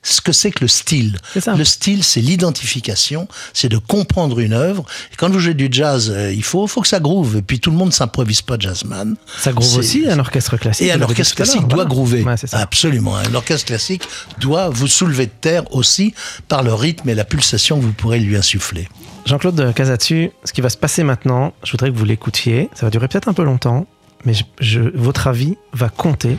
ce 0.02 0.20
que 0.22 0.32
c'est 0.32 0.50
que 0.50 0.60
le 0.62 0.68
style. 0.68 1.18
Le 1.56 1.64
style, 1.64 2.02
c'est 2.04 2.20
l'identification, 2.22 3.28
c'est 3.52 3.68
de 3.68 3.76
comprendre 3.76 4.40
une 4.40 4.52
œuvre. 4.54 4.84
Et 5.12 5.16
quand 5.16 5.28
vous 5.30 5.38
jouez 5.38 5.54
du 5.54 5.68
jazz, 5.70 6.10
euh, 6.14 6.32
il 6.32 6.42
faut, 6.42 6.66
faut 6.66 6.80
que 6.80 6.88
ça 6.88 7.00
groove. 7.00 7.36
Et 7.36 7.42
puis 7.42 7.60
tout 7.60 7.70
le 7.70 7.76
monde 7.76 7.92
s'improvise 7.92 8.40
pas 8.42 8.56
jazzman. 8.58 9.16
Ça 9.38 9.52
groove 9.52 9.76
aussi, 9.78 10.08
un 10.08 10.18
orchestre 10.18 10.56
classique. 10.56 10.86
et 10.86 10.92
un 10.92 11.02
orchestre 11.02 11.34
classique 11.36 11.62
doit 11.68 11.84
voilà. 11.84 11.88
groover. 11.90 12.22
Ouais. 12.22 12.34
Absolument. 12.52 13.16
Un 13.16 13.34
orchestre 13.34 13.66
classique 13.66 14.04
doit 14.38 14.68
vous 14.70 14.86
soulever 14.86 15.26
de 15.26 15.32
terre 15.40 15.64
aussi 15.74 16.14
par 16.48 16.62
le 16.62 16.72
rythme 16.72 17.08
et 17.08 17.14
la 17.14 17.24
pulsation 17.24 17.78
que 17.78 17.84
vous 17.84 17.92
pourrez 17.92 18.20
lui 18.20 18.36
insuffler. 18.36 18.88
Jean-Claude 19.26 19.74
Casatsu, 19.74 20.30
ce 20.44 20.52
qui 20.52 20.62
va 20.62 20.70
se 20.70 20.78
passer 20.78 21.04
maintenant, 21.04 21.52
je 21.62 21.72
voudrais 21.72 21.90
que 21.90 21.96
vous 21.96 22.06
l'écoutiez. 22.06 22.70
Ça 22.74 22.86
va 22.86 22.90
durer 22.90 23.06
peut-être 23.06 23.28
un 23.28 23.34
peu 23.34 23.44
longtemps, 23.44 23.86
mais 24.24 24.32
je- 24.32 24.44
je- 24.60 24.80
votre 24.94 25.26
avis 25.26 25.56
va 25.74 25.90
compter. 25.90 26.38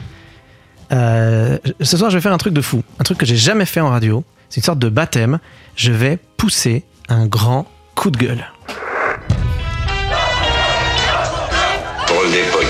Euh, 0.91 1.57
ce 1.79 1.97
soir, 1.97 2.09
je 2.09 2.17
vais 2.17 2.21
faire 2.21 2.33
un 2.33 2.37
truc 2.37 2.53
de 2.53 2.61
fou, 2.61 2.83
un 2.99 3.03
truc 3.03 3.17
que 3.17 3.25
j'ai 3.25 3.37
jamais 3.37 3.65
fait 3.65 3.79
en 3.79 3.89
radio. 3.89 4.23
C'est 4.49 4.57
une 4.57 4.65
sorte 4.65 4.79
de 4.79 4.89
baptême. 4.89 5.39
Je 5.75 5.91
vais 5.91 6.17
pousser 6.37 6.83
un 7.07 7.25
grand 7.25 7.65
coup 7.95 8.11
de 8.11 8.17
gueule. 8.17 8.45
Drôle 12.07 12.31
d'époque. 12.31 12.65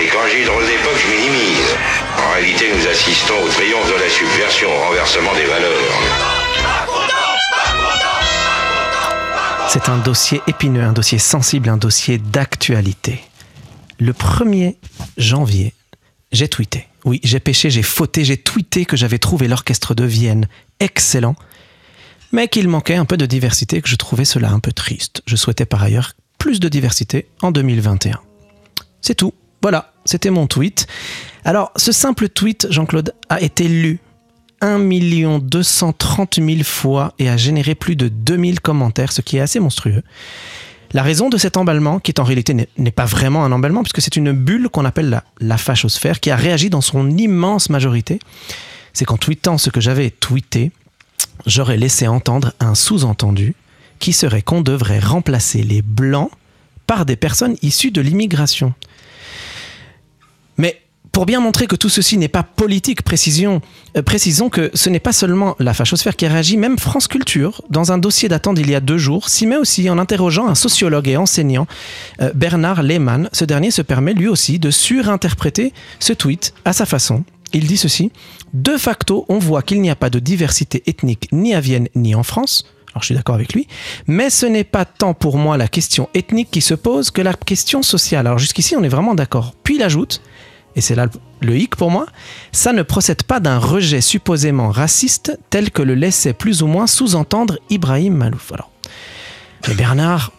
Et 0.00 0.06
quand 0.08 0.18
j'ai 0.30 0.44
drôle 0.44 0.64
d'époque, 0.64 0.98
je 1.02 1.08
minimise. 1.08 1.74
En 2.18 2.32
réalité, 2.34 2.66
nous 2.72 2.86
assistons 2.86 3.34
au 3.44 3.48
triomphe 3.48 3.92
de 3.92 4.00
la 4.00 4.08
subversion, 4.08 4.68
au 4.68 4.88
renversement 4.88 5.34
des 5.34 5.46
valeurs. 5.46 6.36
C'est 9.68 9.88
un 9.88 9.98
dossier 9.98 10.40
épineux, 10.46 10.82
un 10.84 10.92
dossier 10.92 11.18
sensible, 11.18 11.68
un 11.68 11.76
dossier 11.76 12.18
d'actualité. 12.18 13.20
Le 13.98 14.12
1er 14.12 14.76
janvier, 15.18 15.74
j'ai 16.30 16.48
tweeté. 16.48 16.86
Oui, 17.06 17.20
j'ai 17.22 17.38
péché, 17.38 17.70
j'ai 17.70 17.84
fauté, 17.84 18.24
j'ai 18.24 18.36
tweeté 18.36 18.84
que 18.84 18.96
j'avais 18.96 19.18
trouvé 19.18 19.46
l'orchestre 19.46 19.94
de 19.94 20.04
Vienne 20.04 20.48
excellent, 20.80 21.36
mais 22.32 22.48
qu'il 22.48 22.68
manquait 22.68 22.96
un 22.96 23.04
peu 23.04 23.16
de 23.16 23.26
diversité, 23.26 23.80
que 23.80 23.88
je 23.88 23.94
trouvais 23.94 24.24
cela 24.24 24.50
un 24.50 24.58
peu 24.58 24.72
triste. 24.72 25.22
Je 25.24 25.36
souhaitais 25.36 25.66
par 25.66 25.84
ailleurs 25.84 26.14
plus 26.38 26.58
de 26.58 26.68
diversité 26.68 27.28
en 27.42 27.52
2021. 27.52 28.20
C'est 29.00 29.14
tout. 29.14 29.32
Voilà, 29.62 29.94
c'était 30.04 30.30
mon 30.30 30.48
tweet. 30.48 30.88
Alors, 31.44 31.70
ce 31.76 31.92
simple 31.92 32.28
tweet, 32.28 32.66
Jean-Claude, 32.70 33.14
a 33.28 33.40
été 33.40 33.68
lu 33.68 34.00
1 34.60 35.38
230 35.38 36.40
000 36.44 36.62
fois 36.64 37.14
et 37.20 37.28
a 37.28 37.36
généré 37.36 37.76
plus 37.76 37.94
de 37.94 38.08
2000 38.08 38.60
commentaires, 38.60 39.12
ce 39.12 39.20
qui 39.20 39.36
est 39.36 39.40
assez 39.40 39.60
monstrueux. 39.60 40.02
La 40.92 41.02
raison 41.02 41.28
de 41.28 41.36
cet 41.36 41.56
emballement, 41.56 41.98
qui 41.98 42.10
est 42.10 42.20
en 42.20 42.24
réalité 42.24 42.54
n'est 42.76 42.90
pas 42.90 43.04
vraiment 43.04 43.44
un 43.44 43.52
emballement, 43.52 43.82
puisque 43.82 44.00
c'est 44.00 44.16
une 44.16 44.32
bulle 44.32 44.68
qu'on 44.68 44.84
appelle 44.84 45.10
la, 45.10 45.24
la 45.40 45.58
fachosphère, 45.58 46.20
qui 46.20 46.30
a 46.30 46.36
réagi 46.36 46.70
dans 46.70 46.80
son 46.80 47.10
immense 47.10 47.70
majorité, 47.70 48.18
c'est 48.92 49.04
qu'en 49.04 49.16
tweetant 49.16 49.58
ce 49.58 49.70
que 49.70 49.80
j'avais 49.80 50.10
tweeté, 50.10 50.72
j'aurais 51.44 51.76
laissé 51.76 52.06
entendre 52.06 52.54
un 52.60 52.74
sous-entendu 52.74 53.54
qui 53.98 54.12
serait 54.12 54.42
qu'on 54.42 54.62
devrait 54.62 55.00
remplacer 55.00 55.62
les 55.62 55.82
blancs 55.82 56.30
par 56.86 57.04
des 57.04 57.16
personnes 57.16 57.56
issues 57.62 57.90
de 57.90 58.00
l'immigration. 58.00 58.74
Mais 60.56 60.80
pour 61.16 61.24
bien 61.24 61.40
montrer 61.40 61.66
que 61.66 61.76
tout 61.76 61.88
ceci 61.88 62.18
n'est 62.18 62.28
pas 62.28 62.42
politique, 62.42 63.00
euh, 63.00 64.02
précisons 64.02 64.50
que 64.50 64.70
ce 64.74 64.90
n'est 64.90 65.00
pas 65.00 65.14
seulement 65.14 65.56
la 65.58 65.72
fachosphère 65.72 66.14
qui 66.14 66.26
a 66.26 66.28
réagi, 66.28 66.58
même 66.58 66.78
France 66.78 67.08
Culture, 67.08 67.62
dans 67.70 67.90
un 67.90 67.96
dossier 67.96 68.28
datant 68.28 68.52
d'il 68.52 68.68
y 68.68 68.74
a 68.74 68.80
deux 68.80 68.98
jours, 68.98 69.30
s'y 69.30 69.46
met 69.46 69.56
aussi 69.56 69.88
en 69.88 69.96
interrogeant 69.98 70.46
un 70.46 70.54
sociologue 70.54 71.08
et 71.08 71.16
enseignant, 71.16 71.66
euh, 72.20 72.32
Bernard 72.34 72.82
Lehmann. 72.82 73.30
Ce 73.32 73.46
dernier 73.46 73.70
se 73.70 73.80
permet 73.80 74.12
lui 74.12 74.28
aussi 74.28 74.58
de 74.58 74.70
surinterpréter 74.70 75.72
ce 76.00 76.12
tweet 76.12 76.52
à 76.66 76.74
sa 76.74 76.84
façon. 76.84 77.24
Il 77.54 77.66
dit 77.66 77.78
ceci 77.78 78.12
De 78.52 78.76
facto, 78.76 79.24
on 79.30 79.38
voit 79.38 79.62
qu'il 79.62 79.80
n'y 79.80 79.88
a 79.88 79.96
pas 79.96 80.10
de 80.10 80.18
diversité 80.18 80.82
ethnique 80.84 81.30
ni 81.32 81.54
à 81.54 81.60
Vienne 81.60 81.88
ni 81.94 82.14
en 82.14 82.24
France. 82.24 82.66
Alors 82.90 83.02
je 83.02 83.06
suis 83.06 83.14
d'accord 83.14 83.36
avec 83.36 83.54
lui, 83.54 83.68
mais 84.06 84.28
ce 84.28 84.44
n'est 84.44 84.64
pas 84.64 84.84
tant 84.84 85.14
pour 85.14 85.38
moi 85.38 85.56
la 85.56 85.68
question 85.68 86.10
ethnique 86.12 86.50
qui 86.50 86.60
se 86.60 86.74
pose 86.74 87.10
que 87.10 87.22
la 87.22 87.32
question 87.32 87.82
sociale. 87.82 88.26
Alors 88.26 88.38
jusqu'ici, 88.38 88.76
on 88.76 88.82
est 88.82 88.88
vraiment 88.88 89.14
d'accord. 89.14 89.54
Puis 89.64 89.76
il 89.76 89.82
ajoute 89.82 90.20
et 90.76 90.80
c'est 90.80 90.94
là 90.94 91.06
le 91.40 91.56
hic 91.56 91.74
pour 91.74 91.90
moi, 91.90 92.06
ça 92.52 92.72
ne 92.72 92.82
procède 92.82 93.22
pas 93.22 93.40
d'un 93.40 93.58
rejet 93.58 94.00
supposément 94.00 94.70
raciste 94.70 95.38
tel 95.50 95.70
que 95.70 95.82
le 95.82 95.94
laissait 95.94 96.32
plus 96.32 96.62
ou 96.62 96.66
moins 96.66 96.86
sous-entendre 96.86 97.58
Ibrahim 97.70 98.14
Malouf. 98.14 98.52
Alors, 98.52 98.70
mais 99.66 99.74
Bernard, 99.74 100.32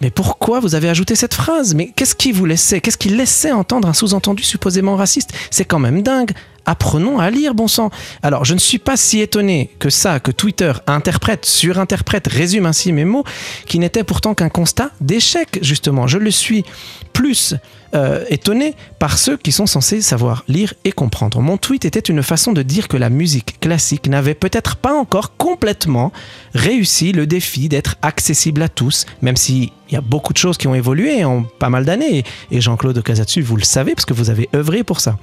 mais 0.00 0.10
pourquoi 0.10 0.60
vous 0.60 0.74
avez 0.74 0.88
ajouté 0.88 1.14
cette 1.14 1.34
phrase? 1.34 1.74
Mais 1.74 1.92
qu'est-ce 1.94 2.14
qui 2.14 2.32
vous 2.32 2.44
laissait 2.44 2.80
Qu'est-ce 2.80 2.98
qui 2.98 3.08
laissait 3.08 3.52
entendre 3.52 3.88
un 3.88 3.94
sous-entendu 3.94 4.42
supposément 4.42 4.96
raciste? 4.96 5.32
C'est 5.50 5.64
quand 5.64 5.78
même 5.78 6.02
dingue. 6.02 6.32
Apprenons 6.66 7.18
à 7.18 7.30
lire, 7.30 7.54
bon 7.54 7.68
sang. 7.68 7.90
Alors, 8.22 8.44
je 8.44 8.54
ne 8.54 8.58
suis 8.58 8.78
pas 8.78 8.96
si 8.96 9.20
étonné 9.20 9.70
que 9.78 9.90
ça, 9.90 10.20
que 10.20 10.30
Twitter 10.30 10.72
interprète, 10.86 11.44
surinterprète, 11.44 12.26
résume 12.26 12.66
ainsi 12.66 12.92
mes 12.92 13.04
mots, 13.04 13.24
qui 13.66 13.78
n'était 13.78 14.04
pourtant 14.04 14.34
qu'un 14.34 14.48
constat 14.48 14.90
d'échec, 15.00 15.58
justement. 15.62 16.06
Je 16.06 16.18
le 16.18 16.30
suis 16.30 16.64
plus 17.12 17.54
euh, 17.94 18.24
étonné 18.28 18.74
par 18.98 19.18
ceux 19.18 19.36
qui 19.36 19.52
sont 19.52 19.66
censés 19.66 20.02
savoir 20.02 20.44
lire 20.48 20.74
et 20.84 20.90
comprendre. 20.90 21.40
Mon 21.40 21.56
tweet 21.56 21.84
était 21.84 22.00
une 22.00 22.22
façon 22.24 22.52
de 22.52 22.62
dire 22.62 22.88
que 22.88 22.96
la 22.96 23.08
musique 23.08 23.60
classique 23.60 24.08
n'avait 24.08 24.34
peut-être 24.34 24.76
pas 24.76 24.92
encore 24.92 25.36
complètement 25.36 26.12
réussi 26.54 27.12
le 27.12 27.26
défi 27.26 27.68
d'être 27.68 27.96
accessible 28.02 28.62
à 28.62 28.68
tous, 28.68 29.06
même 29.22 29.36
s'il 29.36 29.70
y 29.90 29.96
a 29.96 30.00
beaucoup 30.00 30.32
de 30.32 30.38
choses 30.38 30.58
qui 30.58 30.66
ont 30.66 30.74
évolué 30.74 31.24
en 31.24 31.44
pas 31.44 31.68
mal 31.68 31.84
d'années. 31.84 32.24
Et 32.50 32.60
Jean-Claude 32.60 33.00
Casatsu, 33.00 33.42
vous 33.42 33.56
le 33.56 33.62
savez, 33.62 33.94
parce 33.94 34.06
que 34.06 34.14
vous 34.14 34.28
avez 34.28 34.48
œuvré 34.54 34.82
pour 34.82 35.00
ça. 35.00 35.16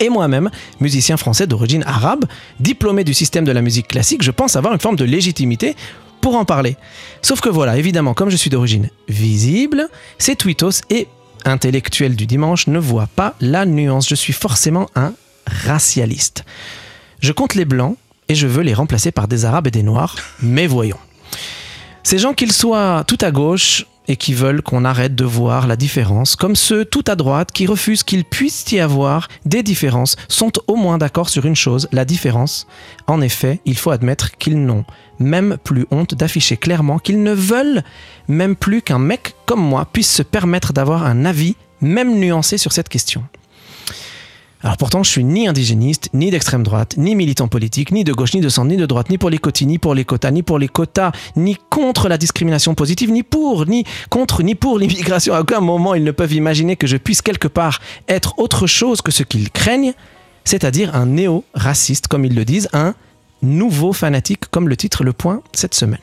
Et 0.00 0.08
moi-même, 0.08 0.50
musicien 0.80 1.16
français 1.16 1.46
d'origine 1.46 1.84
arabe, 1.86 2.24
diplômé 2.60 3.04
du 3.04 3.14
système 3.14 3.44
de 3.44 3.52
la 3.52 3.62
musique 3.62 3.88
classique, 3.88 4.22
je 4.22 4.30
pense 4.30 4.56
avoir 4.56 4.72
une 4.72 4.80
forme 4.80 4.96
de 4.96 5.04
légitimité 5.04 5.76
pour 6.20 6.36
en 6.36 6.44
parler. 6.44 6.76
Sauf 7.20 7.40
que 7.40 7.48
voilà, 7.48 7.76
évidemment, 7.76 8.14
comme 8.14 8.30
je 8.30 8.36
suis 8.36 8.50
d'origine 8.50 8.88
visible, 9.08 9.88
ces 10.18 10.36
tweetos 10.36 10.82
et 10.90 11.08
intellectuels 11.44 12.16
du 12.16 12.26
dimanche 12.26 12.66
ne 12.68 12.78
voient 12.78 13.08
pas 13.14 13.34
la 13.40 13.66
nuance. 13.66 14.08
Je 14.08 14.14
suis 14.14 14.32
forcément 14.32 14.88
un 14.94 15.14
racialiste. 15.46 16.44
Je 17.20 17.32
compte 17.32 17.54
les 17.54 17.64
blancs 17.64 17.96
et 18.28 18.34
je 18.34 18.46
veux 18.46 18.62
les 18.62 18.74
remplacer 18.74 19.12
par 19.12 19.28
des 19.28 19.44
arabes 19.44 19.66
et 19.66 19.72
des 19.72 19.82
noirs, 19.82 20.16
mais 20.40 20.66
voyons. 20.66 20.98
Ces 22.02 22.18
gens 22.18 22.34
qu'ils 22.34 22.52
soient 22.52 23.04
tout 23.06 23.18
à 23.20 23.30
gauche 23.30 23.86
et 24.08 24.16
qui 24.16 24.34
veulent 24.34 24.62
qu'on 24.62 24.84
arrête 24.84 25.14
de 25.14 25.24
voir 25.24 25.66
la 25.66 25.76
différence, 25.76 26.36
comme 26.36 26.56
ceux 26.56 26.84
tout 26.84 27.04
à 27.06 27.16
droite 27.16 27.52
qui 27.52 27.66
refusent 27.66 28.02
qu'il 28.02 28.24
puisse 28.24 28.70
y 28.72 28.80
avoir 28.80 29.28
des 29.44 29.62
différences, 29.62 30.16
sont 30.28 30.52
au 30.66 30.76
moins 30.76 30.98
d'accord 30.98 31.28
sur 31.28 31.46
une 31.46 31.56
chose, 31.56 31.88
la 31.92 32.04
différence. 32.04 32.66
En 33.06 33.20
effet, 33.20 33.60
il 33.64 33.76
faut 33.76 33.90
admettre 33.90 34.36
qu'ils 34.36 34.64
n'ont 34.64 34.84
même 35.18 35.56
plus 35.62 35.86
honte 35.90 36.14
d'afficher 36.14 36.56
clairement 36.56 36.98
qu'ils 36.98 37.22
ne 37.22 37.32
veulent 37.32 37.82
même 38.28 38.56
plus 38.56 38.82
qu'un 38.82 38.98
mec 38.98 39.34
comme 39.46 39.60
moi 39.60 39.86
puisse 39.92 40.12
se 40.12 40.22
permettre 40.22 40.72
d'avoir 40.72 41.04
un 41.04 41.24
avis, 41.24 41.56
même 41.80 42.18
nuancé 42.18 42.58
sur 42.58 42.72
cette 42.72 42.88
question. 42.88 43.24
Alors 44.64 44.76
pourtant, 44.76 45.02
je 45.02 45.10
suis 45.10 45.24
ni 45.24 45.48
indigéniste, 45.48 46.08
ni 46.12 46.30
d'extrême 46.30 46.62
droite, 46.62 46.94
ni 46.96 47.16
militant 47.16 47.48
politique, 47.48 47.90
ni 47.90 48.04
de 48.04 48.12
gauche, 48.12 48.32
ni 48.34 48.40
de 48.40 48.48
centre, 48.48 48.68
ni 48.68 48.76
de 48.76 48.86
droite, 48.86 49.10
ni 49.10 49.18
pour 49.18 49.28
les 49.28 49.38
quotas, 49.38 49.64
ni 49.64 49.78
pour 49.78 49.94
les 49.94 50.04
quotas, 50.04 50.30
ni 50.30 50.44
pour 50.44 50.58
les 50.60 50.68
quotas, 50.68 51.10
ni 51.34 51.56
contre 51.68 52.08
la 52.08 52.16
discrimination 52.16 52.74
positive, 52.74 53.10
ni 53.10 53.24
pour, 53.24 53.66
ni 53.66 53.84
contre, 54.08 54.44
ni 54.44 54.54
pour 54.54 54.78
l'immigration. 54.78 55.34
À 55.34 55.40
aucun 55.40 55.58
moment, 55.58 55.94
ils 55.94 56.04
ne 56.04 56.12
peuvent 56.12 56.32
imaginer 56.32 56.76
que 56.76 56.86
je 56.86 56.96
puisse 56.96 57.22
quelque 57.22 57.48
part 57.48 57.80
être 58.08 58.38
autre 58.38 58.68
chose 58.68 59.02
que 59.02 59.10
ce 59.10 59.24
qu'ils 59.24 59.50
craignent, 59.50 59.94
c'est-à-dire 60.44 60.94
un 60.94 61.06
néo-raciste, 61.06 62.06
comme 62.06 62.24
ils 62.24 62.34
le 62.34 62.44
disent, 62.44 62.68
un 62.72 62.94
nouveau 63.42 63.92
fanatique, 63.92 64.46
comme 64.48 64.68
le 64.68 64.76
titre 64.76 65.02
le 65.02 65.12
point 65.12 65.42
cette 65.52 65.74
semaine. 65.74 65.98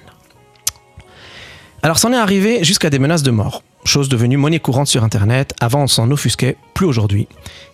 Alors, 1.81 1.97
c'en 1.97 2.11
est 2.11 2.17
arrivé 2.17 2.65
jusqu'à 2.65 2.89
des 2.89 2.99
menaces 2.99 3.23
de 3.23 3.31
mort 3.31 3.63
chose 3.85 4.09
devenue 4.09 4.37
monnaie 4.37 4.59
courante 4.59 4.87
sur 4.87 5.03
Internet. 5.03 5.53
Avant, 5.59 5.83
on 5.83 5.87
s'en 5.87 6.11
offusquait, 6.11 6.57
plus 6.73 6.85
aujourd'hui. 6.85 7.27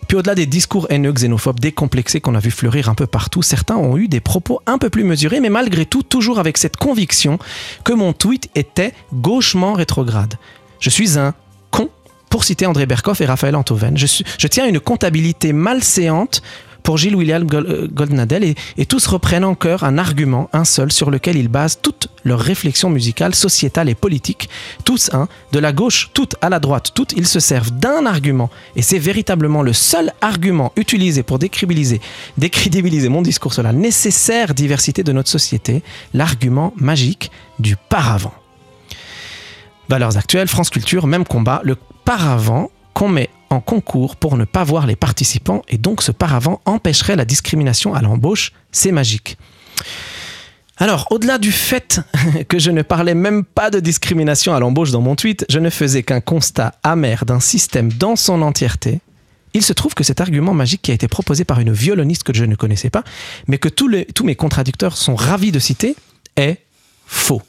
Puis 0.08 0.16
au-delà 0.16 0.34
des 0.34 0.46
discours 0.46 0.86
haineux, 0.90 1.12
xénophobes, 1.12 1.60
décomplexés 1.60 2.20
qu'on 2.20 2.34
a 2.34 2.38
vu 2.38 2.50
fleurir 2.50 2.88
un 2.88 2.94
peu 2.94 3.06
partout, 3.06 3.42
certains 3.42 3.76
ont 3.76 3.96
eu 3.96 4.08
des 4.08 4.20
propos 4.20 4.60
un 4.66 4.78
peu 4.78 4.88
plus 4.88 5.04
mesurés, 5.04 5.40
mais 5.40 5.50
malgré 5.50 5.84
tout, 5.84 6.02
toujours 6.02 6.38
avec 6.38 6.58
cette 6.58 6.76
conviction 6.76 7.38
que 7.84 7.92
mon 7.92 8.12
tweet 8.12 8.48
était 8.54 8.92
gauchement 9.12 9.72
rétrograde. 9.72 10.34
Je 10.78 10.90
suis 10.90 11.18
un 11.18 11.34
con, 11.70 11.90
pour 12.30 12.44
citer 12.44 12.66
André 12.66 12.86
Berkoff 12.86 13.20
et 13.20 13.26
Raphaël 13.26 13.56
Antoven. 13.56 13.96
Je, 13.96 14.06
je 14.38 14.46
tiens 14.46 14.66
une 14.66 14.80
comptabilité 14.80 15.52
malséante 15.52 16.42
pour 16.86 16.98
Gilles 16.98 17.16
William 17.16 17.44
euh, 17.52 17.88
Goldnadel 17.92 18.54
et, 18.76 18.86
tous 18.86 19.08
reprennent 19.08 19.44
en 19.44 19.56
un 19.82 19.98
argument, 19.98 20.48
un 20.52 20.64
seul, 20.64 20.92
sur 20.92 21.10
lequel 21.10 21.36
ils 21.36 21.48
basent 21.48 21.80
toute 21.82 22.06
leur 22.22 22.38
réflexion 22.38 22.90
musicale, 22.90 23.34
sociétale 23.34 23.88
et 23.88 23.96
politique. 23.96 24.48
Tous 24.84 25.12
un, 25.12 25.26
de 25.50 25.58
la 25.58 25.72
gauche, 25.72 26.10
toutes 26.14 26.36
à 26.40 26.48
la 26.48 26.60
droite, 26.60 26.92
toutes, 26.94 27.12
ils 27.14 27.26
se 27.26 27.40
servent 27.40 27.72
d'un 27.72 28.06
argument 28.06 28.50
et 28.76 28.82
c'est 28.82 29.00
véritablement 29.00 29.62
le 29.62 29.72
seul 29.72 30.12
argument 30.20 30.72
utilisé 30.76 31.24
pour 31.24 31.40
décrédibiliser, 31.40 32.00
décrédibiliser 32.38 33.08
mon 33.08 33.22
discours 33.22 33.52
sur 33.52 33.64
la 33.64 33.72
nécessaire 33.72 34.54
diversité 34.54 35.02
de 35.02 35.10
notre 35.10 35.28
société, 35.28 35.82
l'argument 36.14 36.72
magique 36.76 37.32
du 37.58 37.74
paravent. 37.74 38.34
Valeurs 39.88 40.16
actuelles, 40.16 40.46
France 40.46 40.70
Culture, 40.70 41.08
même 41.08 41.24
combat, 41.24 41.62
le 41.64 41.76
paravent 42.04 42.70
qu'on 42.96 43.08
met 43.10 43.28
en 43.50 43.60
concours 43.60 44.16
pour 44.16 44.38
ne 44.38 44.46
pas 44.46 44.64
voir 44.64 44.86
les 44.86 44.96
participants 44.96 45.60
et 45.68 45.76
donc 45.76 46.00
ce 46.00 46.12
paravent 46.12 46.62
empêcherait 46.64 47.14
la 47.14 47.26
discrimination 47.26 47.92
à 47.92 48.00
l'embauche. 48.00 48.52
C'est 48.72 48.90
magique. 48.90 49.36
Alors, 50.78 51.06
au-delà 51.10 51.36
du 51.36 51.52
fait 51.52 52.00
que 52.48 52.58
je 52.58 52.70
ne 52.70 52.80
parlais 52.80 53.14
même 53.14 53.44
pas 53.44 53.68
de 53.68 53.80
discrimination 53.80 54.54
à 54.54 54.60
l'embauche 54.60 54.92
dans 54.92 55.02
mon 55.02 55.14
tweet, 55.14 55.44
je 55.50 55.58
ne 55.58 55.68
faisais 55.68 56.04
qu'un 56.04 56.22
constat 56.22 56.72
amer 56.82 57.26
d'un 57.26 57.38
système 57.38 57.92
dans 57.92 58.16
son 58.16 58.40
entièreté. 58.40 59.00
Il 59.52 59.62
se 59.62 59.74
trouve 59.74 59.92
que 59.92 60.02
cet 60.02 60.22
argument 60.22 60.54
magique 60.54 60.80
qui 60.80 60.90
a 60.90 60.94
été 60.94 61.06
proposé 61.06 61.44
par 61.44 61.60
une 61.60 61.74
violoniste 61.74 62.22
que 62.22 62.32
je 62.32 62.46
ne 62.46 62.54
connaissais 62.54 62.88
pas, 62.88 63.04
mais 63.46 63.58
que 63.58 63.68
tous, 63.68 63.90
tous 64.14 64.24
mes 64.24 64.36
contradicteurs 64.36 64.96
sont 64.96 65.16
ravis 65.16 65.52
de 65.52 65.58
citer, 65.58 65.96
est 66.36 66.62
faux. 67.06 67.42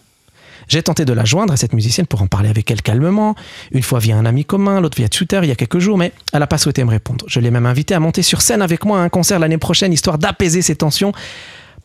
J'ai 0.67 0.83
tenté 0.83 1.05
de 1.05 1.13
la 1.13 1.25
joindre 1.25 1.53
à 1.53 1.57
cette 1.57 1.73
musicienne 1.73 2.07
pour 2.07 2.21
en 2.21 2.27
parler 2.27 2.49
avec 2.49 2.69
elle 2.69 2.81
calmement, 2.81 3.35
une 3.71 3.83
fois 3.83 3.99
via 3.99 4.17
un 4.17 4.25
ami 4.25 4.45
commun, 4.45 4.81
l'autre 4.81 4.97
via 4.97 5.09
Twitter 5.09 5.39
il 5.43 5.49
y 5.49 5.51
a 5.51 5.55
quelques 5.55 5.79
jours, 5.79 5.97
mais 5.97 6.11
elle 6.33 6.39
n'a 6.39 6.47
pas 6.47 6.57
souhaité 6.57 6.83
me 6.83 6.89
répondre. 6.89 7.25
Je 7.27 7.39
l'ai 7.39 7.51
même 7.51 7.65
invitée 7.65 7.95
à 7.95 7.99
monter 7.99 8.21
sur 8.21 8.41
scène 8.41 8.61
avec 8.61 8.85
moi 8.85 8.99
à 8.99 9.01
un 9.01 9.09
concert 9.09 9.39
l'année 9.39 9.57
prochaine, 9.57 9.93
histoire 9.93 10.17
d'apaiser 10.17 10.61
ces 10.61 10.75
tensions. 10.75 11.13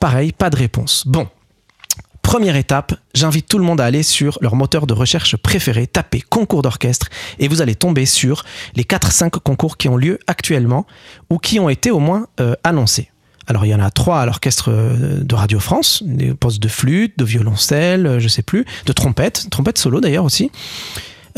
Pareil, 0.00 0.32
pas 0.32 0.50
de 0.50 0.56
réponse. 0.56 1.04
Bon, 1.06 1.28
Première 2.22 2.56
étape, 2.56 2.94
j'invite 3.14 3.46
tout 3.48 3.58
le 3.58 3.64
monde 3.64 3.80
à 3.80 3.84
aller 3.84 4.02
sur 4.02 4.38
leur 4.40 4.54
moteur 4.56 4.86
de 4.86 4.94
recherche 4.94 5.36
préféré, 5.36 5.86
taper 5.86 6.22
concours 6.22 6.62
d'orchestre 6.62 7.08
et 7.38 7.48
vous 7.48 7.60
allez 7.60 7.74
tomber 7.74 8.06
sur 8.06 8.44
les 8.74 8.84
4-5 8.84 9.40
concours 9.40 9.76
qui 9.76 9.88
ont 9.88 9.96
lieu 9.96 10.18
actuellement 10.28 10.86
ou 11.30 11.38
qui 11.38 11.60
ont 11.60 11.68
été 11.68 11.90
au 11.90 11.98
moins 11.98 12.28
euh, 12.40 12.54
annoncés. 12.64 13.11
Alors 13.46 13.64
il 13.64 13.70
y 13.70 13.74
en 13.74 13.80
a 13.80 13.90
trois 13.90 14.20
à 14.20 14.26
l'orchestre 14.26 14.70
euh, 14.70 15.20
de 15.22 15.34
Radio 15.34 15.58
France, 15.58 16.02
des 16.06 16.34
postes 16.34 16.62
de 16.62 16.68
flûte, 16.68 17.18
de 17.18 17.24
violoncelle, 17.24 18.06
euh, 18.06 18.20
je 18.20 18.28
sais 18.28 18.42
plus, 18.42 18.64
de 18.86 18.92
trompette, 18.92 19.48
trompette 19.50 19.78
solo 19.78 20.00
d'ailleurs 20.00 20.24
aussi. 20.24 20.50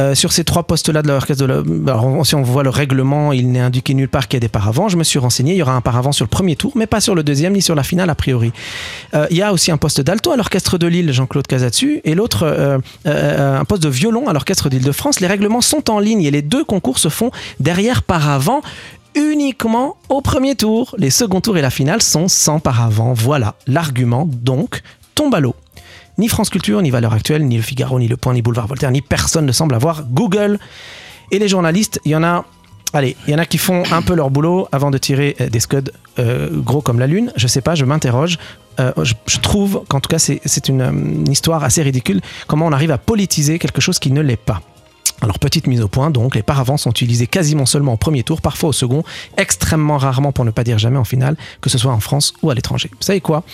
Euh, 0.00 0.16
sur 0.16 0.32
ces 0.32 0.42
trois 0.42 0.64
postes-là 0.64 1.02
de 1.02 1.08
l'orchestre, 1.08 1.46
de 1.46 1.88
alors, 1.88 2.26
si 2.26 2.34
on 2.34 2.42
voit 2.42 2.64
le 2.64 2.70
règlement, 2.70 3.32
il 3.32 3.52
n'est 3.52 3.60
indiqué 3.60 3.94
nulle 3.94 4.08
part 4.08 4.26
qu'il 4.26 4.38
y 4.38 4.38
a 4.38 4.40
des 4.40 4.48
paravents. 4.48 4.88
Je 4.88 4.96
me 4.96 5.04
suis 5.04 5.20
renseigné, 5.20 5.52
il 5.52 5.58
y 5.58 5.62
aura 5.62 5.74
un 5.74 5.80
paravent 5.80 6.10
sur 6.10 6.24
le 6.24 6.30
premier 6.30 6.56
tour, 6.56 6.72
mais 6.74 6.88
pas 6.88 7.00
sur 7.00 7.14
le 7.14 7.22
deuxième 7.22 7.52
ni 7.52 7.62
sur 7.62 7.76
la 7.76 7.84
finale 7.84 8.10
a 8.10 8.16
priori. 8.16 8.50
Il 9.30 9.36
y 9.36 9.42
a 9.42 9.52
aussi 9.52 9.70
un 9.70 9.76
poste 9.76 10.00
d'alto 10.00 10.32
à 10.32 10.36
l'orchestre 10.36 10.78
de 10.78 10.88
Lille, 10.88 11.12
Jean-Claude 11.12 11.46
Casatsu, 11.46 12.00
et 12.02 12.16
l'autre 12.16 12.80
un 13.04 13.64
poste 13.66 13.84
de 13.84 13.88
violon 13.88 14.26
à 14.26 14.32
l'orchestre 14.32 14.68
d'Île-de-France. 14.68 15.20
Les 15.20 15.28
règlements 15.28 15.60
sont 15.60 15.88
en 15.88 16.00
ligne 16.00 16.24
et 16.24 16.32
les 16.32 16.42
deux 16.42 16.64
concours 16.64 16.98
se 16.98 17.08
font 17.08 17.30
derrière 17.60 18.02
paravent 18.02 18.62
uniquement 19.14 19.96
au 20.08 20.20
premier 20.20 20.54
tour. 20.54 20.94
Les 20.98 21.10
seconds 21.10 21.40
tours 21.40 21.56
et 21.56 21.62
la 21.62 21.70
finale 21.70 22.02
sont 22.02 22.28
sans 22.28 22.60
paravent. 22.60 23.14
Voilà, 23.14 23.54
l'argument 23.66 24.26
donc 24.26 24.82
tombe 25.14 25.34
à 25.34 25.40
l'eau. 25.40 25.54
Ni 26.18 26.28
France 26.28 26.50
Culture, 26.50 26.80
ni 26.82 26.90
Valeurs 26.90 27.12
Actuelles, 27.12 27.44
ni 27.44 27.56
Le 27.56 27.62
Figaro, 27.62 27.98
ni 27.98 28.08
Le 28.08 28.16
Point, 28.16 28.34
ni 28.34 28.42
Boulevard 28.42 28.66
Voltaire, 28.66 28.90
ni 28.90 29.02
personne 29.02 29.46
ne 29.46 29.52
semble 29.52 29.74
avoir 29.74 30.04
Google. 30.04 30.58
Et 31.30 31.38
les 31.38 31.48
journalistes, 31.48 32.00
il 32.04 32.12
y 32.12 32.16
en 32.16 32.22
a 32.22 32.44
Allez, 32.92 33.16
il 33.26 33.32
y 33.32 33.34
en 33.34 33.38
a 33.38 33.44
qui 33.44 33.58
font 33.58 33.82
un 33.90 34.02
peu 34.02 34.14
leur 34.14 34.30
boulot 34.30 34.68
avant 34.70 34.92
de 34.92 34.98
tirer 34.98 35.36
des 35.50 35.58
scuds 35.58 35.90
euh, 36.20 36.48
gros 36.52 36.80
comme 36.80 37.00
la 37.00 37.08
lune. 37.08 37.32
Je 37.34 37.48
sais 37.48 37.60
pas, 37.60 37.74
je 37.74 37.84
m'interroge. 37.84 38.38
Euh, 38.78 38.92
je, 39.02 39.38
trouve 39.40 39.82
qu'en 39.88 39.98
tout 39.98 40.08
cas, 40.08 40.20
c'est 40.20 40.68
une, 40.68 41.26
histoire 41.28 41.64
assez 41.64 41.82
ridicule. 41.82 42.20
Comment 42.46 42.66
on 42.66 42.72
arrive 42.72 42.92
à 42.92 42.98
politiser 42.98 43.58
quelque 43.58 43.80
chose 43.80 43.98
qui 43.98 44.12
ne 44.12 44.20
l'est 44.20 44.36
pas? 44.36 44.62
Alors 45.20 45.38
petite 45.38 45.66
mise 45.66 45.80
au 45.80 45.88
point, 45.88 46.10
donc 46.10 46.34
les 46.34 46.42
paravents 46.42 46.76
sont 46.76 46.90
utilisés 46.90 47.26
quasiment 47.26 47.66
seulement 47.66 47.94
au 47.94 47.96
premier 47.96 48.22
tour, 48.24 48.40
parfois 48.42 48.70
au 48.70 48.72
second, 48.72 49.04
extrêmement 49.36 49.96
rarement 49.96 50.32
pour 50.32 50.44
ne 50.44 50.50
pas 50.50 50.64
dire 50.64 50.78
jamais 50.78 50.98
en 50.98 51.04
finale, 51.04 51.36
que 51.60 51.70
ce 51.70 51.78
soit 51.78 51.92
en 51.92 52.00
France 52.00 52.34
ou 52.42 52.50
à 52.50 52.54
l'étranger. 52.54 52.90
Vous 52.92 53.02
savez 53.02 53.20
quoi? 53.20 53.44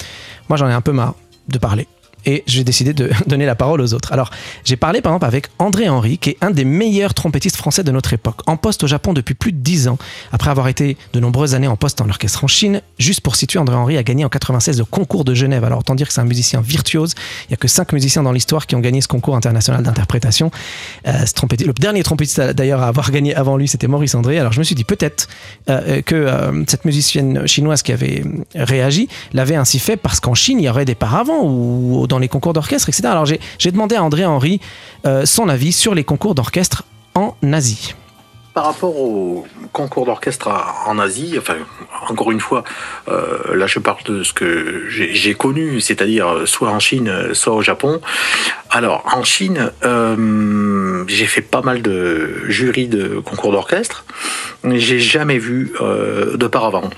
Moi 0.48 0.56
j'en 0.56 0.68
ai 0.68 0.72
un 0.72 0.80
peu 0.80 0.92
marre 0.92 1.14
de 1.48 1.58
parler 1.58 1.86
et 2.26 2.42
j'ai 2.46 2.64
décidé 2.64 2.92
de 2.92 3.10
donner 3.26 3.46
la 3.46 3.54
parole 3.54 3.80
aux 3.80 3.94
autres. 3.94 4.12
Alors, 4.12 4.30
j'ai 4.64 4.76
parlé 4.76 5.00
par 5.00 5.12
exemple 5.12 5.26
avec 5.26 5.48
André 5.58 5.88
Henry, 5.88 6.18
qui 6.18 6.30
est 6.30 6.36
un 6.40 6.50
des 6.50 6.64
meilleurs 6.64 7.14
trompettistes 7.14 7.56
français 7.56 7.84
de 7.84 7.90
notre 7.90 8.12
époque, 8.12 8.40
en 8.46 8.56
poste 8.56 8.84
au 8.84 8.86
Japon 8.86 9.12
depuis 9.12 9.34
plus 9.34 9.52
de 9.52 9.58
10 9.58 9.88
ans, 9.88 9.98
après 10.32 10.50
avoir 10.50 10.68
été 10.68 10.96
de 11.12 11.20
nombreuses 11.20 11.54
années 11.54 11.68
en 11.68 11.76
poste 11.76 11.98
dans 11.98 12.06
l'orchestre 12.06 12.44
en 12.44 12.48
Chine. 12.48 12.82
Juste 12.98 13.20
pour 13.20 13.36
situer, 13.36 13.58
André 13.58 13.76
Henry 13.76 13.96
a 13.96 14.02
gagné 14.02 14.24
en 14.24 14.28
96 14.28 14.78
le 14.78 14.84
concours 14.84 15.24
de 15.24 15.34
Genève. 15.34 15.64
Alors, 15.64 15.80
autant 15.80 15.94
dire 15.94 16.08
que 16.08 16.12
c'est 16.12 16.20
un 16.20 16.24
musicien 16.24 16.60
virtuose. 16.60 17.14
Il 17.44 17.50
n'y 17.50 17.54
a 17.54 17.56
que 17.56 17.68
5 17.68 17.92
musiciens 17.92 18.22
dans 18.22 18.32
l'histoire 18.32 18.66
qui 18.66 18.74
ont 18.74 18.80
gagné 18.80 19.00
ce 19.00 19.08
concours 19.08 19.36
international 19.36 19.82
d'interprétation. 19.82 20.50
Euh, 21.06 21.12
le 21.58 21.72
dernier 21.72 22.02
trompettiste 22.02 22.40
d'ailleurs 22.40 22.82
à 22.82 22.88
avoir 22.88 23.10
gagné 23.10 23.34
avant 23.34 23.56
lui, 23.56 23.68
c'était 23.68 23.86
Maurice 23.86 24.14
André. 24.14 24.38
Alors, 24.38 24.52
je 24.52 24.58
me 24.58 24.64
suis 24.64 24.74
dit 24.74 24.84
peut-être 24.84 25.28
euh, 25.68 26.02
que 26.02 26.14
euh, 26.14 26.64
cette 26.66 26.84
musicienne 26.84 27.46
chinoise 27.46 27.82
qui 27.82 27.92
avait 27.92 28.24
réagi 28.54 29.08
l'avait 29.32 29.56
ainsi 29.56 29.78
fait 29.78 29.96
parce 29.96 30.20
qu'en 30.20 30.34
Chine, 30.34 30.60
il 30.60 30.64
y 30.64 30.68
aurait 30.68 30.84
des 30.84 30.94
paravents 30.94 31.42
ou 31.44 32.06
dans 32.10 32.18
les 32.18 32.28
concours 32.28 32.52
d'orchestre, 32.52 32.90
etc. 32.90 33.08
Alors 33.08 33.24
j'ai 33.24 33.70
demandé 33.70 33.96
à 33.96 34.02
André 34.02 34.26
Henry 34.26 34.60
euh, 35.06 35.24
son 35.24 35.48
avis 35.48 35.72
sur 35.72 35.94
les 35.94 36.04
concours 36.04 36.34
d'orchestre 36.34 36.84
en 37.14 37.34
Asie. 37.52 37.94
Par 38.52 38.64
rapport 38.64 38.96
au 38.96 39.46
concours 39.72 40.06
d'orchestre 40.06 40.50
en 40.86 40.98
Asie, 40.98 41.36
enfin, 41.38 41.54
encore 42.08 42.32
une 42.32 42.40
fois, 42.40 42.64
euh, 43.08 43.54
là 43.54 43.68
je 43.68 43.78
parle 43.78 44.02
de 44.02 44.24
ce 44.24 44.32
que 44.32 44.86
j'ai 44.88 45.34
connu, 45.34 45.80
c'est-à-dire 45.80 46.48
soit 46.48 46.70
en 46.70 46.80
Chine, 46.80 47.32
soit 47.32 47.54
au 47.54 47.62
Japon. 47.62 48.00
Alors, 48.70 49.04
en 49.14 49.22
Chine, 49.22 49.70
euh, 49.84 51.04
j'ai 51.06 51.26
fait 51.26 51.42
pas 51.42 51.62
mal 51.62 51.80
de 51.80 52.42
jurys 52.48 52.88
de 52.88 53.20
concours 53.20 53.52
d'orchestre, 53.52 54.04
j'ai 54.64 54.98
jamais 54.98 55.38
vu 55.38 55.72
euh, 55.80 56.36
de 56.36 56.46
paravent. 56.48 56.90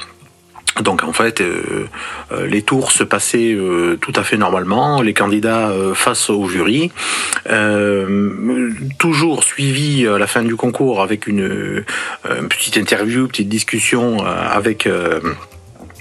Donc 0.81 1.05
en 1.05 1.13
fait, 1.13 1.41
euh, 1.41 1.87
euh, 2.33 2.47
les 2.47 2.63
tours 2.63 2.93
se 2.93 3.05
passaient 3.05 3.53
euh, 3.53 3.99
tout 4.01 4.13
à 4.17 4.23
fait 4.23 4.39
normalement, 4.39 5.03
les 5.03 5.13
candidats 5.13 5.71
face 5.95 6.31
au 6.31 6.49
jury, 6.49 6.91
toujours 8.99 9.45
suivi 9.45 10.07
à 10.07 10.19
la 10.19 10.27
fin 10.27 10.43
du 10.43 10.57
concours 10.57 11.03
avec 11.03 11.27
une, 11.27 11.85
une 12.25 12.49
petite 12.49 12.77
interview, 12.77 13.29
petite 13.29 13.49
discussion 13.49 14.25
avec 14.25 14.89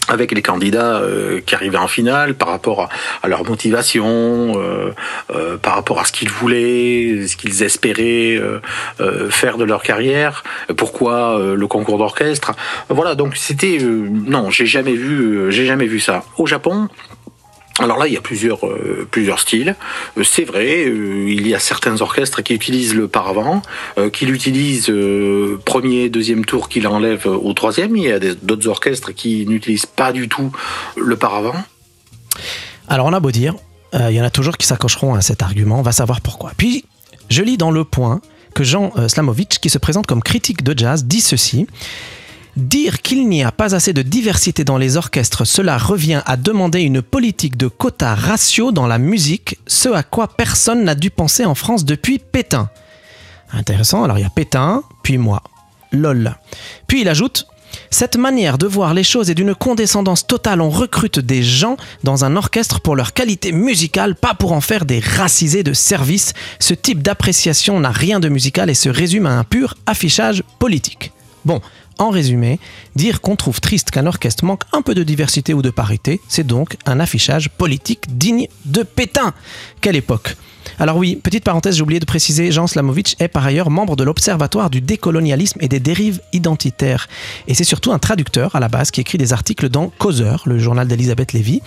avec 0.07 0.31
les 0.31 0.41
candidats 0.41 0.97
euh, 0.97 1.41
qui 1.45 1.55
arrivaient 1.55 1.77
en 1.77 1.87
finale 1.87 2.33
par 2.33 2.49
rapport 2.49 2.89
à, 3.23 3.27
leur 3.27 3.45
motivation, 3.45 4.59
euh, 4.59 4.91
euh, 5.33 5.57
par 5.57 5.75
rapport 5.75 5.99
à 5.99 6.05
ce 6.05 6.11
qu'ils 6.11 6.29
voulaient, 6.29 7.27
ce 7.27 7.35
qu'ils 7.35 7.63
espéraient 7.63 8.39
faire 9.29 9.57
de 9.57 9.63
leur 9.63 9.83
carrière, 9.83 10.43
pourquoi 10.75 11.39
le 11.55 11.67
concours 11.67 11.97
d'orchestre. 11.97 12.53
Voilà, 12.89 13.15
donc 13.15 13.35
c'était 13.35 13.77
non, 13.81 14.49
j'ai 14.49 14.65
jamais 14.65 14.93
vu, 14.93 15.51
j'ai 15.51 15.65
jamais 15.65 15.85
vu 15.85 15.99
ça. 15.99 16.23
Au 16.37 16.45
Japon, 16.45 16.87
alors 17.79 17.97
là, 17.97 18.07
il 18.07 18.13
y 18.13 18.17
a 18.17 18.21
plusieurs, 18.21 18.65
euh, 18.65 19.07
styles. 19.37 19.75
Euh, 20.17 20.23
c'est 20.23 20.43
vrai, 20.43 20.85
euh, 20.85 21.29
il 21.29 21.47
y 21.47 21.55
a 21.55 21.59
certains 21.59 22.01
orchestres 22.01 22.43
qui 22.43 22.53
utilisent 22.53 22.93
le 22.93 23.07
paravent, 23.07 23.61
qui 24.13 24.25
l'utilisent 24.25 24.91
premier, 25.65 26.09
deuxième 26.09 26.45
tour, 26.45 26.69
qui 26.69 26.81
l'enlèvent 26.81 27.27
au 27.27 27.53
troisième. 27.53 27.95
Il 27.95 28.03
y 28.03 28.11
a 28.11 28.19
d'autres 28.19 28.67
orchestres 28.67 29.13
qui 29.13 29.45
n'utilisent 29.47 29.85
pas 29.85 30.11
du 30.11 30.27
tout 30.27 30.51
le 30.95 31.15
paravent. 31.15 31.63
Alors 32.87 33.05
on 33.05 33.13
a 33.13 33.19
beau 33.19 33.31
dire, 33.31 33.55
il 33.93 34.11
y 34.11 34.21
en 34.21 34.23
a 34.23 34.29
toujours 34.29 34.57
qui 34.57 34.67
s'accrocheront 34.67 35.15
à 35.15 35.21
cet 35.21 35.41
argument, 35.41 35.79
on 35.79 35.83
va 35.83 35.91
savoir 35.91 36.21
pourquoi. 36.21 36.51
Puis, 36.57 36.85
je 37.29 37.41
lis 37.43 37.57
dans 37.57 37.71
Le 37.71 37.83
Point 37.83 38.21
que 38.53 38.63
Jean 38.63 38.91
Slamovic, 39.07 39.59
qui 39.61 39.69
se 39.69 39.77
présente 39.77 40.07
comme 40.07 40.21
critique 40.21 40.63
de 40.63 40.77
jazz, 40.77 41.05
dit 41.05 41.21
ceci. 41.21 41.67
Dire 42.57 43.01
qu'il 43.01 43.29
n'y 43.29 43.43
a 43.43 43.51
pas 43.51 43.75
assez 43.75 43.93
de 43.93 44.01
diversité 44.01 44.63
dans 44.63 44.77
les 44.77 44.97
orchestres, 44.97 45.45
cela 45.45 45.77
revient 45.77 46.21
à 46.25 46.35
demander 46.35 46.81
une 46.81 47.01
politique 47.01 47.55
de 47.55 47.67
quota 47.67 48.13
ratio 48.13 48.71
dans 48.71 48.87
la 48.87 48.97
musique, 48.97 49.57
ce 49.67 49.89
à 49.89 50.03
quoi 50.03 50.27
personne 50.27 50.83
n'a 50.83 50.95
dû 50.95 51.09
penser 51.09 51.45
en 51.45 51.55
France 51.55 51.85
depuis 51.85 52.19
Pétain. 52.19 52.69
Intéressant, 53.53 54.03
alors 54.03 54.17
il 54.17 54.21
y 54.21 54.25
a 54.25 54.29
Pétain, 54.29 54.83
puis 55.03 55.17
moi. 55.17 55.43
LOL. 55.93 56.35
Puis 56.87 57.01
il 57.01 57.09
ajoute 57.09 57.47
cette 57.89 58.17
manière 58.17 58.57
de 58.57 58.67
voir 58.67 58.93
les 58.93 59.03
choses 59.03 59.29
est 59.29 59.35
d'une 59.35 59.55
condescendance 59.55 60.27
totale. 60.27 60.61
On 60.61 60.69
recrute 60.69 61.19
des 61.19 61.43
gens 61.43 61.77
dans 62.03 62.25
un 62.25 62.35
orchestre 62.35 62.81
pour 62.81 62.95
leur 62.95 63.13
qualité 63.13 63.51
musicale, 63.51 64.15
pas 64.15 64.33
pour 64.33 64.51
en 64.53 64.61
faire 64.61 64.85
des 64.85 64.99
racisés 64.99 65.63
de 65.63 65.73
service. 65.73 66.33
Ce 66.59 66.73
type 66.73 67.01
d'appréciation 67.01 67.79
n'a 67.79 67.91
rien 67.91 68.19
de 68.19 68.29
musical 68.29 68.69
et 68.69 68.73
se 68.73 68.89
résume 68.89 69.25
à 69.25 69.37
un 69.37 69.43
pur 69.43 69.75
affichage 69.85 70.43
politique. 70.59 71.11
Bon, 71.45 71.61
en 72.01 72.09
résumé, 72.09 72.59
dire 72.95 73.21
qu'on 73.21 73.35
trouve 73.35 73.61
triste 73.61 73.91
qu'un 73.91 74.07
orchestre 74.07 74.43
manque 74.43 74.63
un 74.73 74.81
peu 74.81 74.95
de 74.95 75.03
diversité 75.03 75.53
ou 75.53 75.61
de 75.61 75.69
parité, 75.69 76.19
c'est 76.27 76.45
donc 76.45 76.77
un 76.85 76.99
affichage 76.99 77.49
politique 77.49 78.17
digne 78.17 78.47
de 78.65 78.83
Pétain. 78.83 79.33
Quelle 79.81 79.95
époque? 79.95 80.35
Alors 80.79 80.97
oui, 80.97 81.15
petite 81.15 81.43
parenthèse, 81.43 81.75
j'ai 81.75 81.81
oublié 81.83 81.99
de 81.99 82.05
préciser, 82.05 82.51
Jean 82.51 82.65
Slamovic 82.67 83.15
est 83.19 83.27
par 83.27 83.45
ailleurs 83.45 83.69
membre 83.69 83.95
de 83.95 84.03
l'Observatoire 84.03 84.69
du 84.69 84.81
décolonialisme 84.81 85.59
et 85.61 85.67
des 85.67 85.79
dérives 85.79 86.21
identitaires. 86.33 87.07
Et 87.47 87.53
c'est 87.53 87.63
surtout 87.63 87.91
un 87.91 87.99
traducteur 87.99 88.55
à 88.55 88.59
la 88.59 88.67
base 88.67 88.91
qui 88.91 89.01
écrit 89.01 89.17
des 89.17 89.33
articles 89.33 89.69
dans 89.69 89.89
Causeur, 89.97 90.43
le 90.45 90.59
journal 90.59 90.87
d'Elisabeth 90.87 91.33
Lévy. 91.33 91.61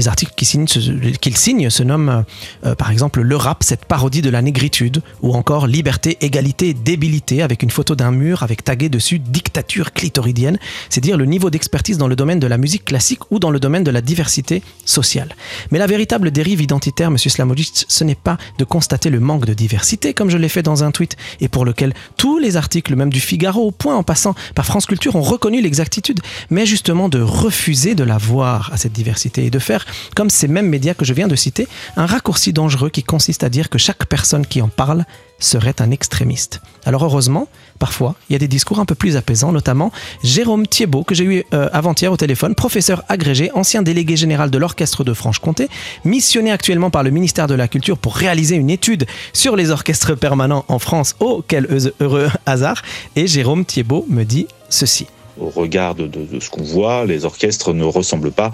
Les 0.00 0.08
articles 0.08 0.32
qu'il 0.34 1.36
signe, 1.36 1.68
se 1.68 1.82
nomment 1.82 2.24
euh, 2.64 2.74
par 2.74 2.90
exemple 2.90 3.20
Le 3.20 3.36
rap, 3.36 3.62
cette 3.62 3.84
parodie 3.84 4.22
de 4.22 4.30
la 4.30 4.40
négritude, 4.40 5.02
ou 5.20 5.34
encore 5.34 5.66
Liberté, 5.66 6.16
égalité, 6.22 6.72
débilité, 6.72 7.42
avec 7.42 7.62
une 7.62 7.70
photo 7.70 7.94
d'un 7.94 8.10
mur 8.10 8.42
avec 8.42 8.64
tagué 8.64 8.88
dessus 8.88 9.18
Dictature 9.18 9.92
clitoridienne, 9.92 10.58
c'est 10.88 11.02
dire 11.02 11.18
le 11.18 11.26
niveau 11.26 11.50
d'expertise 11.50 11.98
dans 11.98 12.08
le 12.08 12.16
domaine 12.16 12.38
de 12.38 12.46
la 12.46 12.56
musique 12.56 12.86
classique 12.86 13.30
ou 13.30 13.38
dans 13.38 13.50
le 13.50 13.60
domaine 13.60 13.84
de 13.84 13.90
la 13.90 14.00
diversité 14.00 14.62
sociale. 14.86 15.36
Mais 15.70 15.78
la 15.78 15.86
véritable 15.86 16.30
dérive 16.30 16.62
identitaire, 16.62 17.10
monsieur 17.10 17.28
Slamovic, 17.28 17.84
ce 17.86 18.02
n'est 18.02 18.14
pas 18.14 18.38
de 18.56 18.64
constater 18.64 19.10
le 19.10 19.20
manque 19.20 19.44
de 19.44 19.52
diversité, 19.52 20.14
comme 20.14 20.30
je 20.30 20.38
l'ai 20.38 20.48
fait 20.48 20.62
dans 20.62 20.82
un 20.82 20.92
tweet, 20.92 21.18
et 21.42 21.48
pour 21.48 21.66
lequel 21.66 21.92
tous 22.16 22.38
les 22.38 22.56
articles, 22.56 22.96
même 22.96 23.12
du 23.12 23.20
Figaro 23.20 23.66
au 23.66 23.70
point 23.70 23.96
en 23.96 24.02
passant 24.02 24.34
par 24.54 24.64
France 24.64 24.86
Culture, 24.86 25.14
ont 25.16 25.20
reconnu 25.20 25.60
l'exactitude, 25.60 26.20
mais 26.48 26.64
justement 26.64 27.10
de 27.10 27.20
refuser 27.20 27.94
de 27.94 28.04
la 28.04 28.16
voir 28.16 28.70
à 28.72 28.78
cette 28.78 28.94
diversité 28.94 29.44
et 29.44 29.50
de 29.50 29.58
faire, 29.58 29.84
comme 30.14 30.30
ces 30.30 30.48
mêmes 30.48 30.68
médias 30.68 30.94
que 30.94 31.04
je 31.04 31.14
viens 31.14 31.28
de 31.28 31.36
citer, 31.36 31.68
un 31.96 32.06
raccourci 32.06 32.52
dangereux 32.52 32.90
qui 32.90 33.02
consiste 33.02 33.44
à 33.44 33.48
dire 33.48 33.68
que 33.68 33.78
chaque 33.78 34.06
personne 34.06 34.46
qui 34.46 34.62
en 34.62 34.68
parle 34.68 35.04
serait 35.38 35.80
un 35.80 35.90
extrémiste. 35.90 36.60
Alors 36.84 37.04
heureusement, 37.04 37.48
parfois, 37.78 38.14
il 38.28 38.34
y 38.34 38.36
a 38.36 38.38
des 38.38 38.48
discours 38.48 38.78
un 38.78 38.84
peu 38.84 38.94
plus 38.94 39.16
apaisants, 39.16 39.52
notamment 39.52 39.90
Jérôme 40.22 40.66
Thiebaud, 40.66 41.02
que 41.02 41.14
j'ai 41.14 41.24
eu 41.24 41.44
euh, 41.54 41.68
avant-hier 41.72 42.12
au 42.12 42.16
téléphone, 42.16 42.54
professeur 42.54 43.02
agrégé, 43.08 43.50
ancien 43.54 43.82
délégué 43.82 44.16
général 44.16 44.50
de 44.50 44.58
l'Orchestre 44.58 45.02
de 45.02 45.14
Franche-Comté, 45.14 45.68
missionné 46.04 46.52
actuellement 46.52 46.90
par 46.90 47.02
le 47.02 47.10
ministère 47.10 47.46
de 47.46 47.54
la 47.54 47.68
Culture 47.68 47.98
pour 47.98 48.16
réaliser 48.16 48.56
une 48.56 48.70
étude 48.70 49.06
sur 49.32 49.56
les 49.56 49.70
orchestres 49.70 50.14
permanents 50.14 50.64
en 50.68 50.78
France. 50.78 51.16
Oh, 51.20 51.42
quel 51.46 51.66
heureux 52.00 52.28
hasard 52.46 52.82
Et 53.16 53.26
Jérôme 53.26 53.64
Thiebaud 53.64 54.06
me 54.08 54.24
dit 54.24 54.46
ceci 54.68 55.06
au 55.40 55.48
regard 55.48 55.94
de, 55.94 56.08
ce 56.38 56.50
qu'on 56.50 56.62
voit, 56.62 57.06
les 57.06 57.24
orchestres 57.24 57.72
ne 57.72 57.84
ressemblent 57.84 58.30
pas 58.30 58.50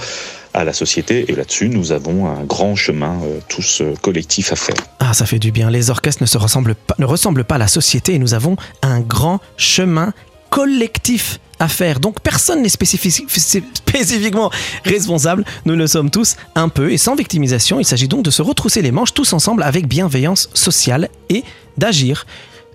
à 0.57 0.65
la 0.65 0.73
société. 0.73 1.31
Et 1.31 1.35
là-dessus, 1.35 1.69
nous 1.69 1.93
avons 1.93 2.27
un 2.27 2.43
grand 2.43 2.75
chemin, 2.75 3.21
euh, 3.23 3.39
tous 3.49 3.83
euh, 3.83 3.95
collectifs 4.01 4.53
à 4.53 4.57
faire. 4.57 4.75
Ah, 4.99 5.15
ça 5.15 5.27
fait 5.27 5.39
du 5.39 5.53
bien. 5.53 5.71
Les 5.71 5.91
orchestres 5.91 6.23
ne, 6.23 6.27
se 6.27 6.39
ressemblent 6.39 6.75
pas, 6.75 6.97
ne 6.99 7.05
ressemblent 7.05 7.45
pas 7.45 7.57
à 7.57 7.59
la 7.59 7.69
société 7.69 8.15
et 8.15 8.19
nous 8.19 8.35
avons 8.35 8.57
un 8.83 9.01
grand 9.01 9.41
chemin 9.57 10.13
collectif 10.51 11.39
à 11.59 11.69
faire. 11.69 12.01
Donc 12.01 12.21
personne 12.21 12.63
n'est 12.63 12.69
spécifiquement 12.69 14.51
responsable, 14.85 15.45
nous 15.65 15.75
le 15.75 15.87
sommes 15.87 16.11
tous 16.11 16.37
un 16.55 16.69
peu 16.69 16.93
et 16.93 16.99
sans 16.99 17.15
victimisation. 17.15 17.81
Il 17.81 17.85
s'agit 17.85 18.09
donc 18.09 18.23
de 18.25 18.31
se 18.31 18.43
retrousser 18.43 18.83
les 18.83 18.93
manches 18.93 19.15
tous 19.15 19.33
ensemble 19.33 19.63
avec 19.63 19.89
bienveillance 19.89 20.51
sociale 20.55 21.09
et 21.29 21.45
d'agir 21.77 22.27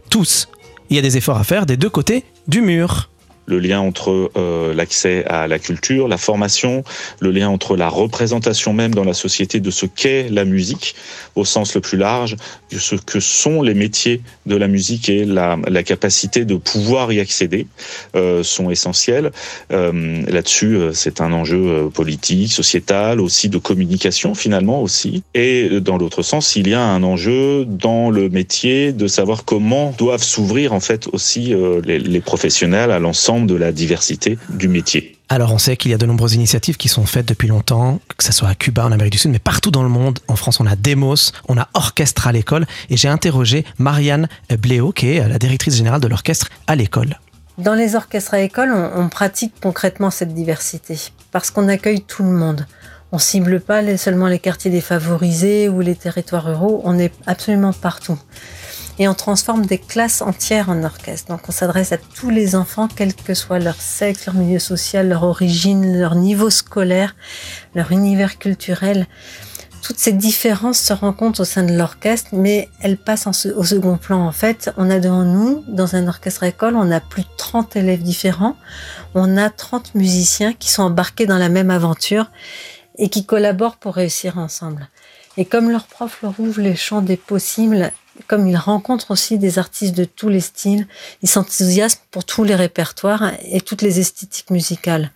tous. 0.09 0.47
Il 0.89 0.95
y 0.95 0.99
a 0.99 1.01
des 1.01 1.17
efforts 1.17 1.37
à 1.37 1.43
faire 1.43 1.65
des 1.65 1.77
deux 1.77 1.89
côtés 1.89 2.25
du 2.47 2.61
mur 2.61 3.10
le 3.51 3.59
lien 3.59 3.81
entre 3.81 4.31
euh, 4.37 4.73
l'accès 4.73 5.25
à 5.25 5.47
la 5.47 5.59
culture, 5.59 6.07
la 6.07 6.17
formation, 6.17 6.83
le 7.19 7.31
lien 7.31 7.49
entre 7.49 7.75
la 7.75 7.89
représentation 7.89 8.73
même 8.73 8.95
dans 8.95 9.03
la 9.03 9.13
société 9.13 9.59
de 9.59 9.69
ce 9.69 9.85
qu'est 9.85 10.29
la 10.29 10.45
musique 10.45 10.95
au 11.35 11.45
sens 11.45 11.75
le 11.75 11.81
plus 11.81 11.97
large, 11.97 12.37
de 12.71 12.79
ce 12.79 12.95
que 12.95 13.19
sont 13.19 13.61
les 13.61 13.73
métiers 13.73 14.21
de 14.45 14.55
la 14.55 14.67
musique 14.67 15.09
et 15.09 15.25
la, 15.25 15.57
capacité 15.83 16.45
de 16.45 16.55
pouvoir 16.55 17.11
y 17.11 17.19
accéder 17.19 17.67
euh, 18.15 18.43
sont 18.43 18.69
essentiels. 18.69 19.31
Euh, 19.71 20.21
Là-dessus, 20.27 20.77
c'est 20.93 21.19
un 21.19 21.33
enjeu 21.33 21.89
politique, 21.93 22.51
sociétal, 22.51 23.19
aussi 23.19 23.49
de 23.49 23.57
communication 23.57 24.35
finalement 24.35 24.81
aussi. 24.81 25.23
Et 25.33 25.81
dans 25.81 25.97
l'autre 25.97 26.21
sens, 26.21 26.55
il 26.55 26.67
y 26.69 26.73
a 26.73 26.81
un 26.81 27.03
enjeu 27.03 27.65
dans 27.65 28.09
le 28.09 28.29
métier 28.29 28.93
de 28.93 29.07
savoir 29.07 29.43
comment 29.43 29.93
doivent 29.97 30.23
s'ouvrir 30.23 30.73
en 30.73 30.79
fait 30.79 31.07
aussi 31.11 31.53
les 31.83 32.21
professionnels 32.21 32.91
à 32.91 32.99
l'ensemble 32.99 33.40
de 33.45 33.55
la 33.55 33.71
diversité 33.71 34.37
du 34.49 34.67
métier. 34.67 35.17
Alors 35.29 35.53
on 35.53 35.57
sait 35.57 35.77
qu'il 35.77 35.91
y 35.91 35.93
a 35.93 35.97
de 35.97 36.05
nombreuses 36.05 36.33
initiatives 36.33 36.75
qui 36.75 36.89
sont 36.89 37.05
faites 37.05 37.25
depuis 37.25 37.47
longtemps, 37.47 38.01
que 38.17 38.23
ce 38.23 38.33
soit 38.33 38.49
à 38.49 38.55
Cuba, 38.55 38.85
en 38.85 38.91
Amérique 38.91 39.13
du 39.13 39.17
Sud, 39.17 39.31
mais 39.31 39.39
partout 39.39 39.71
dans 39.71 39.83
le 39.83 39.87
monde. 39.87 40.19
En 40.27 40.35
France, 40.35 40.59
on 40.59 40.65
a 40.65 40.75
Demos, 40.75 41.31
on 41.47 41.57
a 41.57 41.69
Orchestre 41.73 42.27
à 42.27 42.33
l'école, 42.33 42.65
et 42.89 42.97
j'ai 42.97 43.07
interrogé 43.07 43.63
Marianne 43.77 44.27
Bléau, 44.59 44.91
qui 44.91 45.07
est 45.07 45.27
la 45.27 45.39
directrice 45.39 45.77
générale 45.77 46.01
de 46.01 46.07
l'orchestre 46.07 46.49
à 46.67 46.75
l'école. 46.75 47.17
Dans 47.57 47.75
les 47.75 47.95
orchestres 47.95 48.33
à 48.33 48.39
l'école, 48.39 48.73
on, 48.73 49.07
pratique 49.07 49.53
concrètement 49.61 50.09
cette 50.09 50.33
diversité, 50.33 50.97
parce 51.31 51.49
qu'on 51.49 51.69
accueille 51.69 52.01
tout 52.01 52.23
le 52.23 52.31
monde. 52.31 52.65
On 53.13 53.17
cible 53.17 53.61
pas 53.61 53.97
seulement 53.97 54.27
les 54.27 54.39
quartiers 54.39 54.71
défavorisés 54.71 55.69
ou 55.69 55.79
les 55.79 55.95
territoires 55.95 56.45
ruraux, 56.45 56.81
on 56.83 56.99
est 56.99 57.13
absolument 57.25 57.71
partout 57.71 58.17
et 59.01 59.07
on 59.07 59.15
transforme 59.15 59.65
des 59.65 59.79
classes 59.79 60.21
entières 60.21 60.69
en 60.69 60.83
orchestre. 60.83 61.29
Donc 61.29 61.41
on 61.49 61.51
s'adresse 61.51 61.91
à 61.91 61.97
tous 61.97 62.29
les 62.29 62.55
enfants, 62.55 62.87
quel 62.87 63.15
que 63.15 63.33
soit 63.33 63.57
leur 63.57 63.73
sexe, 63.81 64.27
leur 64.27 64.35
milieu 64.35 64.59
social, 64.59 65.09
leur 65.09 65.23
origine, 65.23 65.99
leur 65.99 66.13
niveau 66.13 66.51
scolaire, 66.51 67.15
leur 67.73 67.91
univers 67.91 68.37
culturel. 68.37 69.07
Toutes 69.81 69.97
ces 69.97 70.13
différences 70.13 70.77
se 70.77 70.93
rencontrent 70.93 71.41
au 71.41 71.45
sein 71.45 71.63
de 71.63 71.75
l'orchestre, 71.75 72.29
mais 72.33 72.69
elles 72.79 72.97
passent 72.97 73.25
au 73.25 73.63
second 73.63 73.97
plan. 73.97 74.23
En 74.23 74.31
fait, 74.31 74.71
on 74.77 74.91
a 74.91 74.99
devant 74.99 75.23
nous, 75.23 75.63
dans 75.67 75.95
un 75.95 76.07
orchestre 76.07 76.43
école, 76.43 76.75
on 76.75 76.91
a 76.91 76.99
plus 76.99 77.23
de 77.23 77.29
30 77.37 77.75
élèves 77.77 78.03
différents. 78.03 78.55
On 79.15 79.35
a 79.35 79.49
30 79.49 79.95
musiciens 79.95 80.53
qui 80.53 80.69
sont 80.69 80.83
embarqués 80.83 81.25
dans 81.25 81.39
la 81.39 81.49
même 81.49 81.71
aventure 81.71 82.29
et 82.99 83.09
qui 83.09 83.25
collaborent 83.25 83.77
pour 83.77 83.95
réussir 83.95 84.37
ensemble. 84.37 84.87
Et 85.37 85.45
comme 85.45 85.71
leur 85.71 85.85
prof 85.85 86.19
leur 86.21 86.39
ouvre 86.39 86.61
les 86.61 86.75
champs 86.75 87.01
des 87.01 87.17
possibles, 87.17 87.91
comme 88.27 88.47
il 88.47 88.57
rencontre 88.57 89.11
aussi 89.11 89.37
des 89.37 89.59
artistes 89.59 89.95
de 89.95 90.05
tous 90.05 90.29
les 90.29 90.39
styles, 90.39 90.87
il 91.21 91.29
s'enthousiasme 91.29 91.99
pour 92.11 92.25
tous 92.25 92.43
les 92.43 92.55
répertoires 92.55 93.31
et 93.43 93.61
toutes 93.61 93.81
les 93.81 93.99
esthétiques 93.99 94.49
musicales. 94.49 95.11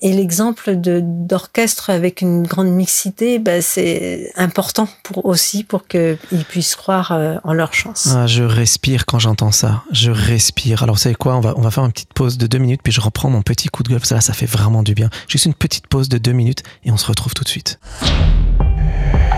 Et 0.00 0.12
l'exemple 0.12 0.74
d'orchestre 0.76 1.90
avec 1.90 2.22
une 2.22 2.42
grande 2.44 2.70
mixité, 2.70 3.38
ben, 3.38 3.62
c'est 3.62 4.32
important 4.36 4.88
aussi 5.22 5.62
pour 5.62 5.86
qu'ils 5.86 6.18
puissent 6.48 6.74
croire 6.74 7.12
euh, 7.12 7.36
en 7.44 7.52
leur 7.52 7.72
chance. 7.72 8.08
Ah, 8.12 8.26
je 8.26 8.42
respire 8.42 9.06
quand 9.06 9.20
j'entends 9.20 9.52
ça. 9.52 9.84
Je 9.92 10.10
respire. 10.10 10.82
Alors, 10.82 10.96
vous 10.96 11.00
savez 11.02 11.14
quoi 11.14 11.36
on 11.36 11.40
va, 11.40 11.54
on 11.56 11.60
va 11.60 11.70
faire 11.70 11.84
une 11.84 11.92
petite 11.92 12.14
pause 12.14 12.36
de 12.36 12.48
deux 12.48 12.58
minutes, 12.58 12.80
puis 12.82 12.92
je 12.92 13.00
reprends 13.00 13.30
mon 13.30 13.42
petit 13.42 13.68
coup 13.68 13.84
de 13.84 13.90
gueule. 13.90 14.04
Ça, 14.04 14.20
ça 14.20 14.32
fait 14.32 14.46
vraiment 14.46 14.82
du 14.82 14.94
bien. 14.94 15.08
Juste 15.28 15.46
une 15.46 15.54
petite 15.54 15.86
pause 15.86 16.08
de 16.08 16.18
deux 16.18 16.32
minutes 16.32 16.64
et 16.84 16.90
on 16.90 16.96
se 16.96 17.06
retrouve 17.06 17.34
tout 17.34 17.44
de 17.44 17.48
suite. 17.48 17.78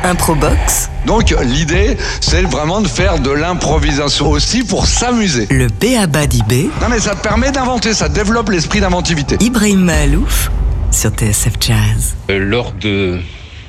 Improbox. 0.05 0.91
Donc 1.07 1.35
l'idée, 1.43 1.97
c'est 2.21 2.43
vraiment 2.43 2.81
de 2.83 2.89
faire 2.89 3.19
de 3.19 3.31
l'improvisation 3.31 4.31
aussi 4.31 4.63
pour 4.63 4.87
s'amuser. 4.87 5.47
Le 5.51 5.69
B.A.B.A. 5.69 6.27
d'IB. 6.27 6.71
Non 6.81 6.89
mais 6.91 7.01
ça 7.01 7.15
te 7.15 7.23
permet 7.23 7.51
d'inventer, 7.51 7.95
ça 7.95 8.09
développe 8.09 8.51
l'esprit 8.51 8.81
d'inventivité. 8.81 9.37
Ibrahim 9.41 9.81
Mahalouf 9.81 10.51
sur 10.91 11.11
TSF 11.11 11.55
Jazz. 11.61 12.15
Euh, 12.31 12.39
lors 12.39 12.73
de 12.73 13.19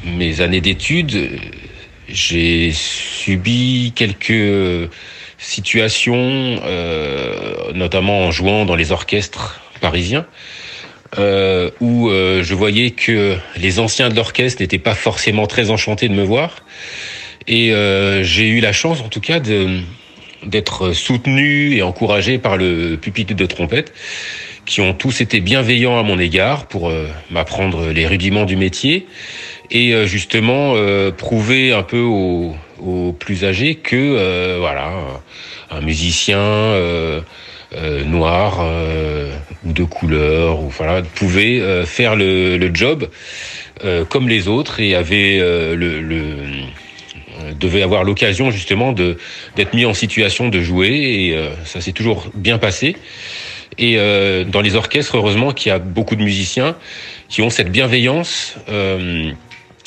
mes 0.05 0.41
années 0.41 0.61
d'études, 0.61 1.39
j'ai 2.07 2.71
subi 2.73 3.93
quelques 3.95 4.89
situations, 5.37 6.59
euh, 6.65 7.71
notamment 7.73 8.25
en 8.25 8.31
jouant 8.31 8.65
dans 8.65 8.75
les 8.75 8.91
orchestres 8.91 9.59
parisiens, 9.81 10.25
euh, 11.19 11.69
où 11.79 12.09
euh, 12.09 12.43
je 12.43 12.55
voyais 12.55 12.91
que 12.91 13.37
les 13.57 13.79
anciens 13.79 14.09
de 14.09 14.15
l'orchestre 14.15 14.61
n'étaient 14.61 14.79
pas 14.79 14.95
forcément 14.95 15.45
très 15.45 15.69
enchantés 15.69 16.09
de 16.09 16.13
me 16.13 16.23
voir. 16.23 16.63
Et 17.47 17.73
euh, 17.73 18.23
j'ai 18.23 18.47
eu 18.47 18.59
la 18.59 18.73
chance, 18.73 19.01
en 19.01 19.07
tout 19.07 19.21
cas, 19.21 19.39
d'être 20.43 20.93
soutenu 20.93 21.75
et 21.75 21.83
encouragé 21.83 22.37
par 22.37 22.57
le 22.57 22.97
pupitre 22.97 23.35
de 23.35 23.45
trompette, 23.45 23.93
qui 24.65 24.81
ont 24.81 24.93
tous 24.93 25.21
été 25.21 25.41
bienveillants 25.41 25.97
à 25.99 26.03
mon 26.03 26.17
égard 26.17 26.67
pour 26.67 26.91
m'apprendre 27.29 27.91
les 27.91 28.07
rudiments 28.07 28.45
du 28.45 28.55
métier 28.55 29.05
et 29.69 29.93
justement 30.07 30.73
prouver 31.15 31.71
un 31.71 31.83
peu 31.83 31.99
aux, 31.99 32.55
aux 32.83 33.13
plus 33.13 33.45
âgés 33.45 33.75
que 33.75 34.57
voilà 34.57 34.91
un 35.69 35.81
musicien 35.81 36.41
euh, 37.75 38.05
noir 38.05 38.59
euh, 38.61 39.35
ou 39.65 39.73
de 39.73 39.83
couleur 39.83 40.61
ou 40.61 40.69
voilà 40.69 41.01
pouvait 41.01 41.59
euh, 41.59 41.85
faire 41.85 42.15
le, 42.15 42.57
le 42.57 42.73
job 42.73 43.09
comme 44.09 44.29
les 44.29 44.47
autres 44.47 44.79
et 44.79 44.95
avait 44.95 45.37
le, 45.37 45.99
le 45.99 46.23
devait 47.59 47.83
avoir 47.83 48.05
l'occasion 48.05 48.49
justement 48.49 48.93
de 48.93 49.17
d'être 49.57 49.73
mis 49.73 49.85
en 49.85 49.93
situation 49.93 50.47
de 50.47 50.61
jouer 50.61 50.89
et 50.89 51.37
ça 51.65 51.81
s'est 51.81 51.91
toujours 51.91 52.25
bien 52.33 52.57
passé. 52.57 52.95
Et 53.77 53.97
dans 54.47 54.61
les 54.61 54.75
orchestres, 54.75 55.17
heureusement 55.17 55.51
qu'il 55.51 55.69
y 55.69 55.73
a 55.73 55.77
beaucoup 55.77 56.15
de 56.15 56.23
musiciens 56.23 56.77
qui 57.27 57.41
ont 57.41 57.49
cette 57.49 57.69
bienveillance 57.69 58.55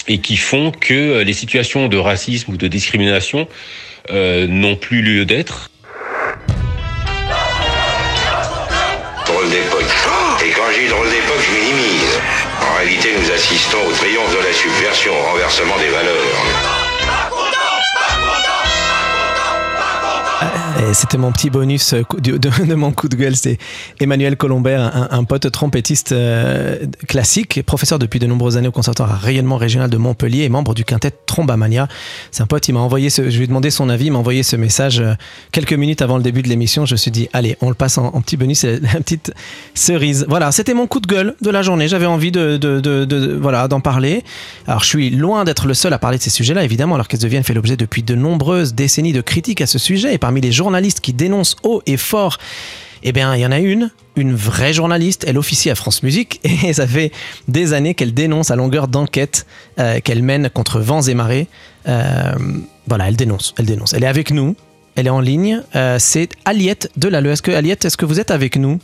et 0.07 0.19
qui 0.19 0.37
font 0.37 0.71
que 0.71 1.23
les 1.23 1.33
situations 1.33 1.89
de 1.89 1.97
racisme 1.97 2.53
ou 2.53 2.57
de 2.59 2.69
discrimination 2.69 3.49
n'ont 4.13 4.77
plus 4.77 5.01
lieu 5.01 5.25
d'être. 5.25 5.71
Réalité, 12.79 13.13
nous 13.19 13.31
assistons 13.33 13.79
au 13.89 13.93
triomphe 13.93 14.33
de 14.33 14.39
la 14.39 14.53
subversion, 14.53 15.13
au 15.13 15.23
renversement 15.33 15.77
des 15.79 15.89
valeurs. 15.89 16.19
C'était 20.93 21.19
mon 21.19 21.33
petit 21.33 21.51
bonus 21.51 21.93
euh, 21.93 22.03
de, 22.19 22.75
mon 22.75 22.93
coup 22.93 23.09
de 23.09 23.17
gueule. 23.17 23.37
C'est 23.37 23.59
Emmanuel 24.01 24.37
Colombert, 24.37 25.09
un, 25.11 25.25
pote 25.25 25.51
trompettiste 25.51 26.13
euh, 26.13 26.87
classique, 27.07 27.63
professeur 27.65 27.99
depuis 27.99 28.19
de 28.19 28.27
nombreuses 28.27 28.57
années 28.57 28.69
au 28.69 28.73
Conservatoire 28.73 29.13
à 29.13 29.17
rayonnement 29.17 29.57
régional 29.57 29.91
de 29.91 29.97
Montpellier 29.97 30.45
et 30.45 30.49
membre 30.49 30.75
du 30.75 30.85
quintet 30.85 31.13
Trombamania. 31.27 31.89
C'est 32.31 32.43
un 32.43 32.47
pote, 32.47 32.67
il 32.69 32.73
m'a 32.73 32.81
envoyé 32.81 33.11
ce, 33.11 33.31
je 33.31 33.37
lui 33.37 33.45
ai 33.45 33.47
demandé 33.47 33.71
son 33.71 33.89
avis, 33.89 34.07
il 34.07 34.13
m'a 34.13 34.19
envoyé 34.19 34.43
ce 34.43 34.57
message 34.57 35.01
euh, 35.01 35.15
quelques 35.53 35.73
minutes 35.73 36.03
avant 36.03 36.17
le 36.17 36.23
début 36.23 36.43
de 36.43 36.49
l'émission. 36.49 36.87
Je 36.87 36.95
me 36.95 36.97
suis 36.97 37.11
dit, 37.11 37.29
allez, 37.33 37.57
on 37.61 37.69
le 37.69 37.75
passe 37.75 37.99
en, 37.99 38.21
petit 38.21 38.37
bonus, 38.37 38.61
c'est 38.61 38.81
la 38.93 39.01
petite 39.01 39.33
cerise. 39.75 40.27
Voilà, 40.29 40.53
c'était 40.53 40.75
mon 40.75 40.87
coup 40.87 41.01
de 41.01 41.07
gueule 41.07 41.35
de 41.41 41.51
la 41.51 41.63
journée. 41.63 41.89
J'avais 41.89 42.07
envie 42.07 42.33
de, 42.33 43.39
voilà, 43.41 43.69
d'en 43.69 43.81
parler. 43.81 44.25
Alors, 44.67 44.83
je 44.83 44.89
suis 44.89 45.11
loin 45.11 45.45
d'être 45.45 45.67
le 45.67 45.75
seul 45.75 45.93
à 45.93 45.99
parler 45.99 46.19
de 46.19 46.23
ces 46.23 46.31
sujets-là. 46.31 46.65
Évidemment, 46.65 46.97
l'Orchestre 46.97 47.25
de 47.25 47.29
Vienne 47.29 47.45
fait 47.45 47.55
l'objet 47.55 47.77
depuis 47.77 48.03
de 48.03 48.15
nombreuses 48.15 48.75
décennies 48.75 49.13
de 49.13 49.21
critiques 49.21 49.61
à 49.61 49.67
ce 49.67 49.79
sujet 49.79 50.15
et 50.15 50.19
parmi 50.19 50.41
les 50.41 50.53
journalistes 50.59 51.01
qui 51.01 51.15
dénoncent 51.15 51.57
haut 51.63 51.81
et 51.87 51.97
fort, 51.97 52.37
eh 53.03 53.13
bien, 53.13 53.35
il 53.35 53.41
y 53.41 53.47
en 53.47 53.53
a 53.53 53.59
une, 53.59 53.91
une 54.17 54.35
vraie 54.35 54.73
journaliste. 54.73 55.25
Elle 55.27 55.39
officie 55.39 55.71
à 55.71 55.75
France 55.75 56.03
Musique 56.03 56.41
et 56.65 56.73
ça 56.73 56.87
fait 56.87 57.13
des 57.47 57.73
années 57.73 57.95
qu'elle 57.95 58.13
dénonce 58.13 58.51
à 58.51 58.57
longueur 58.57 58.89
d'enquête 58.89 59.47
euh, 59.79 60.01
qu'elle 60.01 60.23
mène 60.23 60.51
contre 60.51 60.81
vents 60.81 61.03
et 61.03 61.15
marées. 61.15 61.47
Euh, 61.89 62.35
voilà, 62.87 63.09
elle 63.09 63.17
dénonce, 63.17 63.55
elle 63.57 63.67
dénonce. 63.67 63.95
Elle 63.95 64.05
est 64.05 64.09
avec 64.09 64.31
nous, 64.31 64.57
elle 64.97 65.07
est 65.07 65.11
en 65.11 65.21
ligne. 65.21 65.63
Euh, 65.75 65.97
c'est 65.99 66.29
Aliette 66.45 66.91
de 66.97 67.09
Est-ce 67.09 67.43
que 67.43 67.53
Aliette, 67.53 67.85
est-ce 67.85 67.97
que 67.97 68.05
vous 68.05 68.21
êtes 68.21 68.31
avec 68.31 68.57
nous? 68.57 68.79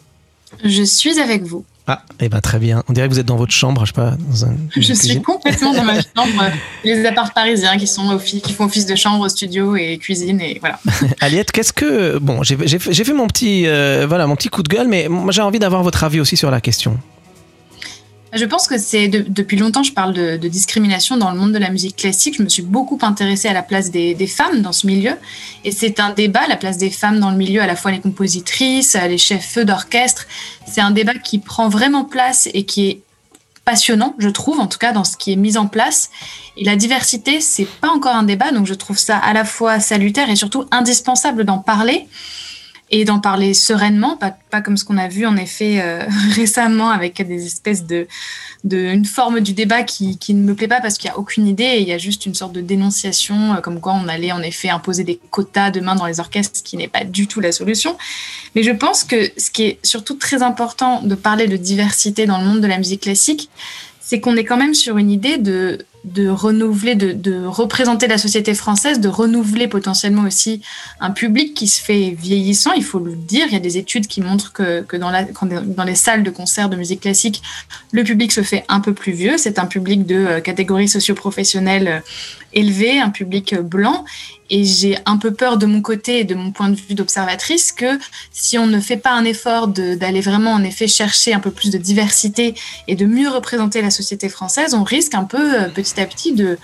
Je 0.65 0.83
suis 0.83 1.19
avec 1.19 1.43
vous. 1.43 1.65
Ah, 1.87 2.03
et 2.19 2.25
eh 2.25 2.29
ben 2.31 2.41
très 2.41 2.59
bien. 2.59 2.83
On 2.89 2.95
dirait 2.95 3.09
que 3.09 3.13
vous 3.13 3.21
êtes 3.21 3.27
dans 3.27 3.37
votre 3.37 3.53
chambre, 3.53 3.83
je 3.83 3.89
sais 3.89 3.93
pas. 3.93 4.17
Dans 4.19 4.47
un, 4.47 4.55
je 4.75 4.95
suis 4.95 5.21
complètement 5.21 5.75
dans 5.75 5.85
ma 5.85 6.01
chambre. 6.17 6.51
Les 6.83 7.05
apparts 7.05 7.35
parisiens 7.35 7.77
qui 7.77 7.87
sont 7.87 8.17
qui 8.19 8.53
font 8.55 8.65
office 8.65 8.87
de 8.87 8.95
chambre, 8.95 9.29
studio 9.29 9.77
et 9.77 9.99
cuisine 9.99 10.41
et 10.41 10.59
voilà. 10.61 10.79
Aliette, 11.21 11.53
qu'est-ce 11.53 11.75
que 11.75 12.19
bon, 12.19 12.43
j'ai 12.43 12.57
fait 12.79 13.13
mon 13.13 13.27
petit 13.27 13.67
euh, 13.67 14.07
voilà 14.09 14.27
mon 14.27 14.35
petit 14.35 14.49
coup 14.49 14.63
de 14.63 14.69
gueule, 14.69 14.89
mais 14.89 15.09
moi 15.09 15.31
j'ai 15.31 15.43
envie 15.43 15.59
d'avoir 15.59 15.83
votre 15.83 16.03
avis 16.05 16.21
aussi 16.21 16.39
sur 16.39 16.51
la 16.51 16.63
question. 16.63 16.99
Je 18.35 18.45
pense 18.47 18.67
que 18.67 18.79
c'est 18.79 19.07
depuis 19.07 19.57
longtemps, 19.57 19.85
je 19.85 19.93
parle 19.93 20.13
de, 20.13 20.37
discrimination 20.49 21.17
dans 21.17 21.31
le 21.31 21.39
monde 21.39 21.53
de 21.53 21.59
la 21.59 21.71
musique 21.71 21.95
classique. 21.95 22.37
Je 22.37 22.43
me 22.43 22.49
suis 22.49 22.63
beaucoup 22.63 22.99
intéressée 23.03 23.47
à 23.47 23.53
la 23.53 23.63
place 23.63 23.93
des, 23.93 24.27
femmes 24.27 24.61
dans 24.61 24.73
ce 24.73 24.89
milieu. 24.89 25.13
Et 25.63 25.71
c'est 25.71 26.01
un 26.01 26.11
débat, 26.11 26.47
la 26.49 26.57
place 26.57 26.77
des 26.77 26.91
femmes 26.91 27.21
dans 27.21 27.31
le 27.31 27.37
milieu, 27.37 27.63
à 27.63 27.69
la 27.69 27.77
fois 27.77 27.93
les 27.93 28.01
compositrices, 28.01 28.97
les 29.09 29.19
chefs 29.19 29.59
d'orchestre. 29.59 30.27
C'est 30.67 30.81
un 30.81 30.91
débat 30.91 31.15
qui 31.15 31.39
prend 31.39 31.69
vraiment 31.69 32.05
place 32.05 32.49
et 32.53 32.65
qui 32.65 32.89
est 32.89 33.01
passionnant, 33.65 34.17
je 34.19 34.29
trouve, 34.29 34.59
en 34.59 34.67
tout 34.67 34.79
cas 34.79 34.93
dans 34.93 35.05
ce 35.05 35.17
qui 35.17 35.33
est 35.33 35.37
mis 35.37 35.57
en 35.57 35.69
place. 35.69 36.11
Et 36.57 36.65
la 36.65 36.75
diversité, 36.75 37.41
c'est 37.41 37.67
pas 37.67 37.89
encore 37.89 38.17
un 38.17 38.25
débat, 38.25 38.51
donc 38.51 38.67
je 38.67 38.75
trouve 38.75 38.99
ça 38.99 39.17
à 39.17 39.33
la 39.33 39.45
fois 39.45 39.79
salutaire 39.79 40.29
et 40.29 40.37
surtout 40.37 40.65
indispensable 40.73 41.45
d'en 41.45 41.59
parler 41.59 42.09
et 42.97 43.05
d'en 43.05 43.19
parler 43.19 43.55
sereinement, 43.55 44.17
pas, 44.17 44.61
comme 44.61 44.77
ce 44.77 44.85
qu'on 44.85 44.99
a 44.99 45.09
vu 45.09 45.27
en 45.27 45.37
effet 45.37 45.81
euh, 45.81 46.05
récemment 46.31 46.91
avec 46.91 47.21
des 47.27 47.45
espèces 47.45 47.85
de, 47.85 48.07
de 48.63 48.77
une 48.77 49.05
forme 49.05 49.41
du 49.41 49.53
débat 49.53 49.83
qui, 49.83 50.17
qui 50.17 50.33
ne 50.33 50.45
me 50.45 50.55
plaît 50.55 50.69
pas 50.69 50.81
parce 50.81 50.97
qu'il 50.97 51.11
n'y 51.11 51.17
a 51.17 51.19
aucune 51.19 51.49
idée 51.49 51.65
et 51.65 51.81
il 51.81 51.89
y 51.89 51.93
a 51.93 51.99
juste 51.99 52.25
une 52.25 52.35
sorte 52.35 52.53
de 52.53 52.61
dénonciation 52.61 53.55
euh, 53.55 53.61
comme 53.61 53.81
quoi 53.81 53.95
on 53.95 54.07
allait 54.07 54.31
en 54.31 54.43
effet 54.43 54.69
imposer 54.69 55.03
des 55.03 55.19
quotas 55.33 55.73
demain 55.73 55.97
dans 55.97 56.07
les 56.07 56.21
orchestres, 56.21 56.59
ce 56.59 56.63
qui 56.63 56.77
n'est 56.77 56.87
pas 56.87 57.03
du 57.03 57.27
tout 57.27 57.41
la 57.41 57.51
solution. 57.51 57.99
Mais 58.55 58.63
je 58.63 58.71
pense 58.71 59.03
que 59.03 59.29
ce 59.37 59.51
qui 59.51 59.65
est 59.65 59.79
surtout 59.85 60.15
très 60.15 60.45
important 60.45 61.03
de 61.03 61.17
parler 61.17 61.49
de 61.49 61.57
diversité 61.57 62.27
dans 62.27 62.39
le 62.39 62.45
monde 62.45 62.61
de 62.61 62.69
la 62.69 62.79
musique 62.79 63.03
classique, 63.03 63.51
c'est 63.99 64.21
qu'on 64.21 64.37
est 64.37 64.45
quand 64.45 64.57
même 64.57 64.75
sur 64.75 64.99
une 64.99 65.11
idée 65.11 65.39
de 65.39 65.85
de 66.05 66.29
renouveler, 66.29 66.95
de, 66.95 67.47
représenter 67.47 68.07
la 68.07 68.19
société 68.19 68.55
française, 68.55 69.01
de 69.01 69.09
renouveler 69.09 69.69
potentiellement 69.69 70.23
aussi 70.23 70.61
un 71.01 71.11
public 71.11 71.55
qui 71.55 71.67
se 71.67 71.83
fait 71.83 72.15
vieillissant, 72.19 72.73
il 72.73 72.85
faut 72.85 72.99
le 72.99 73.15
dire. 73.15 73.47
Il 73.49 73.55
y 73.55 73.57
a 73.57 73.61
des 73.61 73.79
études 73.79 74.07
qui 74.07 74.21
montrent 74.21 74.53
que, 74.53 74.97
dans, 74.97 75.11
la, 75.11 75.25
dans 75.25 75.85
les 75.85 75.95
salles 75.95 76.23
de 76.23 76.31
concert 76.31 76.69
de 76.69 76.77
musique 76.77 77.01
classique, 77.01 77.43
le 77.93 78.05
public 78.05 78.33
se 78.33 78.43
fait 78.43 78.65
un 78.69 78.81
peu 78.81 78.93
plus 78.93 79.13
vieux. 79.13 79.39
C'est 79.39 79.59
un 79.59 79.67
public 79.67 80.05
de 80.07 80.15
euh, 80.15 80.41
catégorie 80.41 80.89
socio-professionnelle 80.89 81.89
euh, 81.89 82.01
élevée, 82.53 83.01
un 83.01 83.11
public 83.11 83.53
euh, 83.53 83.63
blanc. 83.63 84.05
Et 84.57 84.65
j'ai 84.65 84.97
un 85.05 85.17
peu 85.17 85.33
peur 85.33 85.59
de 85.59 85.67
mon 85.67 85.83
côté 85.83 86.21
et 86.21 86.25
de 86.25 86.37
mon 86.37 86.53
point 86.53 86.69
de 86.69 86.77
vue 86.77 86.95
d'observatrice 86.95 87.73
que 87.73 87.99
si 88.31 88.57
on 88.57 88.69
ne 88.69 88.79
fait 88.79 88.97
pas 88.97 89.11
un 89.11 89.25
effort 89.25 89.67
d'aller 89.67 90.21
vraiment 90.21 90.53
en 90.53 90.63
effet 90.63 90.87
chercher 90.87 91.35
un 91.35 91.41
peu 91.41 91.51
plus 91.51 91.71
de 91.71 91.79
diversité 91.79 92.55
et 92.87 92.95
de 92.95 93.05
mieux 93.05 93.29
représenter 93.29 93.83
la 93.83 93.91
société 93.91 94.29
française, 94.29 94.73
on 94.75 94.85
risque 94.85 95.17
un 95.17 95.25
peu 95.25 95.63
euh, 95.63 95.69
petit 95.71 96.01
à 96.01 96.07
petit 96.07 96.31
de, 96.35 96.57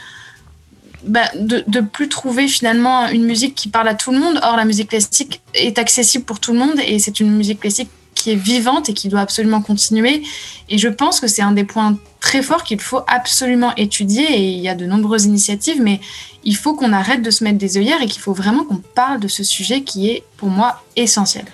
bah, 1.03 1.29
de, 1.35 1.65
de, 1.67 1.81
plus 1.81 2.09
trouver 2.09 2.47
finalement 2.47 3.09
une 3.09 3.25
musique 3.25 3.57
qui 3.57 3.69
parle 3.69 3.89
à 3.89 3.97
tout 3.97 4.13
le 4.13 4.21
monde. 4.21 4.39
Or, 4.45 4.57
la 4.57 4.65
musique 4.65 4.91
classique 4.91 5.43
est 5.55 5.77
accessible 5.77 6.25
pour 6.25 6.39
tout 6.39 6.53
le 6.53 6.61
monde 6.61 6.79
et 6.87 7.01
c'est 7.01 7.19
une 7.19 7.33
musique 7.33 7.59
classique 7.59 7.91
qui 8.15 8.31
est 8.33 8.37
vivante 8.37 8.89
et 8.89 8.95
qui 8.95 9.09
doit 9.09 9.21
absolument 9.21 9.63
continuer. 9.63 10.23
Et 10.69 10.77
je 10.79 10.89
pense 10.89 11.21
que 11.21 11.27
c'est 11.27 11.43
un 11.43 11.53
des 11.53 11.65
points 11.65 11.97
très 12.21 12.43
forts 12.43 12.65
qu'il 12.65 12.81
faut 12.81 13.01
absolument 13.07 13.75
étudier 13.77 14.25
et 14.31 14.43
il 14.51 14.59
y 14.61 14.69
a 14.69 14.75
de 14.75 14.85
nombreuses 14.85 15.25
initiatives, 15.25 15.81
mais 15.81 16.01
il 16.45 16.55
faut 16.57 16.75
qu'on 16.75 16.93
arrête 16.93 17.23
de 17.23 17.31
se 17.31 17.45
mettre 17.45 17.57
des 17.59 17.79
œillères 17.79 18.03
et 18.03 18.07
qu'il 18.07 18.21
faut 18.21 18.35
vraiment 18.35 18.65
qu'on 18.65 18.77
parle 18.95 19.21
de 19.21 19.29
ce 19.29 19.43
sujet 19.43 19.83
qui 19.83 20.11
est 20.11 20.23
pour 20.37 20.49
moi 20.49 20.83
essentiel. 20.97 21.45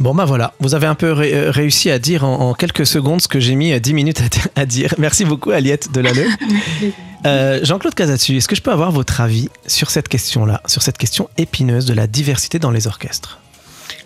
Bon 0.00 0.14
bah 0.14 0.24
voilà, 0.24 0.54
vous 0.60 0.74
avez 0.74 0.86
un 0.86 0.94
peu 0.94 1.12
ré- 1.12 1.34
euh, 1.34 1.50
réussi 1.50 1.90
à 1.90 1.98
dire 1.98 2.24
en, 2.24 2.48
en 2.50 2.54
quelques 2.54 2.86
secondes 2.86 3.20
ce 3.20 3.28
que 3.28 3.38
j'ai 3.38 3.54
mis 3.54 3.72
euh, 3.72 3.78
10 3.80 3.92
minutes 3.92 4.22
à, 4.56 4.60
à 4.62 4.66
dire. 4.66 4.94
Merci 4.98 5.24
beaucoup 5.26 5.50
Aliette 5.50 5.92
Delalleux. 5.92 6.28
Euh, 7.26 7.60
Jean-Claude 7.62 7.94
Casatsu, 7.94 8.38
est-ce 8.38 8.48
que 8.48 8.56
je 8.56 8.62
peux 8.62 8.70
avoir 8.72 8.92
votre 8.92 9.20
avis 9.20 9.50
sur 9.66 9.90
cette 9.90 10.08
question-là, 10.08 10.62
sur 10.64 10.80
cette 10.80 10.96
question 10.96 11.28
épineuse 11.36 11.84
de 11.84 11.92
la 11.92 12.06
diversité 12.06 12.58
dans 12.58 12.70
les 12.70 12.86
orchestres? 12.86 13.40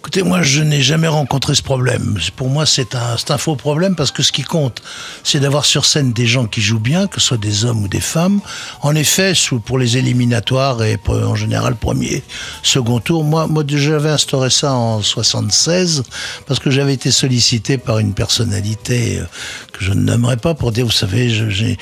Écoutez, 0.05 0.23
moi, 0.23 0.43
je 0.43 0.61
n'ai 0.61 0.83
jamais 0.83 1.09
rencontré 1.09 1.55
ce 1.55 1.63
problème. 1.63 2.19
Pour 2.37 2.51
moi, 2.51 2.67
c'est 2.67 2.95
un, 2.95 3.39
faux 3.39 3.57
problème 3.57 3.97
parce 3.97 4.11
que 4.11 4.23
ce 4.23 4.33
qui 4.33 4.43
compte, 4.43 4.83
c'est 5.23 5.41
d'avoir 5.41 5.65
sur 5.65 5.87
scène 5.87 6.13
des 6.13 6.27
gens 6.27 6.45
qui 6.45 6.61
jouent 6.61 6.79
bien, 6.79 7.07
que 7.07 7.23
ce 7.23 7.29
soit 7.29 7.39
des 7.39 7.65
hommes 7.65 7.83
ou 7.85 7.89
des 7.89 8.03
femmes. 8.03 8.43
En 8.83 8.95
effet, 8.95 9.33
pour 9.65 9.79
les 9.79 9.97
éliminatoires 9.97 10.83
et 10.83 10.99
en 11.09 11.35
général 11.35 11.75
premier, 11.77 12.23
second 12.63 13.01
tour, 13.01 13.25
moi, 13.25 13.47
moi 13.47 13.65
j'avais 13.67 14.11
instauré 14.11 14.51
ça 14.51 14.75
en 14.75 15.01
76 15.01 16.03
parce 16.47 16.61
que 16.61 16.71
j'avais 16.71 16.93
été 16.93 17.11
sollicité 17.11 17.79
par 17.79 17.99
une 17.99 18.13
personnalité 18.13 19.21
euh, 19.21 19.25
que 19.73 19.83
je 19.83 19.93
ne 19.93 20.03
nommerai 20.03 20.37
pas 20.37 20.53
pour 20.53 20.71
dire, 20.71 20.85
vous 20.85 20.93
savez, 20.93 21.31
j'ai 21.31 21.79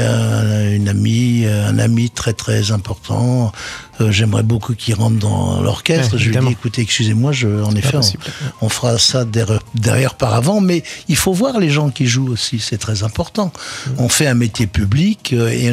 euh, 0.00 0.74
une 0.74 0.88
amie, 0.88 1.44
euh, 1.44 1.68
un 1.68 1.78
ami 1.78 2.10
très 2.10 2.32
très 2.32 2.72
important. 2.72 3.52
Euh, 4.00 4.12
J'aimerais 4.12 4.42
beaucoup 4.42 4.74
qu'il 4.74 4.94
rentre 4.94 5.18
dans 5.18 5.60
l'orchestre. 5.60 6.14
Ouais, 6.14 6.18
je 6.18 6.30
lui 6.30 6.36
ai 6.36 6.40
dit, 6.40 6.52
écoutez, 6.52 6.82
excusez-moi, 6.82 7.32
je, 7.32 7.48
en 7.62 7.74
effet, 7.74 7.98
on, 8.60 8.68
fera 8.68 8.98
ça 8.98 9.24
derrière, 9.24 9.60
derrière 9.74 10.14
par 10.14 10.34
avant, 10.34 10.60
mais 10.60 10.82
il 11.08 11.16
faut 11.16 11.32
voir 11.32 11.58
les 11.58 11.70
gens 11.70 11.90
qui 11.90 12.06
jouent 12.06 12.32
aussi, 12.32 12.58
c'est 12.58 12.78
très 12.78 13.02
important. 13.02 13.52
Mm. 13.86 13.90
On 13.98 14.08
fait 14.08 14.26
un 14.26 14.34
métier 14.34 14.66
public 14.66 15.32
euh, 15.32 15.48
et 15.48 15.72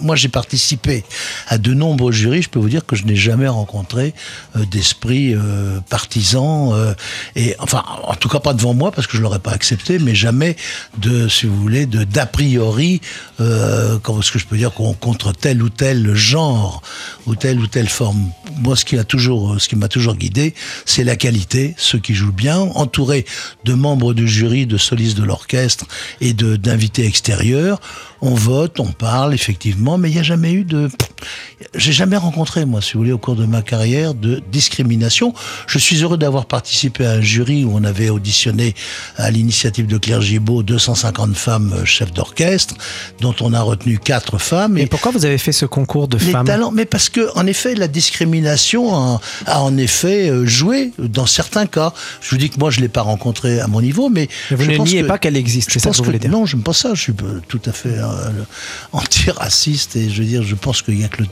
moi 0.00 0.16
j'ai 0.16 0.28
participé 0.28 1.04
à 1.48 1.58
de 1.58 1.74
nombreux 1.74 2.12
jurys. 2.12 2.42
Je 2.42 2.48
peux 2.48 2.58
vous 2.58 2.68
dire 2.68 2.84
que 2.86 2.96
je 2.96 3.04
n'ai 3.04 3.16
jamais 3.16 3.48
rencontré 3.48 4.14
euh, 4.56 4.64
d'esprit 4.66 5.34
partisan 5.88 6.72
et 7.36 7.54
enfin 7.58 7.84
en 8.04 8.14
tout 8.14 8.28
cas 8.28 8.40
pas 8.40 8.54
devant 8.54 8.74
moi 8.74 8.92
parce 8.92 9.06
que 9.06 9.16
je 9.16 9.22
l'aurais 9.22 9.38
pas 9.38 9.52
accepté, 9.52 9.98
mais 9.98 10.14
jamais 10.14 10.56
de, 10.98 11.28
si 11.28 11.46
vous 11.46 11.56
voulez, 11.56 11.86
de 11.86 12.04
d'a 12.04 12.26
priori, 12.26 13.00
est-ce 13.40 14.32
que 14.32 14.38
je 14.38 14.46
peux 14.46 14.56
dire 14.56 14.72
qu'on 14.72 14.92
contre 14.94 15.32
tel 15.32 15.62
ou 15.62 15.68
tel 15.68 16.14
genre 16.14 16.82
ou 17.26 17.34
telle 17.54 17.62
ou 17.62 17.66
telle 17.66 17.88
forme. 17.88 18.30
Moi, 18.62 18.74
ce 18.74 18.84
qui 18.84 18.98
a 18.98 19.04
toujours, 19.04 19.60
ce 19.60 19.68
qui 19.68 19.76
m'a 19.76 19.88
toujours 19.88 20.16
guidé, 20.16 20.54
c'est 20.86 21.04
la 21.04 21.16
qualité, 21.16 21.74
ceux 21.76 21.98
qui 21.98 22.14
jouent 22.14 22.32
bien, 22.32 22.58
entourés 22.58 23.24
de 23.64 23.74
membres 23.74 24.12
du 24.12 24.26
jury, 24.26 24.66
de 24.66 24.76
solistes 24.76 25.16
de 25.16 25.24
l'orchestre 25.24 25.86
et 26.20 26.32
de 26.32 26.56
d'invités 26.56 27.06
extérieurs. 27.06 27.80
On 28.20 28.34
vote, 28.34 28.80
on 28.80 28.92
parle 28.92 29.34
effectivement, 29.34 29.98
mais 29.98 30.08
il 30.10 30.14
n'y 30.14 30.20
a 30.20 30.24
jamais 30.24 30.52
eu 30.52 30.64
de, 30.64 30.88
j'ai 31.74 31.92
jamais 31.92 32.16
rencontré 32.16 32.64
moi, 32.64 32.80
si 32.80 32.94
vous 32.94 33.00
voulez, 33.00 33.12
au 33.12 33.18
cours 33.18 33.36
de 33.36 33.46
ma 33.46 33.62
carrière, 33.62 34.14
de 34.14 34.42
discrimination. 34.50 35.34
Je 35.66 35.78
suis 35.78 36.02
heureux 36.02 36.16
d'avoir 36.16 36.46
participé 36.46 37.04
à 37.06 37.12
un 37.12 37.20
jury 37.20 37.64
où 37.64 37.72
on 37.74 37.84
avait 37.84 38.10
auditionné 38.10 38.74
à 39.16 39.30
l'initiative 39.30 39.86
de 39.86 39.98
Claire 39.98 40.20
Gibault 40.20 40.62
250 40.62 41.34
femmes 41.34 41.74
euh, 41.74 41.84
chefs 41.84 42.12
d'orchestre, 42.12 42.76
dont 43.20 43.34
on 43.40 43.52
a 43.52 43.60
retenu 43.60 43.98
quatre 43.98 44.38
femmes. 44.38 44.78
Et 44.78 44.86
pourquoi 44.86 45.12
vous 45.12 45.24
avez 45.24 45.38
fait 45.38 45.52
ce 45.52 45.66
concours 45.66 46.08
de 46.08 46.18
les 46.18 46.32
femmes? 46.32 46.46
talents, 46.46 46.72
mais 46.72 46.84
parce 46.84 47.08
que 47.08 47.28
en 47.36 47.43
effet 47.46 47.74
la 47.74 47.88
discrimination 47.88 48.94
a, 48.94 49.20
a 49.46 49.60
en 49.62 49.76
effet 49.76 50.28
euh, 50.30 50.46
joué 50.46 50.92
dans 50.98 51.26
certains 51.26 51.66
cas. 51.66 51.92
Je 52.20 52.30
vous 52.30 52.36
dis 52.36 52.50
que 52.50 52.58
moi 52.58 52.70
je 52.70 52.80
l'ai 52.80 52.88
pas 52.88 53.02
rencontré 53.02 53.60
à 53.60 53.66
mon 53.66 53.80
niveau, 53.80 54.08
mais, 54.08 54.28
Mais 54.50 54.56
vous 54.56 54.64
je 54.64 54.70
ne 54.70 54.76
pense 54.76 54.88
niez 54.90 55.02
que- 55.02 55.06
pas 55.06 55.18
qu'elle 55.18 55.36
existe, 55.36 55.72
je 55.72 55.78
ça 55.78 55.88
pense 55.88 55.96
que 55.96 56.02
vous 56.02 56.06
voulez 56.06 56.18
dire 56.18 56.30
Non, 56.30 56.46
j'aime 56.46 56.62
pas 56.62 56.72
ça. 56.72 56.94
Je 56.94 57.00
suis 57.00 57.12
euh, 57.22 57.40
tout 57.48 57.60
à 57.66 57.72
fait 57.72 57.96
euh, 57.98 58.08
anti-raciste 58.92 59.96
et 59.96 60.08
je 60.10 60.22
veux 60.22 60.28
dire, 60.28 60.42
je 60.42 60.54
pense 60.54 60.82
qu'il 60.82 61.00
y 61.00 61.04
a 61.04 61.08
que 61.08 61.22
le, 61.22 61.28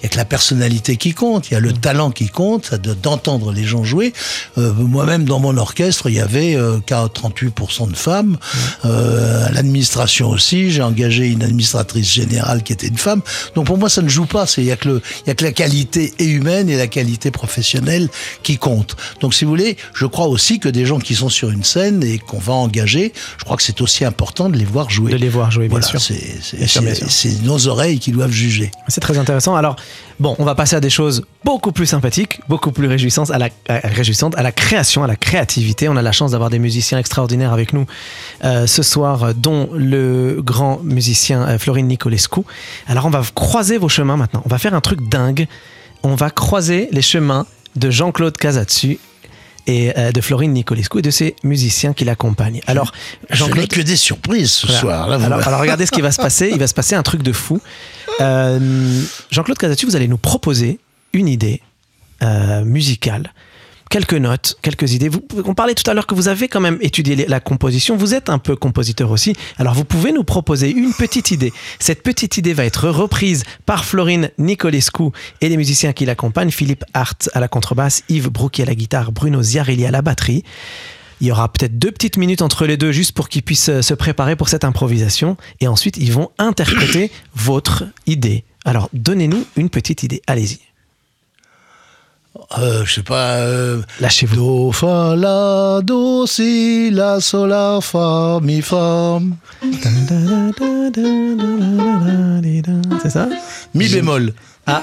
il 0.00 0.02
y 0.04 0.06
a 0.06 0.08
que 0.08 0.16
la 0.16 0.24
personnalité 0.24 0.96
qui 0.96 1.12
compte, 1.14 1.50
il 1.50 1.54
y 1.54 1.56
a 1.56 1.60
le 1.60 1.70
Mm. 1.70 1.78
talent 1.78 2.10
qui 2.10 2.28
compte, 2.28 2.74
d'entendre 2.74 3.52
les 3.52 3.64
gens 3.64 3.84
jouer. 3.84 4.12
Euh, 4.58 4.72
Moi-même 4.72 5.24
dans 5.24 5.40
mon 5.40 5.56
orchestre, 5.56 6.08
il 6.08 6.14
y 6.16 6.20
avait 6.20 6.54
euh, 6.56 6.78
38% 6.86 7.90
de 7.90 7.96
femmes. 7.96 8.36
Mm. 8.84 8.88
À 8.88 9.50
l'administration 9.52 10.30
aussi, 10.30 10.70
j'ai 10.70 10.82
engagé 10.82 11.26
une 11.28 11.42
administratrice 11.42 12.12
générale 12.12 12.62
qui 12.62 12.72
était 12.72 12.86
une 12.88 12.98
femme. 12.98 13.22
Donc 13.54 13.66
pour 13.66 13.78
moi, 13.78 13.88
ça 13.88 14.02
ne 14.02 14.08
joue 14.08 14.26
pas. 14.26 14.44
Il 14.56 14.64
y 14.64 14.70
a 14.72 14.76
que 14.76 14.88
le, 14.88 15.02
il 15.24 15.28
y 15.28 15.30
a 15.30 15.34
que 15.34 15.44
la 15.44 15.52
qualité 15.54 16.12
et 16.18 16.26
humaine 16.26 16.68
et 16.68 16.76
la 16.76 16.86
qualité 16.86 17.30
professionnelle 17.30 18.08
qui 18.42 18.58
compte. 18.58 18.96
Donc 19.20 19.32
si 19.34 19.44
vous 19.44 19.50
voulez, 19.50 19.76
je 19.94 20.06
crois 20.06 20.26
aussi 20.26 20.58
que 20.60 20.68
des 20.68 20.84
gens 20.84 20.98
qui 20.98 21.14
sont 21.14 21.28
sur 21.30 21.50
une 21.50 21.64
scène 21.64 22.02
et 22.02 22.18
qu'on 22.18 22.38
va 22.38 22.52
engager, 22.52 23.12
je 23.38 23.44
crois 23.44 23.56
que 23.56 23.62
c'est 23.62 23.80
aussi 23.80 24.04
important 24.04 24.48
de 24.50 24.56
les 24.58 24.64
voir 24.66 24.90
jouer. 24.90 25.12
De 25.12 25.16
les 25.16 25.28
voir 25.30 25.50
jouer, 25.50 25.68
bien 25.68 25.78
Voilà, 25.80 25.98
sûr. 25.98 26.00
C'est 27.08 27.42
nos 27.42 27.68
oreilles 27.68 27.98
qui 27.98 28.12
doivent 28.12 28.30
juger. 28.30 28.70
C'est 28.88 29.00
très 29.00 29.18
intéressant. 29.18 29.54
Alors, 29.56 29.76
bon, 30.20 30.36
on 30.38 30.44
va 30.44 30.54
passer 30.54 30.76
à 30.76 30.80
des 30.80 30.90
choses 30.90 31.24
beaucoup 31.44 31.72
plus 31.72 31.86
sympathiques, 31.86 32.40
beaucoup 32.48 32.72
plus 32.72 32.86
réjouissantes, 32.86 33.30
à 33.30 33.38
la, 33.38 33.48
à- 33.68 33.78
réjouissantes, 33.84 34.34
à 34.36 34.42
la 34.42 34.52
création, 34.52 35.04
à 35.04 35.06
la 35.06 35.16
créativité. 35.16 35.88
On 35.88 35.96
a 35.96 36.02
la 36.02 36.12
chance 36.12 36.32
d'avoir 36.32 36.50
des 36.50 36.58
musiciens 36.58 36.98
extraordinaires 36.98 37.52
avec 37.52 37.72
nous 37.72 37.86
euh, 38.44 38.66
ce 38.66 38.82
soir, 38.82 39.22
euh, 39.24 39.32
dont 39.36 39.68
le 39.74 40.40
grand 40.42 40.80
musicien 40.82 41.42
euh, 41.42 41.58
Florine 41.58 41.86
Nicolescu. 41.86 42.40
Alors, 42.86 43.06
on 43.06 43.10
va 43.10 43.22
croiser 43.34 43.78
vos 43.78 43.88
chemins 43.88 44.16
maintenant. 44.16 44.42
On 44.44 44.48
va 44.48 44.58
faire 44.58 44.74
un 44.74 44.80
truc 44.80 45.08
dingue. 45.08 45.43
On 46.02 46.14
va 46.14 46.30
croiser 46.30 46.88
les 46.92 47.02
chemins 47.02 47.46
de 47.76 47.90
Jean-Claude 47.90 48.36
Casatsu 48.36 48.98
et 49.66 49.96
euh, 49.98 50.12
de 50.12 50.20
Florine 50.20 50.52
Nicolescu 50.52 50.98
et 50.98 51.02
de 51.02 51.10
ses 51.10 51.34
musiciens 51.42 51.94
qui 51.94 52.04
l'accompagnent. 52.04 52.60
Alors, 52.66 52.92
Je 53.30 53.44
n'ai 53.46 53.66
que 53.66 53.80
des 53.80 53.96
surprises 53.96 54.52
ce 54.52 54.66
Voilà. 54.66 54.80
soir. 54.80 55.08
Là, 55.08 55.16
vous- 55.16 55.24
alors, 55.24 55.48
alors 55.48 55.60
regardez 55.60 55.86
ce 55.86 55.90
qui 55.92 56.02
va 56.02 56.12
se 56.12 56.20
passer. 56.20 56.50
Il 56.52 56.58
va 56.58 56.66
se 56.66 56.74
passer 56.74 56.94
un 56.94 57.02
truc 57.02 57.22
de 57.22 57.32
fou. 57.32 57.60
Euh, 58.20 59.02
Jean-Claude 59.30 59.56
Casatu, 59.58 59.86
vous 59.86 59.96
allez 59.96 60.08
nous 60.08 60.18
proposer 60.18 60.78
une 61.14 61.28
idée 61.28 61.62
euh, 62.22 62.64
musicale. 62.64 63.32
Quelques 63.94 64.14
notes, 64.14 64.56
quelques 64.60 64.94
idées. 64.94 65.08
Vous, 65.08 65.22
on 65.44 65.54
parlait 65.54 65.76
tout 65.76 65.88
à 65.88 65.94
l'heure 65.94 66.08
que 66.08 66.16
vous 66.16 66.26
avez 66.26 66.48
quand 66.48 66.58
même 66.58 66.78
étudié 66.80 67.14
la 67.28 67.38
composition. 67.38 67.96
Vous 67.96 68.12
êtes 68.12 68.28
un 68.28 68.38
peu 68.38 68.56
compositeur 68.56 69.12
aussi. 69.12 69.34
Alors 69.56 69.72
vous 69.74 69.84
pouvez 69.84 70.10
nous 70.10 70.24
proposer 70.24 70.68
une 70.68 70.92
petite 70.92 71.30
idée. 71.30 71.52
Cette 71.78 72.02
petite 72.02 72.36
idée 72.36 72.54
va 72.54 72.64
être 72.64 72.88
reprise 72.88 73.44
par 73.66 73.84
Florine 73.84 74.30
Nicolescu 74.36 75.10
et 75.40 75.48
les 75.48 75.56
musiciens 75.56 75.92
qui 75.92 76.06
l'accompagnent. 76.06 76.50
Philippe 76.50 76.84
Hart 76.92 77.30
à 77.34 77.38
la 77.38 77.46
contrebasse, 77.46 78.02
Yves 78.08 78.30
Brouki 78.30 78.62
à 78.62 78.64
la 78.64 78.74
guitare, 78.74 79.12
Bruno 79.12 79.40
Ziarelli 79.44 79.86
à 79.86 79.92
la 79.92 80.02
batterie. 80.02 80.42
Il 81.20 81.28
y 81.28 81.30
aura 81.30 81.52
peut-être 81.52 81.78
deux 81.78 81.92
petites 81.92 82.16
minutes 82.16 82.42
entre 82.42 82.66
les 82.66 82.76
deux 82.76 82.90
juste 82.90 83.12
pour 83.12 83.28
qu'ils 83.28 83.44
puissent 83.44 83.68
euh, 83.68 83.80
se 83.80 83.94
préparer 83.94 84.34
pour 84.34 84.48
cette 84.48 84.64
improvisation. 84.64 85.36
Et 85.60 85.68
ensuite, 85.68 85.98
ils 85.98 86.10
vont 86.10 86.32
interpréter 86.38 87.12
votre 87.36 87.84
idée. 88.08 88.42
Alors, 88.64 88.88
donnez-nous 88.92 89.44
une 89.56 89.70
petite 89.70 90.02
idée. 90.02 90.20
Allez-y. 90.26 90.73
Euh, 92.58 92.84
je 92.84 92.94
sais 92.94 93.02
pas. 93.02 93.36
Euh, 93.36 93.82
Lâchez-vous. 94.00 94.36
Do, 94.36 94.72
fa, 94.72 95.14
la, 95.16 95.80
do, 95.82 96.26
si, 96.26 96.90
la, 96.90 97.20
sol, 97.20 97.50
la, 97.50 97.78
fa, 97.80 98.40
mi, 98.42 98.60
fa. 98.60 99.20
C'est 103.02 103.10
ça? 103.10 103.28
Mi 103.74 103.88
bémol. 103.88 104.32
Ah. 104.66 104.82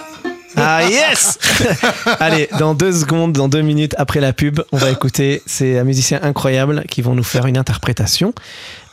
Ah 0.58 0.84
yes 0.84 1.40
Allez, 2.20 2.50
dans 2.60 2.74
deux 2.74 2.92
secondes, 2.92 3.32
dans 3.32 3.48
deux 3.48 3.62
minutes 3.62 3.96
après 3.98 4.20
la 4.20 4.34
pub, 4.34 4.60
on 4.74 4.78
va 4.78 4.92
écouter 4.92 5.42
ces 5.46 5.82
musiciens 5.84 6.20
incroyables 6.24 6.84
qui 6.90 7.02
vont 7.02 7.16
nous 7.16 7.24
faire 7.24 7.46
une 7.46 7.58
interprétation. 7.58 8.34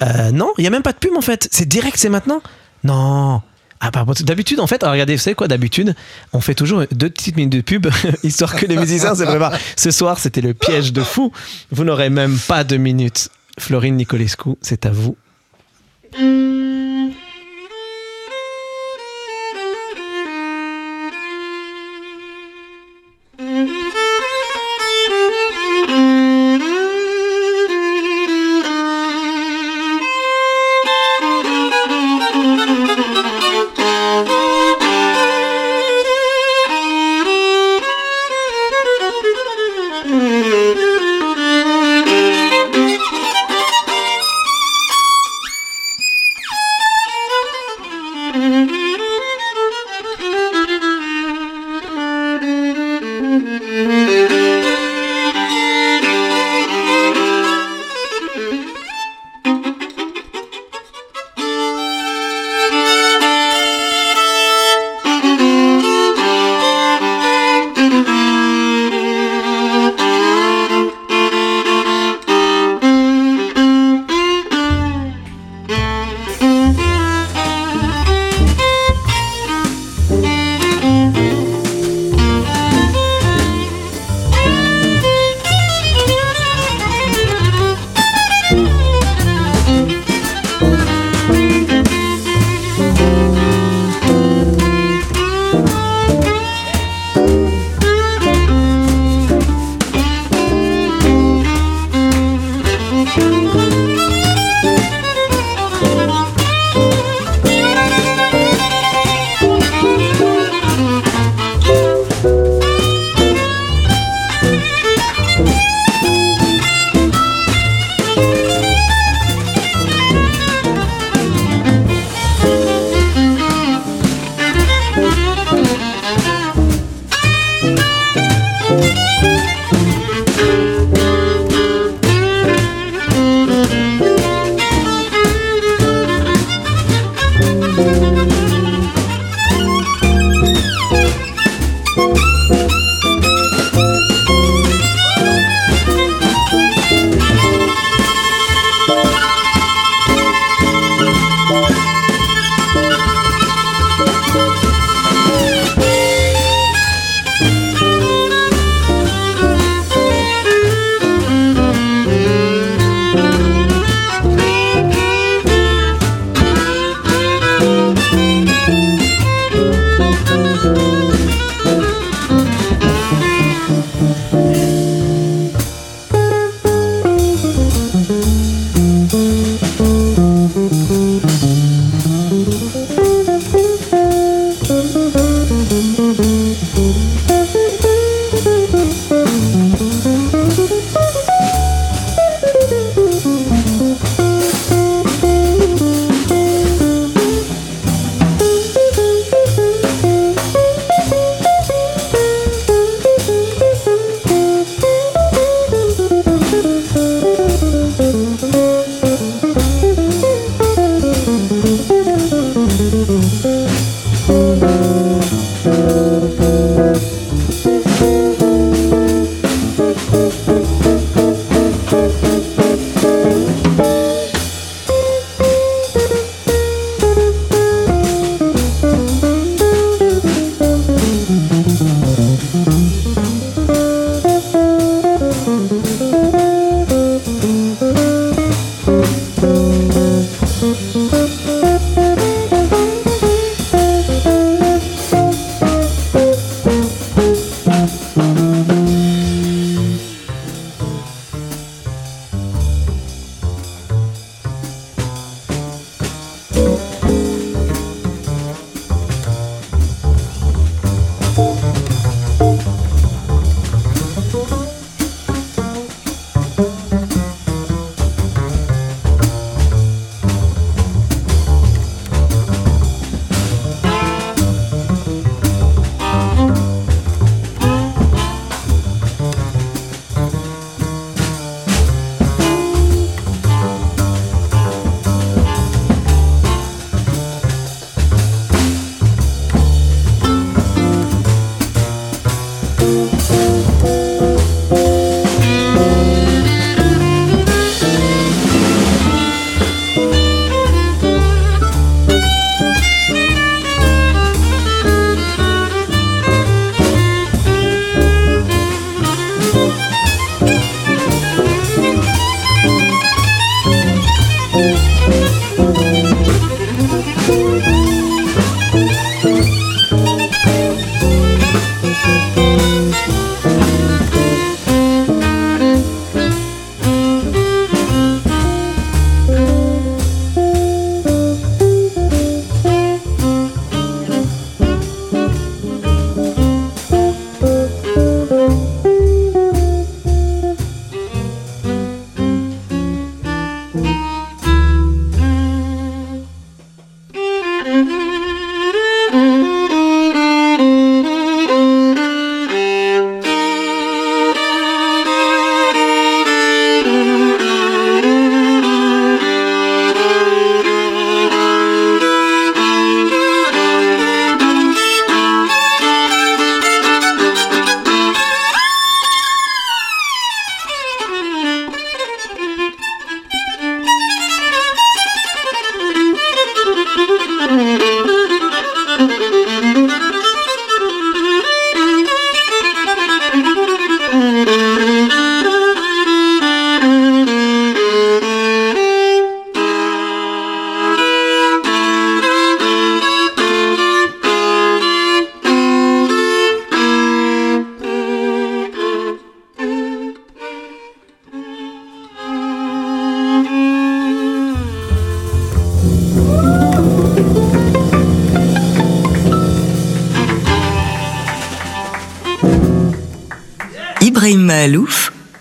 Euh, 0.03 0.31
non, 0.31 0.53
il 0.57 0.61
n'y 0.63 0.69
a 0.69 0.71
même 0.71 0.83
pas 0.83 0.93
de 0.93 0.99
pub 0.99 1.17
en 1.17 1.21
fait. 1.21 1.49
C'est 1.51 1.67
direct, 1.67 1.97
c'est 1.99 2.11
maintenant? 2.11 2.41
Non 2.85 3.43
ah, 3.81 3.91
D'habitude, 4.21 4.61
en 4.61 4.67
fait, 4.67 4.83
regardez, 4.83 5.17
vous 5.17 5.23
savez 5.23 5.35
quoi, 5.35 5.49
d'habitude, 5.49 5.95
on 6.33 6.41
fait 6.41 6.55
toujours 6.55 6.85
deux 6.91 7.11
petites 7.11 7.37
minutes 7.37 7.53
de 7.53 7.61
pub, 7.61 7.87
histoire 8.23 8.57
que 8.57 8.67
les 8.67 8.77
musiciens 8.77 9.15
se 9.15 9.25
préparent. 9.25 9.57
Ce 9.77 9.91
soir, 9.91 10.19
c'était 10.19 10.41
le 10.41 10.55
piège 10.55 10.93
de 10.93 11.03
fou. 11.03 11.33
Vous 11.71 11.85
n'aurez 11.85 12.11
même 12.11 12.39
pas 12.39 12.65
deux 12.65 12.77
minutes. 12.77 13.31
Florine 13.59 13.97
Nicolescu, 13.97 14.51
c'est 14.61 14.87
à 14.87 14.91
vous. 14.91 15.17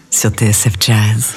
Sur 0.09 0.31
TSF 0.31 0.73
Jazz. 0.79 1.35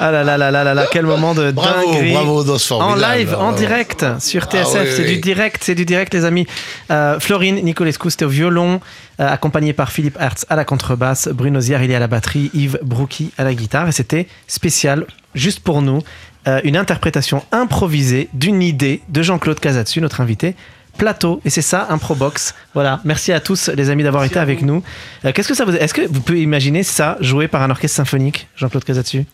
ah 0.00 0.10
là 0.10 0.22
là 0.24 0.38
là 0.38 0.50
là 0.50 0.64
là 0.64 0.72
là, 0.74 0.86
quel 0.90 1.04
moment 1.04 1.34
de 1.34 1.50
Bravo, 1.50 1.92
dinguerie. 1.92 2.12
bravo, 2.12 2.44
dans 2.44 2.58
ce 2.58 2.72
En 2.74 2.94
live, 2.94 3.34
en 3.38 3.52
direct 3.52 4.06
sur 4.20 4.44
TSF, 4.44 4.64
Ah 4.76 4.78
oui, 4.84 4.88
c'est 4.96 5.02
oui. 5.02 5.14
du 5.14 5.20
direct, 5.20 5.62
c'est 5.62 5.74
du 5.74 5.84
direct 5.84 6.14
les 6.14 6.24
amis. 6.24 6.46
Euh, 6.90 7.18
Florine 7.20 7.56
Nicolescu, 7.56 8.10
c'était 8.10 8.24
au 8.24 8.28
violon, 8.28 8.80
euh, 9.20 9.28
accompagné 9.28 9.72
par 9.72 9.90
Philippe 9.92 10.16
Hertz 10.20 10.46
à 10.48 10.56
la 10.56 10.64
contrebasse, 10.64 11.28
Bruno 11.28 11.60
Ziarilli 11.60 11.94
à 11.94 11.98
la 11.98 12.06
batterie, 12.08 12.50
Yves 12.54 12.78
Brouki 12.82 13.32
à 13.36 13.44
la 13.44 13.52
guitare, 13.54 13.88
et 13.88 13.92
c'était 13.92 14.26
spécial, 14.46 15.04
juste 15.34 15.60
pour 15.60 15.82
nous, 15.82 16.02
euh, 16.48 16.60
une 16.64 16.76
interprétation 16.76 17.42
improvisée 17.52 18.28
d'une 18.32 18.62
idée 18.62 19.02
de 19.08 19.22
Jean-Claude 19.22 19.60
Casatsu, 19.60 20.00
notre 20.00 20.20
invité. 20.20 20.54
Plateau, 20.98 21.40
et 21.44 21.50
c'est 21.50 21.62
ça, 21.62 21.86
Improbox. 21.90 22.54
Voilà, 22.74 23.00
merci 23.04 23.32
à 23.32 23.40
tous 23.40 23.68
les 23.68 23.90
amis 23.90 24.02
d'avoir 24.02 24.24
été 24.24 24.38
avec 24.38 24.62
nous. 24.62 24.82
Euh, 25.24 25.32
Qu'est-ce 25.32 25.48
que 25.48 25.54
ça 25.54 25.64
vous 25.64 25.74
Est-ce 25.74 25.94
que 25.94 26.02
vous 26.06 26.20
pouvez 26.20 26.42
imaginer 26.42 26.82
ça 26.82 27.16
joué 27.20 27.48
par 27.48 27.62
un 27.62 27.70
orchestre 27.70 27.96
symphonique, 27.96 28.48
Jean-Claude 28.56 28.84
Casatsu? 28.84 29.24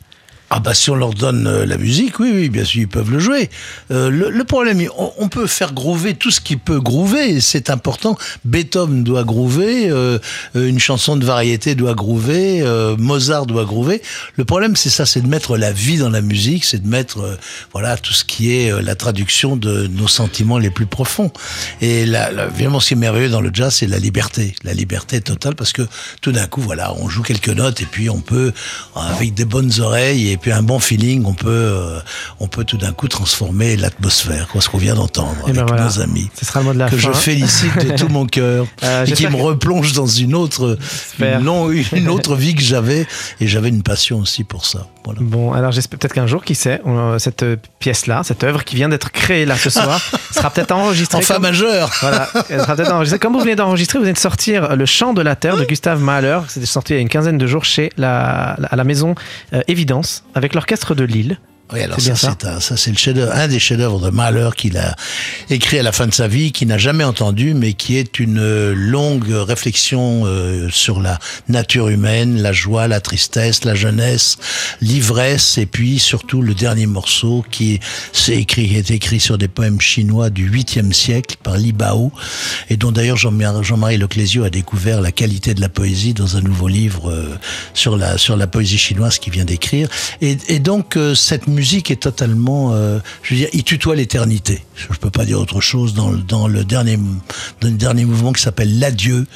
Ah 0.51 0.61
bah 0.61 0.73
si 0.73 0.89
on 0.89 0.95
leur 0.95 1.13
donne 1.13 1.47
euh, 1.47 1.67
la 1.67 1.77
musique, 1.77 2.19
oui, 2.21 2.31
oui, 2.33 2.49
bien 2.49 2.65
sûr, 2.65 2.81
ils 2.81 2.89
peuvent 2.89 3.11
le 3.11 3.19
jouer. 3.19 3.51
Euh, 3.91 4.09
le, 4.09 4.31
le 4.31 4.45
problème, 4.45 4.83
on, 4.97 5.29
peut 5.29 5.47
faire 5.47 5.75
groover 5.75 6.15
tout 6.15 6.31
ce 6.31 6.41
qui 6.41 6.57
peut 6.57 6.81
groover, 6.81 7.41
c'est 7.43 7.69
important. 7.69 8.17
Beethoven 8.47 9.05
doit 9.05 9.25
groover, 9.25 9.91
euh, 9.91 10.19
une 10.55 10.79
chanson 10.79 11.17
de 11.17 11.25
variété 11.27 11.75
doit 11.75 11.95
groover, 11.95 12.63
euh, 12.63 12.97
Mozart 12.97 13.45
doit 13.45 13.67
groover. 13.67 14.01
Le 14.37 14.47
problème, 14.47 14.75
c'est 14.75 14.89
ça, 14.89 15.05
c'est 15.05 15.21
de 15.21 15.27
mettre 15.27 15.59
la 15.59 15.71
vie 15.71 15.99
dans 15.99 16.09
la 16.09 16.23
musique, 16.23 16.65
c'est 16.65 16.83
de 16.83 16.89
mettre, 16.89 17.21
euh, 17.21 17.37
voilà, 17.73 17.99
tout 17.99 18.15
ce 18.15 18.25
qui 18.25 18.55
est 18.55 18.73
euh, 18.73 18.81
la 18.81 18.95
traduction 18.95 19.57
de 19.57 19.87
nos 19.89 20.09
sentiments 20.09 20.57
les 20.57 20.71
plus 20.71 20.87
profonds. 20.87 21.31
Et 21.83 22.07
là, 22.07 22.33
là, 22.33 22.47
vraiment, 22.47 22.81
ce 22.81 22.89
qui 22.89 22.95
est 22.95 22.97
merveilleux 22.97 23.29
dans 23.29 23.43
le 23.43 23.51
jazz, 23.53 23.75
c'est 23.75 23.87
la 23.87 23.99
liberté, 23.99 24.55
la 24.65 24.73
liberté 24.73 25.21
totale, 25.21 25.55
parce 25.55 25.75
que 25.75 25.83
tout 26.23 26.33
d'un 26.33 26.47
coup, 26.47 26.63
voilà, 26.63 26.95
on 26.95 27.09
joue 27.11 27.23
quelques 27.23 27.49
notes 27.49 27.83
et 27.83 27.87
puis 27.87 28.09
on 28.09 28.21
peut, 28.21 28.53
avec 28.97 29.35
des 29.35 29.45
bonnes 29.45 29.73
oreilles 29.81 30.38
puis 30.39 30.53
un 30.53 30.63
bon 30.63 30.79
feeling, 30.79 31.25
on 31.27 31.35
peut, 31.35 31.49
euh, 31.49 32.01
on 32.41 32.49
peut 32.49 32.65
tout 32.65 32.77
d'un 32.79 32.93
coup 32.93 33.09
transformer 33.09 33.77
l'atmosphère, 33.77 34.49
quoi, 34.49 34.61
ce 34.61 34.69
qu'on 34.69 34.79
vient 34.79 34.95
d'entendre 34.95 35.37
Et 35.49 35.53
ben 35.53 35.59
avec 35.63 35.69
voilà. 35.69 35.85
nos 35.85 36.01
amis. 36.01 36.31
Ce 36.39 36.45
sera 36.45 36.61
le 36.61 36.67
mot 36.67 36.73
de 36.73 36.79
la 36.79 36.89
que 36.89 36.97
fin. 36.97 37.13
je 37.13 37.19
félicite 37.19 37.77
de 37.87 37.97
tout 37.97 38.09
mon 38.09 38.27
cœur 38.27 38.67
Euh, 38.85 39.05
et 39.07 39.13
qui 39.13 39.27
me 39.27 39.37
replonge 39.37 39.93
dans 39.93 40.07
une 40.07 40.35
autre, 40.35 40.79
J'espère. 40.81 41.41
une, 41.41 42.09
autre 42.09 42.37
vie 42.37 42.55
que 42.55 42.63
j'avais 42.63 43.07
et 43.41 43.47
j'avais 43.49 43.69
une 43.69 43.83
passion 43.83 44.19
aussi 44.21 44.45
pour 44.45 44.65
ça. 44.67 44.87
Voilà. 45.05 45.21
Bon, 45.23 45.53
alors 45.53 45.73
j'espère 45.73 45.99
peut-être 45.99 46.13
qu'un 46.15 46.27
jour, 46.27 46.45
qui 46.45 46.55
sait, 46.55 46.81
on- 46.85 47.19
cette 47.19 47.43
euh, 47.43 47.57
pièce-là, 47.81 48.23
cette 48.25 48.45
œuvre 48.45 48.63
qui 48.65 48.77
vient 48.77 48.89
d'être 48.89 49.11
créée 49.11 49.47
là 49.47 49.57
ce 49.57 49.71
soir, 49.71 50.01
sera 50.33 50.51
peut-être 50.51 50.73
enregistrée. 50.73 51.19
En 51.19 51.23
fa 51.23 51.35
comme- 51.35 51.43
majeur. 51.45 51.91
Voilà, 52.01 52.29
elle 52.51 52.61
sera 52.61 52.77
peut-être 52.77 52.93
enregistrée. 52.93 53.19
Comme 53.19 53.33
vous 53.33 53.41
venez 53.41 53.57
d'enregistrer, 53.57 53.99
vous 53.99 54.05
venez 54.05 54.13
de 54.13 54.19
sortir 54.19 54.77
Le 54.77 54.87
Chant 54.87 55.13
de 55.15 55.23
la 55.23 55.35
Terre 55.35 55.57
de 55.57 55.65
Gustave 55.65 56.01
Mahler. 56.01 56.39
C'était 56.49 56.67
sorti 56.67 56.93
il 56.93 56.97
y 56.97 56.99
a 56.99 57.03
une 57.03 57.09
quinzaine 57.09 57.39
de 57.39 57.47
jours 57.47 57.65
chez 57.65 57.91
la, 57.97 58.55
la- 58.59 58.69
à 58.69 58.77
la 58.77 58.85
maison 58.85 59.15
euh, 59.55 59.63
Évidence 59.67 60.23
avec 60.35 60.55
l'orchestre 60.55 60.95
de 60.95 61.05
Lille. 61.05 61.39
Oui, 61.73 61.81
alors 61.83 62.01
C'est 62.01 62.17
ça, 62.17 62.35
un- 62.45 62.61
ça, 62.61 62.77
c'est 62.77 62.91
le 62.91 62.97
chef 62.97 63.17
un 63.33 63.49
des 63.49 63.59
chefs-d'œuvre 63.59 64.01
de 64.01 64.11
Mahler 64.11 64.51
qu'il 64.57 64.77
a 64.79 64.95
écrit 65.51 65.79
à 65.79 65.83
la 65.83 65.93
fin 65.93 66.07
de 66.07 66.15
sa 66.15 66.27
vie, 66.29 66.51
qu'il 66.53 66.69
n'a 66.69 66.79
jamais 66.79 67.05
entendu, 67.05 67.53
mais 67.55 67.75
qui 67.75 67.97
est 67.97 68.19
une 68.21 68.39
euh, 68.39 68.73
longue 68.75 69.29
réflexion 69.31 70.23
euh, 70.25 70.69
sur 70.71 71.01
la 71.01 71.19
nature 71.49 71.89
humaine, 71.89 72.41
la 72.41 72.53
joie, 72.53 72.89
la 72.89 73.01
tristesse, 73.01 73.65
la 73.65 73.75
jeunesse, 73.75 74.39
l'ivresse, 74.81 75.59
et 75.59 75.67
puis 75.67 75.99
surtout 75.99 76.43
le 76.43 76.55
dernier 76.55 76.87
morceau 76.87 77.45
qui 77.51 77.75
est, 77.75 78.29
écrit, 78.33 78.69
qui 78.69 78.77
est 78.77 78.91
écrit 78.91 79.21
sur 79.21 79.37
des 79.39 79.49
poèmes 79.49 79.81
chinois 79.81 80.31
du 80.31 80.51
8e 80.51 80.93
siècle 80.93 81.37
par 81.43 81.57
Li 81.57 81.73
Bao, 81.73 82.13
et 82.71 82.77
dont 82.77 82.93
d'ailleurs 82.93 83.17
Jean-Marie 83.17 83.65
Jean-Marie 83.65 83.99
Leclésio 83.99 84.45
a 84.45 84.51
découvert 84.51 85.01
la 85.01 85.13
qualité 85.13 85.55
de 85.55 85.61
la 85.61 85.69
poésie 85.69 86.15
dans 86.15 86.37
un 86.37 86.41
nouveau 86.41 86.69
livre 86.69 87.11
euh, 87.11 87.37
sur 87.75 87.97
la 87.97 88.17
sur 88.19 88.37
la 88.37 88.47
poésie 88.47 88.79
chinoise 88.79 89.19
qu'il 89.19 89.33
vient 89.33 89.45
d'écrire. 89.45 89.89
Et, 90.21 90.39
et 90.49 90.59
donc 90.61 90.97
euh, 90.97 91.15
cette 91.15 91.47
musique 91.59 91.91
est 91.91 91.97
totalement, 91.97 92.73
euh, 92.73 93.01
je 93.23 93.35
veux 93.35 93.41
dire, 93.41 93.49
il 93.53 93.65
tutoie 93.65 93.97
l'éternité. 93.97 94.63
Je 94.77 94.87
peux 94.99 95.11
pas 95.11 95.25
dire 95.25 95.41
autre 95.41 95.61
chose 95.61 95.93
dans 95.93 96.11
le, 96.11 96.19
dans 96.19 96.47
le 96.47 96.65
dernier 96.65 96.97
dans 97.61 97.69
le 97.69 97.77
dernier 97.77 98.05
mouvement 98.05 98.33
qui 98.33 98.41
s'appelle 98.41 98.79
l'adieu 98.79 99.27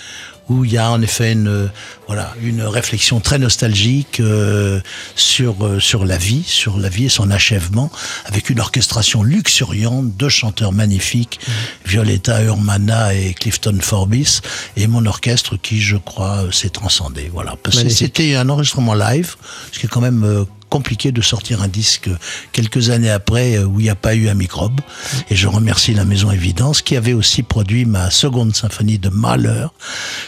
où 0.49 0.65
il 0.65 0.73
y 0.73 0.79
a 0.79 0.91
en 0.91 1.01
effet 1.03 1.33
une 1.33 1.49
euh, 1.49 1.67
voilà 2.07 2.35
une 2.43 2.63
réflexion 2.63 3.21
très 3.21 3.39
nostalgique 3.39 4.21
euh, 4.21 4.81
sur 5.15 5.65
euh, 5.65 5.81
sur 5.81 6.05
la 6.05 6.17
vie, 6.17 6.43
sur 6.45 6.79
la 6.79 6.89
vie 6.89 7.07
et 7.07 7.09
son 7.09 7.31
achèvement, 7.31 7.91
avec 8.27 8.51
une 8.51 8.61
orchestration 8.61 9.23
luxuriante, 9.23 10.17
deux 10.17 10.29
chanteurs 10.29 10.73
magnifiques, 10.73 11.41
Violetta 11.87 12.43
Urmana 12.43 13.15
et 13.15 13.35
Clifton 13.35 13.79
Forbis, 13.81 14.41
et 14.77 14.87
mon 14.87 15.07
orchestre 15.07 15.57
qui, 15.57 15.81
je 15.81 15.97
crois, 15.97 16.45
s'est 16.53 16.71
transcendé. 16.71 17.31
Voilà, 17.33 17.57
c'était 17.89 18.35
un 18.35 18.49
enregistrement 18.49 18.95
live, 18.95 19.37
ce 19.73 19.79
qui 19.79 19.87
est 19.87 19.89
quand 19.89 20.01
même 20.01 20.47
compliqué 20.73 21.13
de 21.13 21.21
sortir 21.21 21.61
un 21.61 21.69
disque 21.69 22.09
quelques 22.53 22.89
années 22.89 23.11
après 23.11 23.59
euh, 23.59 23.65
où 23.67 23.79
il 23.79 23.83
n'y 23.83 23.91
a 23.91 23.95
pas 23.95 24.15
eu 24.15 24.31
un 24.31 24.35
microbe. 24.35 24.81
Et 25.29 25.37
je 25.37 25.47
remercie 25.47 25.93
la 25.93 26.07
Maison 26.07 26.31
Évidence 26.31 26.81
qui 26.81 26.97
avait 26.97 27.13
aussi 27.13 27.43
produit 27.43 27.85
ma 27.85 28.11
seconde 28.11 28.57
symphonie 28.57 28.99
de 28.99 29.11
Mahler 29.11 29.67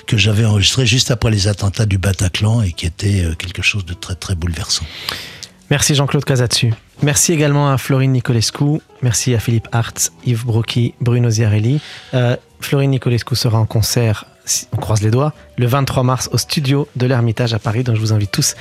que 0.06 0.18
j'avais 0.18 0.44
enregistrée 0.44 0.84
juste 0.84 1.10
après 1.10 1.30
les 1.30 1.48
attentats 1.48 1.86
du 1.86 1.96
Bataclan 1.96 2.60
et 2.60 2.72
qui 2.72 2.84
était 2.84 3.24
euh, 3.24 3.34
quelque 3.34 3.62
chose 3.62 3.86
de 3.86 3.94
très 3.94 4.16
très 4.16 4.34
bouleversant. 4.34 4.84
Merci 5.70 5.94
Jean-Claude 5.94 6.26
Casatsu. 6.26 6.74
Merci 7.02 7.32
également 7.32 7.70
à 7.70 7.78
Florine 7.78 8.12
Nicolescu. 8.12 8.80
Merci 9.00 9.34
à 9.34 9.40
Philippe 9.40 9.68
Hart, 9.72 10.12
Yves 10.26 10.44
Brocchi, 10.44 10.92
Bruno 11.00 11.30
Ziarelli. 11.30 11.80
Euh, 12.12 12.36
Florine 12.60 12.90
Nicolescu 12.90 13.34
sera 13.34 13.58
en 13.58 13.64
concert, 13.64 14.26
on 14.72 14.76
croise 14.76 15.02
les 15.02 15.10
doigts, 15.10 15.32
le 15.56 15.66
23 15.66 16.02
mars 16.02 16.28
au 16.32 16.38
studio 16.38 16.88
de 16.96 17.06
l'Ermitage 17.06 17.54
à 17.54 17.58
Paris. 17.58 17.82
Donc 17.82 17.96
je 17.96 18.00
vous 18.00 18.12
invite 18.12 18.30
tous 18.30 18.54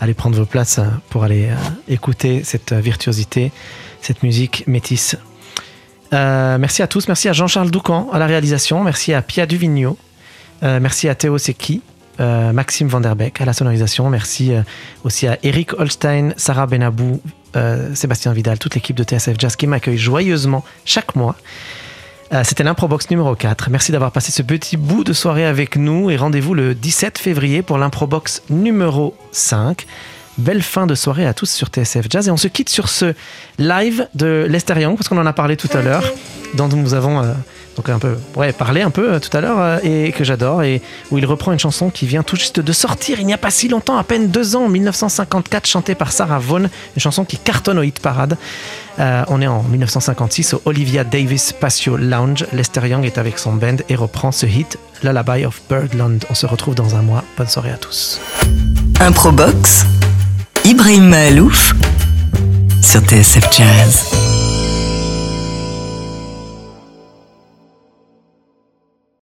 à 0.00 0.04
aller 0.04 0.14
prendre 0.14 0.36
vos 0.36 0.44
places 0.44 0.78
euh, 0.78 0.86
pour 1.10 1.24
aller 1.24 1.46
euh, 1.46 1.54
écouter 1.88 2.42
cette 2.44 2.72
euh, 2.72 2.80
virtuosité, 2.80 3.52
cette 4.02 4.22
musique 4.22 4.64
métisse. 4.66 5.16
Merci 6.10 6.82
à 6.82 6.86
tous. 6.86 7.06
Merci 7.06 7.28
à 7.28 7.34
Jean-Charles 7.34 7.70
Doucan 7.70 8.08
à 8.12 8.18
la 8.18 8.26
réalisation. 8.26 8.82
Merci 8.82 9.12
à 9.12 9.20
Pia 9.20 9.44
Duvigneau. 9.44 9.98
Merci 10.62 11.06
à 11.06 11.14
Théo 11.14 11.36
Seki, 11.36 11.82
euh, 12.18 12.50
Maxime 12.54 12.88
Vanderbeck 12.88 13.42
à 13.42 13.44
la 13.44 13.52
sonorisation. 13.52 14.08
Merci 14.08 14.52
aussi 15.04 15.26
à 15.26 15.38
Eric 15.42 15.78
Holstein, 15.78 16.30
Sarah 16.38 16.66
Benabou, 16.66 17.20
Sébastien 17.92 18.32
Vidal, 18.32 18.58
toute 18.58 18.74
l'équipe 18.74 18.96
de 18.96 19.04
TSF 19.04 19.34
Jazz 19.38 19.54
qui 19.54 19.66
m'accueille 19.66 19.98
joyeusement 19.98 20.64
chaque 20.86 21.14
mois. 21.14 21.36
Euh, 22.32 22.42
C'était 22.44 22.62
l'Improbox 22.64 23.10
numéro 23.10 23.34
4. 23.34 23.70
Merci 23.70 23.92
d'avoir 23.92 24.12
passé 24.12 24.32
ce 24.32 24.42
petit 24.42 24.76
bout 24.76 25.02
de 25.04 25.12
soirée 25.12 25.46
avec 25.46 25.76
nous 25.76 26.10
et 26.10 26.16
rendez-vous 26.16 26.54
le 26.54 26.74
17 26.74 27.18
février 27.18 27.62
pour 27.62 27.78
l'Improbox 27.78 28.42
numéro 28.50 29.14
5. 29.32 29.86
Belle 30.36 30.62
fin 30.62 30.86
de 30.86 30.94
soirée 30.94 31.26
à 31.26 31.34
tous 31.34 31.50
sur 31.50 31.68
TSF 31.68 32.06
Jazz 32.08 32.28
et 32.28 32.30
on 32.30 32.36
se 32.36 32.46
quitte 32.48 32.68
sur 32.68 32.88
ce 32.88 33.14
live 33.58 34.06
de 34.14 34.46
Lester 34.48 34.80
Young 34.80 34.96
parce 34.96 35.08
qu'on 35.08 35.18
en 35.18 35.26
a 35.26 35.32
parlé 35.32 35.56
tout 35.56 35.68
à 35.72 35.82
l'heure, 35.82 36.04
dont 36.54 36.68
nous 36.68 36.94
avons 36.94 37.22
euh, 37.22 37.32
donc 37.76 37.88
un 37.88 37.98
peu 37.98 38.16
parlé 38.58 38.82
un 38.82 38.90
peu 38.90 39.14
euh, 39.14 39.18
tout 39.18 39.34
à 39.36 39.40
l'heure 39.40 39.58
euh, 39.58 39.78
et 39.82 40.12
que 40.12 40.24
j'adore 40.24 40.62
et 40.62 40.82
où 41.10 41.18
il 41.18 41.26
reprend 41.26 41.52
une 41.52 41.58
chanson 41.58 41.90
qui 41.90 42.06
vient 42.06 42.22
tout 42.22 42.36
juste 42.36 42.60
de 42.60 42.72
sortir 42.72 43.20
il 43.20 43.26
n'y 43.26 43.34
a 43.34 43.38
pas 43.38 43.50
si 43.50 43.68
longtemps, 43.68 43.96
à 43.96 44.04
peine 44.04 44.28
deux 44.28 44.56
ans, 44.56 44.64
en 44.64 44.68
1954, 44.68 45.66
chantée 45.66 45.94
par 45.94 46.12
Sarah 46.12 46.38
Vaughan, 46.38 46.68
une 46.96 47.00
chanson 47.00 47.24
qui 47.24 47.36
cartonne 47.36 47.78
au 47.78 47.82
hit 47.82 48.00
parade. 48.00 48.36
On 48.98 49.40
est 49.40 49.46
en 49.46 49.62
1956 49.62 50.54
au 50.54 50.62
Olivia 50.64 51.04
Davis 51.04 51.52
Patio 51.52 51.96
Lounge. 51.96 52.46
Lester 52.52 52.88
Young 52.88 53.04
est 53.04 53.16
avec 53.16 53.38
son 53.38 53.52
band 53.52 53.76
et 53.88 53.94
reprend 53.94 54.32
ce 54.32 54.46
hit 54.46 54.76
Lullaby 55.02 55.44
of 55.44 55.60
Birdland. 55.68 56.24
On 56.30 56.34
se 56.34 56.46
retrouve 56.46 56.74
dans 56.74 56.96
un 56.96 57.02
mois. 57.02 57.22
Bonne 57.36 57.48
soirée 57.48 57.70
à 57.70 57.76
tous. 57.76 58.20
Improbox, 59.00 59.86
Ibrahim 60.64 61.08
Mahalouf 61.08 61.74
sur 62.82 63.00
TSF 63.00 63.44
Jazz. 63.52 64.37